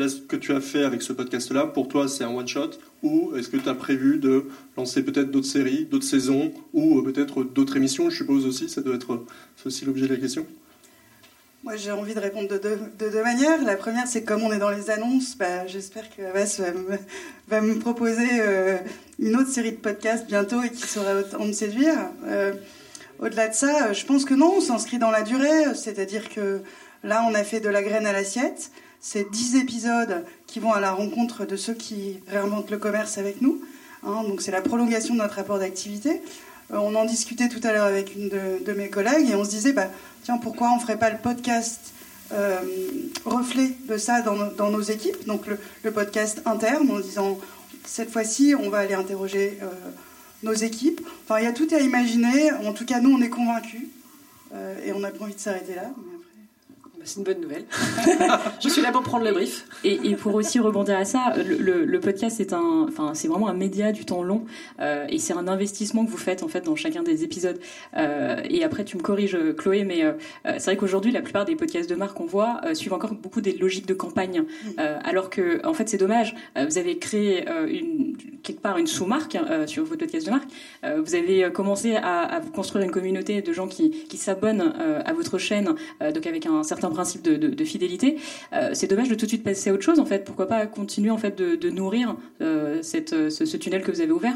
ce 0.07 0.17
que 0.17 0.35
tu 0.35 0.53
as 0.53 0.61
fait 0.61 0.83
avec 0.83 1.01
ce 1.01 1.13
podcast-là, 1.13 1.67
pour 1.67 1.87
toi, 1.87 2.07
c'est 2.07 2.23
un 2.23 2.29
one-shot? 2.29 2.71
Ou 3.03 3.35
est-ce 3.35 3.49
que 3.49 3.57
tu 3.57 3.69
as 3.69 3.75
prévu 3.75 4.17
de 4.17 4.45
lancer 4.75 5.03
peut-être 5.03 5.31
d'autres 5.31 5.47
séries, 5.47 5.85
d'autres 5.85 6.05
saisons, 6.05 6.51
ou 6.73 6.99
euh, 6.99 7.03
peut-être 7.03 7.43
d'autres 7.43 7.77
émissions? 7.77 8.09
Je 8.09 8.17
suppose 8.17 8.45
aussi, 8.45 8.69
ça 8.69 8.81
doit 8.81 8.95
être 8.95 9.25
aussi 9.65 9.85
l'objet 9.85 10.07
de 10.07 10.13
la 10.13 10.19
question. 10.19 10.45
Moi, 11.63 11.75
j'ai 11.75 11.91
envie 11.91 12.13
de 12.13 12.19
répondre 12.19 12.47
de 12.47 12.57
deux, 12.97 13.23
manières. 13.23 13.61
La 13.63 13.75
première, 13.75 14.07
c'est 14.07 14.23
comme 14.23 14.43
on 14.43 14.53
est 14.53 14.59
dans 14.59 14.69
les 14.69 14.89
annonces, 14.89 15.35
bah, 15.37 15.65
j'espère 15.67 16.03
que 16.15 16.21
Abbas 16.21 16.61
va 17.47 17.61
me, 17.61 17.79
proposer 17.79 18.27
euh, 18.39 18.77
une 19.19 19.35
autre 19.35 19.49
série 19.49 19.71
de 19.71 19.77
podcasts 19.77 20.27
bientôt 20.27 20.61
et 20.61 20.69
qui 20.69 20.87
saura 20.87 21.15
autant 21.15 21.43
me 21.43 21.51
séduire. 21.51 21.97
Euh, 22.25 22.53
au-delà 23.19 23.47
de 23.47 23.53
ça, 23.53 23.91
je 23.91 24.05
pense 24.05 24.23
que 24.23 24.33
non, 24.33 24.53
on 24.57 24.61
s'inscrit 24.61 24.99
dans 24.99 25.11
la 25.11 25.23
durée. 25.23 25.73
C'est-à-dire 25.75 26.29
que 26.29 26.61
là, 27.03 27.25
on 27.29 27.33
a 27.33 27.43
fait 27.43 27.59
de 27.59 27.69
la 27.69 27.81
graine 27.81 28.05
à 28.05 28.13
l'assiette. 28.13 28.71
C'est 29.01 29.29
dix 29.31 29.55
épisodes 29.55 30.25
qui 30.47 30.59
vont 30.59 30.73
à 30.73 30.79
la 30.79 30.91
rencontre 30.91 31.45
de 31.45 31.55
ceux 31.55 31.73
qui 31.73 32.19
réinventent 32.27 32.71
le 32.71 32.77
commerce 32.77 33.17
avec 33.17 33.41
nous. 33.41 33.61
Hein. 34.03 34.23
donc, 34.27 34.41
c'est 34.41 34.51
la 34.51 34.61
prolongation 34.61 35.13
de 35.13 35.19
notre 35.19 35.35
rapport 35.35 35.59
d'activité. 35.59 36.21
Euh, 36.71 36.77
on 36.77 36.95
en 36.95 37.05
discutait 37.05 37.49
tout 37.49 37.61
à 37.63 37.71
l'heure 37.71 37.85
avec 37.85 38.15
une 38.15 38.29
de, 38.29 38.73
mes 38.73 38.89
collègues 38.89 39.29
et 39.29 39.35
on 39.35 39.43
se 39.43 39.49
disait, 39.49 39.73
bah, 39.73 39.89
tiens, 40.23 40.37
pourquoi 40.37 40.71
on 40.71 40.75
ne 40.75 40.81
ferait 40.81 40.99
pas 40.99 41.09
le 41.09 41.17
podcast 41.17 41.93
euh, 42.33 42.59
reflet 43.25 43.71
de 43.87 43.97
ça 43.97 44.21
dans, 44.21 44.69
nos 44.69 44.81
équipes, 44.81 45.25
donc 45.25 45.43
le, 45.47 45.91
podcast 45.91 46.41
interne, 46.45 46.91
en 46.91 46.99
disant, 46.99 47.39
cette 47.85 48.11
fois-ci, 48.11 48.53
on 48.59 48.69
va 48.69 48.79
aller 48.79 48.95
interroger 48.95 49.57
euh, 49.61 49.67
nos 50.43 50.53
équipes. 50.53 51.01
Enfin, 51.23 51.39
il 51.39 51.45
y 51.45 51.47
a 51.47 51.53
tout 51.53 51.67
à 51.71 51.79
imaginer. 51.79 52.51
En 52.51 52.73
tout 52.73 52.85
cas, 52.85 52.99
nous, 52.99 53.15
on 53.15 53.21
est 53.21 53.29
convaincus 53.29 53.83
et 54.85 54.93
on 54.93 54.99
n'a 54.99 55.11
pas 55.11 55.25
envie 55.25 55.35
de 55.35 55.39
s'arrêter 55.39 55.75
là 55.75 55.91
c'est 57.07 57.19
une 57.19 57.23
bonne 57.23 57.41
nouvelle. 57.41 57.63
je 58.61 58.69
suis 58.69 58.81
là 58.81 58.91
pour 58.91 59.01
prendre 59.01 59.23
le 59.23 59.31
brief. 59.31 59.65
Et, 59.83 60.15
pour 60.15 60.35
aussi 60.35 60.59
rebondir 60.59 60.97
à 60.97 61.05
ça, 61.05 61.33
le, 61.37 61.99
podcast 61.99 62.37
c'est 62.37 62.53
un, 62.53 62.85
enfin 62.87 63.13
c'est 63.13 63.27
vraiment 63.27 63.47
un 63.47 63.53
média 63.53 63.91
du 63.91 64.05
temps 64.05 64.23
long 64.23 64.45
euh, 64.79 65.05
et 65.09 65.17
c'est 65.17 65.33
un 65.33 65.47
investissement 65.47 66.05
que 66.05 66.11
vous 66.11 66.17
faites 66.17 66.43
en 66.43 66.47
fait 66.47 66.61
dans 66.61 66.75
chacun 66.75 67.03
des 67.03 67.23
épisodes. 67.23 67.59
Euh, 67.95 68.41
et 68.49 68.63
après 68.63 68.83
tu 68.83 68.97
me 68.97 69.01
corriges 69.01 69.37
Chloé, 69.57 69.83
mais 69.83 70.03
euh, 70.03 70.13
c'est 70.43 70.65
vrai 70.65 70.77
qu'aujourd'hui 70.77 71.11
la 71.11 71.21
plupart 71.21 71.45
des 71.45 71.55
podcasts 71.55 71.89
de 71.89 71.95
marque 71.95 72.17
qu'on 72.17 72.25
voit 72.25 72.61
suivent 72.73 72.93
encore 72.93 73.13
beaucoup 73.13 73.41
des 73.41 73.53
logiques 73.53 73.87
de 73.87 73.93
campagne, 73.93 74.43
alors 74.77 75.29
que 75.29 75.65
en 75.65 75.73
fait 75.73 75.87
c'est 75.89 75.97
dommage. 75.97 76.35
vous 76.55 76.77
avez 76.77 76.97
créé 76.97 77.45
quelque 78.43 78.61
part 78.61 78.77
une 78.77 78.87
sous-marque 78.87 79.37
sur 79.65 79.83
votre 79.83 79.99
podcast 79.99 80.25
de 80.25 80.31
marque. 80.31 80.49
vous 80.83 81.15
avez 81.15 81.49
commencé 81.51 81.95
à, 81.95 82.39
vous 82.43 82.51
construire 82.51 82.83
une 82.85 82.91
communauté 82.91 83.41
de 83.41 83.53
gens 83.53 83.67
qui, 83.67 83.91
qui 83.91 84.17
s'abonnent 84.17 84.73
à 85.05 85.13
votre 85.13 85.37
chaîne, 85.37 85.75
donc 86.01 86.27
avec 86.27 86.45
un 86.45 86.63
certain 86.63 86.89
principe 86.97 87.21
de, 87.21 87.63
fidélité. 87.63 88.17
Euh, 88.53 88.71
c'est 88.73 88.87
dommage 88.87 89.07
de 89.07 89.13
tout 89.13 89.25
de 89.25 89.29
suite 89.29 89.43
passer 89.43 89.69
à 89.69 89.73
autre 89.73 89.83
chose 89.83 89.99
en 89.99 90.05
fait. 90.05 90.25
Pourquoi 90.25 90.47
pas 90.47 90.65
continuer 90.65 91.11
en 91.11 91.17
fait 91.17 91.37
de, 91.37 91.69
nourrir 91.69 92.15
euh, 92.41 92.79
cette, 92.81 93.29
ce, 93.29 93.57
tunnel 93.57 93.83
que 93.83 93.91
vous 93.91 94.01
avez 94.01 94.11
ouvert? 94.11 94.35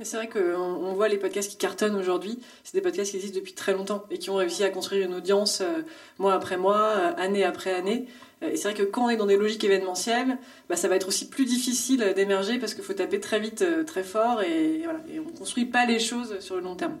C'est 0.00 0.16
vrai 0.16 0.28
qu'on 0.28 0.60
on 0.60 0.92
voit 0.94 1.08
les 1.08 1.16
podcasts 1.16 1.50
qui 1.50 1.56
cartonnent 1.56 1.96
aujourd'hui. 1.96 2.38
C'est 2.62 2.74
des 2.74 2.80
podcasts 2.80 3.10
qui 3.10 3.16
existent 3.16 3.36
depuis 3.36 3.54
très 3.54 3.72
longtemps 3.72 4.04
et 4.12 4.18
qui 4.18 4.30
ont 4.30 4.36
réussi 4.36 4.62
à 4.62 4.70
construire 4.70 5.06
une 5.06 5.14
audience 5.14 5.60
euh, 5.60 5.82
mois 6.18 6.34
après 6.34 6.56
mois, 6.56 6.90
année 7.16 7.42
après 7.42 7.74
année. 7.74 8.06
Et 8.40 8.56
c'est 8.56 8.70
vrai 8.70 8.74
que 8.74 8.84
quand 8.84 9.06
on 9.06 9.10
est 9.10 9.16
dans 9.16 9.26
des 9.26 9.36
logiques 9.36 9.64
événementielles, 9.64 10.38
bah, 10.68 10.76
ça 10.76 10.86
va 10.86 10.94
être 10.94 11.08
aussi 11.08 11.28
plus 11.28 11.46
difficile 11.46 12.12
d'émerger 12.14 12.60
parce 12.60 12.74
qu'il 12.74 12.84
faut 12.84 12.92
taper 12.92 13.18
très 13.18 13.40
vite, 13.40 13.64
très 13.84 14.04
fort 14.04 14.42
et, 14.42 14.82
voilà. 14.84 15.00
et 15.12 15.18
on 15.18 15.24
construit 15.24 15.64
pas 15.64 15.84
les 15.84 15.98
choses 15.98 16.38
sur 16.38 16.54
le 16.54 16.60
long 16.60 16.76
terme. 16.76 16.96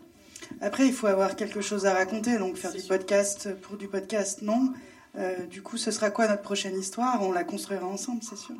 Après, 0.60 0.86
il 0.86 0.92
faut 0.92 1.06
avoir 1.06 1.36
quelque 1.36 1.60
chose 1.60 1.86
à 1.86 1.94
raconter, 1.94 2.38
donc 2.38 2.56
faire 2.56 2.72
du 2.72 2.82
podcast 2.82 3.48
pour 3.62 3.76
du 3.76 3.88
podcast, 3.88 4.42
non. 4.42 4.72
Euh, 5.16 5.34
du 5.50 5.62
coup, 5.62 5.76
ce 5.76 5.90
sera 5.90 6.10
quoi 6.10 6.28
notre 6.28 6.42
prochaine 6.42 6.78
histoire? 6.78 7.22
On 7.22 7.32
la 7.32 7.44
construira 7.44 7.86
ensemble, 7.86 8.20
c'est 8.22 8.38
sûr. 8.38 8.54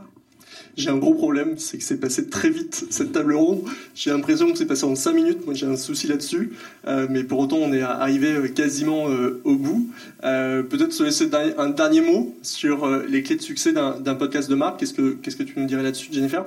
J'ai 0.76 0.88
un 0.88 0.96
gros 0.96 1.14
problème, 1.14 1.58
c'est 1.58 1.76
que 1.76 1.84
c'est 1.84 2.00
passé 2.00 2.28
très 2.28 2.48
vite 2.48 2.86
cette 2.90 3.12
table 3.12 3.34
ronde. 3.34 3.64
J'ai 3.94 4.10
l'impression 4.10 4.50
que 4.50 4.56
c'est 4.56 4.66
passé 4.66 4.84
en 4.84 4.96
5 4.96 5.12
minutes. 5.12 5.44
Moi, 5.44 5.54
j'ai 5.54 5.66
un 5.66 5.76
souci 5.76 6.06
là-dessus. 6.06 6.52
Euh, 6.86 7.06
mais 7.10 7.22
pour 7.22 7.38
autant, 7.38 7.58
on 7.58 7.72
est 7.72 7.82
arrivé 7.82 8.32
euh, 8.32 8.48
quasiment 8.48 9.04
au 9.44 9.56
bout. 9.56 9.90
Peut-être 10.22 10.92
se 10.92 11.02
laisser 11.02 11.28
un 11.58 11.68
dernier 11.68 12.00
mot 12.00 12.34
sur 12.42 12.88
les 12.88 13.22
clés 13.22 13.36
de 13.36 13.42
succès 13.42 13.72
d'un 13.72 14.14
podcast 14.14 14.48
de 14.48 14.54
marque. 14.54 14.80
Qu'est-ce 14.80 14.94
que, 14.94 15.12
qu'est-ce 15.14 15.36
que 15.36 15.42
tu 15.42 15.58
nous 15.58 15.66
dirais 15.66 15.82
là-dessus, 15.82 16.12
Jennifer? 16.12 16.44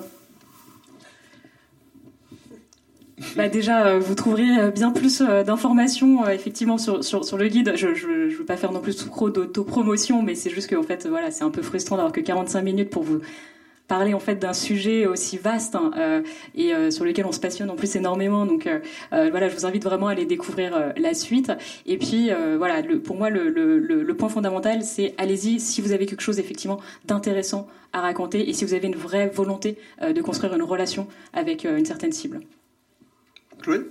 Bah 3.35 3.47
déjà, 3.47 3.87
euh, 3.87 3.99
vous 3.99 4.15
trouverez 4.15 4.57
euh, 4.59 4.71
bien 4.71 4.91
plus 4.91 5.21
euh, 5.21 5.43
d'informations 5.43 6.27
effectivement 6.29 6.77
sur, 6.77 7.03
sur, 7.03 7.23
sur, 7.23 7.37
le 7.37 7.47
guide. 7.47 7.73
Je 7.75 7.87
ne 7.87 8.35
veux 8.35 8.45
pas 8.45 8.57
faire 8.57 8.71
non 8.71 8.81
plus 8.81 8.95
trop 8.95 9.29
d'autopromotion, 9.29 10.21
mais 10.21 10.35
c'est 10.35 10.49
juste 10.49 10.69
que 10.69 10.75
en 10.75 10.83
fait, 10.83 11.07
voilà, 11.07 11.31
c'est 11.31 11.43
un 11.43 11.49
peu 11.49 11.61
frustrant 11.61 11.95
d'avoir 11.97 12.11
que 12.11 12.21
45 12.21 12.61
minutes 12.61 12.89
pour 12.89 13.03
vous 13.03 13.19
parler 13.87 14.13
en 14.13 14.19
fait 14.19 14.35
d'un 14.35 14.53
sujet 14.53 15.05
aussi 15.05 15.37
vaste 15.37 15.75
hein, 15.75 15.91
et 16.55 16.71
sur 16.91 17.03
lequel 17.03 17.25
on 17.25 17.33
se 17.33 17.41
passionne 17.41 17.69
en 17.69 17.75
plus 17.75 17.93
énormément. 17.97 18.45
Donc 18.45 18.69
voilà, 19.11 19.49
je 19.49 19.55
vous 19.55 19.65
invite 19.65 19.83
vraiment 19.83 20.07
à 20.07 20.11
aller 20.11 20.23
découvrir 20.23 20.93
la 20.95 21.13
suite. 21.13 21.51
Et 21.85 21.97
puis 21.97 22.29
voilà, 22.57 22.79
le, 22.81 23.01
pour 23.01 23.17
moi 23.17 23.29
le, 23.29 23.49
le, 23.49 23.79
le 23.79 24.13
point 24.15 24.29
fondamental, 24.29 24.83
c'est 24.83 25.13
allez-y 25.17 25.59
si 25.59 25.81
vous 25.81 25.91
avez 25.91 26.05
quelque 26.05 26.21
chose 26.23 26.39
effectivement 26.39 26.79
d'intéressant 27.03 27.67
à 27.91 27.99
raconter 27.99 28.49
et 28.49 28.53
si 28.53 28.63
vous 28.63 28.73
avez 28.73 28.87
une 28.87 28.95
vraie 28.95 29.27
volonté 29.27 29.77
de 30.01 30.21
construire 30.21 30.53
une 30.53 30.63
relation 30.63 31.07
avec 31.33 31.65
une 31.65 31.85
certaine 31.85 32.13
cible. 32.13 32.39
Chloé 33.61 33.81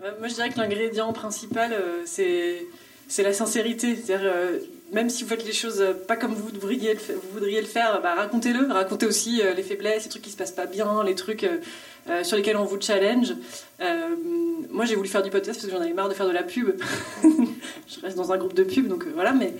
Moi, 0.00 0.28
je 0.28 0.34
dirais 0.34 0.50
que 0.50 0.58
l'ingrédient 0.58 1.12
principal, 1.12 1.72
euh, 1.72 2.02
c'est, 2.04 2.66
c'est 3.08 3.22
la 3.22 3.32
sincérité. 3.32 3.96
C'est-à-dire, 3.96 4.30
euh, 4.32 4.58
même 4.92 5.10
si 5.10 5.24
vous 5.24 5.28
faites 5.28 5.44
les 5.44 5.52
choses 5.52 5.84
pas 6.06 6.16
comme 6.16 6.34
vous 6.34 6.48
voudriez 6.48 6.94
le, 6.94 7.00
vous 7.00 7.32
voudriez 7.34 7.60
le 7.60 7.66
faire, 7.66 8.00
bah, 8.02 8.14
racontez-le. 8.14 8.72
Racontez 8.72 9.06
aussi 9.06 9.42
euh, 9.42 9.54
les 9.54 9.62
faiblesses, 9.62 10.04
les 10.04 10.10
trucs 10.10 10.22
qui 10.22 10.30
se 10.30 10.36
passent 10.36 10.52
pas 10.52 10.66
bien, 10.66 11.02
les 11.04 11.14
trucs 11.14 11.46
sur 12.24 12.36
lesquels 12.36 12.56
on 12.56 12.64
vous 12.64 12.80
challenge. 12.80 13.34
moi, 14.70 14.84
j'ai 14.84 14.96
voulu 14.96 15.08
faire 15.08 15.22
du 15.22 15.30
podcast 15.30 15.60
parce 15.60 15.70
que 15.70 15.76
j'en 15.76 15.82
avais 15.82 15.92
marre 15.92 16.08
de 16.08 16.14
faire 16.14 16.26
de 16.26 16.32
la 16.32 16.42
pub. 16.42 16.72
je 17.22 18.00
reste 18.00 18.16
dans 18.16 18.32
un 18.32 18.38
groupe 18.38 18.54
de 18.54 18.64
pub, 18.64 18.88
donc 18.88 19.06
voilà, 19.14 19.32
mais 19.32 19.54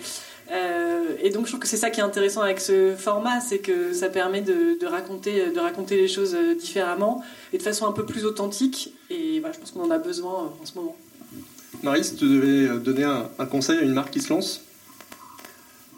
euh, 0.50 1.04
et 1.22 1.30
donc 1.30 1.46
je 1.46 1.50
trouve 1.50 1.60
que 1.60 1.68
c'est 1.68 1.76
ça 1.76 1.90
qui 1.90 2.00
est 2.00 2.02
intéressant 2.02 2.40
avec 2.40 2.60
ce 2.60 2.94
format, 2.96 3.40
c'est 3.40 3.58
que 3.58 3.92
ça 3.92 4.08
permet 4.08 4.40
de, 4.40 4.84
raconter, 4.86 5.50
de 5.50 5.60
raconter 5.60 5.96
les 5.96 6.08
choses 6.08 6.36
différemment 6.58 7.22
et 7.52 7.58
de 7.58 7.62
façon 7.62 7.86
un 7.86 7.92
peu 7.92 8.04
plus 8.04 8.24
authentique. 8.24 8.94
Et 9.10 9.40
voilà, 9.40 9.54
je 9.54 9.60
pense 9.60 9.70
qu'on 9.70 9.84
en 9.84 9.90
a 9.90 9.98
besoin 9.98 10.52
en 10.60 10.66
ce 10.66 10.74
moment. 10.74 10.96
Marie, 11.82 12.04
si 12.04 12.16
tu 12.16 12.24
devais 12.24 12.78
donner 12.80 13.04
un, 13.04 13.46
conseil 13.46 13.78
à 13.78 13.82
une 13.82 13.92
marque 13.92 14.12
qui 14.12 14.20
se 14.20 14.32
lance 14.32 14.62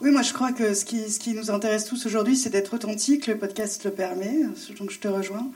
oui, 0.01 0.11
moi 0.11 0.23
je 0.23 0.33
crois 0.33 0.51
que 0.51 0.73
ce 0.73 0.83
qui, 0.83 1.09
ce 1.09 1.19
qui 1.19 1.33
nous 1.33 1.51
intéresse 1.51 1.85
tous 1.85 2.05
aujourd'hui, 2.05 2.35
c'est 2.35 2.49
d'être 2.49 2.73
authentique. 2.73 3.27
Le 3.27 3.37
podcast 3.37 3.85
le 3.85 3.91
permet, 3.91 4.41
donc 4.77 4.91
je 4.91 4.99
te 4.99 5.07
rejoins. 5.07 5.47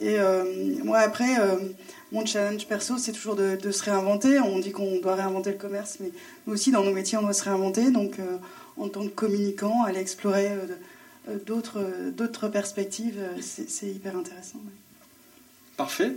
Et 0.00 0.18
euh, 0.18 0.44
moi 0.84 0.98
après, 0.98 1.40
euh, 1.40 1.56
mon 2.12 2.24
challenge 2.26 2.66
perso, 2.66 2.98
c'est 2.98 3.12
toujours 3.12 3.36
de, 3.36 3.70
se 3.70 3.82
réinventer. 3.84 4.38
On 4.40 4.58
dit 4.58 4.72
qu'on 4.72 5.00
doit 5.00 5.14
réinventer 5.14 5.52
le 5.52 5.56
commerce, 5.56 5.98
mais 6.00 6.10
nous 6.46 6.54
aussi, 6.54 6.70
dans 6.70 6.84
nos 6.84 6.92
métiers, 6.92 7.18
on 7.18 7.22
doit 7.22 7.32
se 7.32 7.44
réinventer. 7.44 7.90
Donc, 7.90 8.18
euh, 8.18 8.36
en 8.76 8.88
tant 8.88 9.04
que 9.04 9.08
communicant, 9.12 9.84
aller 9.84 10.00
explorer 10.00 10.50
d'autres, 11.46 12.48
perspectives, 12.48 13.18
c'est, 13.40 13.86
hyper 13.86 14.16
intéressant. 14.16 14.60
Parfait. 15.78 16.12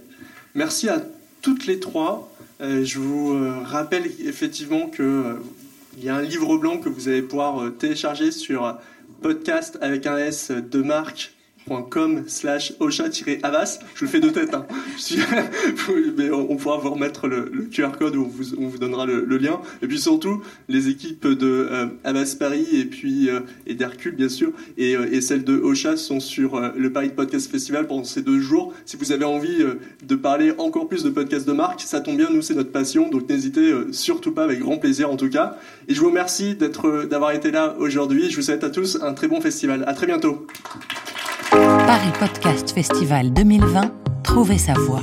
Merci 0.56 0.90
à 0.90 1.02
toutes 1.42 1.66
les 1.66 1.80
trois. 1.80 2.30
je 2.60 3.00
vous 3.00 3.64
rappelle 3.64 4.12
effectivement 4.26 4.88
qu'il 4.90 6.04
y 6.04 6.10
a 6.10 6.16
un 6.16 6.22
livre 6.22 6.58
blanc 6.58 6.80
que 6.80 6.90
vous 6.90 7.08
allez 7.08 7.22
pouvoir 7.22 7.72
télécharger 7.80 8.32
sur 8.32 8.78
podcast 9.22 9.78
avec 9.80 10.06
un 10.06 10.18
S 10.18 10.52
de 10.52 10.82
marque 10.82 11.32
facebook.com 11.70 12.24
slash 12.28 12.74
osha-avas. 12.80 13.80
Je 13.96 14.06
le 14.06 14.12
fais 14.12 14.20
de 14.20 14.30
tête, 14.30 14.54
hein. 14.54 14.66
on, 16.50 16.56
pourra 16.56 16.78
vous 16.78 16.92
remettre 16.92 17.28
le, 17.28 17.68
QR 17.72 17.92
code 17.98 18.16
où 18.16 18.32
on 18.58 18.68
vous, 18.68 18.78
donnera 18.78 19.06
le, 19.06 19.38
lien. 19.38 19.60
Et 19.82 19.88
puis 19.88 20.00
surtout, 20.00 20.42
les 20.68 20.90
équipes 20.90 21.28
de 21.28 21.68
euh, 21.72 21.88
Avas 22.04 22.36
Paris 22.38 22.68
et 22.74 22.86
puis 22.86 23.30
euh, 23.30 23.42
d'Hercule, 23.68 24.16
bien 24.16 24.30
sûr, 24.30 24.52
et, 24.78 24.96
euh, 24.96 25.12
et 25.12 25.22
celles 25.22 25.44
de 25.44 25.58
Ocha 25.58 25.96
sont 25.98 26.20
sur 26.20 26.60
le 26.76 26.92
Paris 26.92 27.10
Podcast 27.10 27.50
Festival 27.50 27.88
pendant 27.88 28.04
ces 28.04 28.22
deux 28.22 28.40
jours. 28.40 28.74
Si 28.86 28.98
vous 28.98 29.12
avez 29.12 29.26
envie 29.26 29.64
de 30.04 30.16
parler 30.16 30.54
encore 30.58 30.88
plus 30.88 31.04
de 31.04 31.10
podcasts 31.10 31.48
de 31.48 31.54
marque, 31.54 31.82
ça 31.82 32.02
tombe 32.02 32.18
bien, 32.18 32.30
nous 32.32 32.42
c'est 32.42 32.56
notre 32.56 32.72
passion, 32.72 33.10
donc 33.10 33.30
n'hésitez 33.30 33.74
surtout 33.92 34.32
pas, 34.32 34.44
avec 34.44 34.60
grand 34.60 34.78
plaisir 34.78 35.12
en 35.12 35.18
tout 35.18 35.30
cas. 35.30 35.58
Et 35.88 35.94
je 35.94 36.02
vous 36.02 36.08
remercie 36.08 36.56
d'avoir 36.56 37.32
été 37.32 37.52
là 37.52 37.76
aujourd'hui. 37.80 38.30
Je 38.30 38.36
vous 38.36 38.42
souhaite 38.42 38.64
à 38.64 38.70
tous 38.70 39.00
un 39.02 39.14
très 39.14 39.28
bon 39.28 39.42
festival. 39.42 39.84
À 39.88 39.94
très 39.94 40.08
bientôt. 40.08 40.48
Paris 41.52 42.14
Podcast 42.20 42.72
Festival 42.74 43.32
2020, 43.34 43.91
trouvez 44.24 44.58
sa 44.58 44.74
voix. 44.74 45.02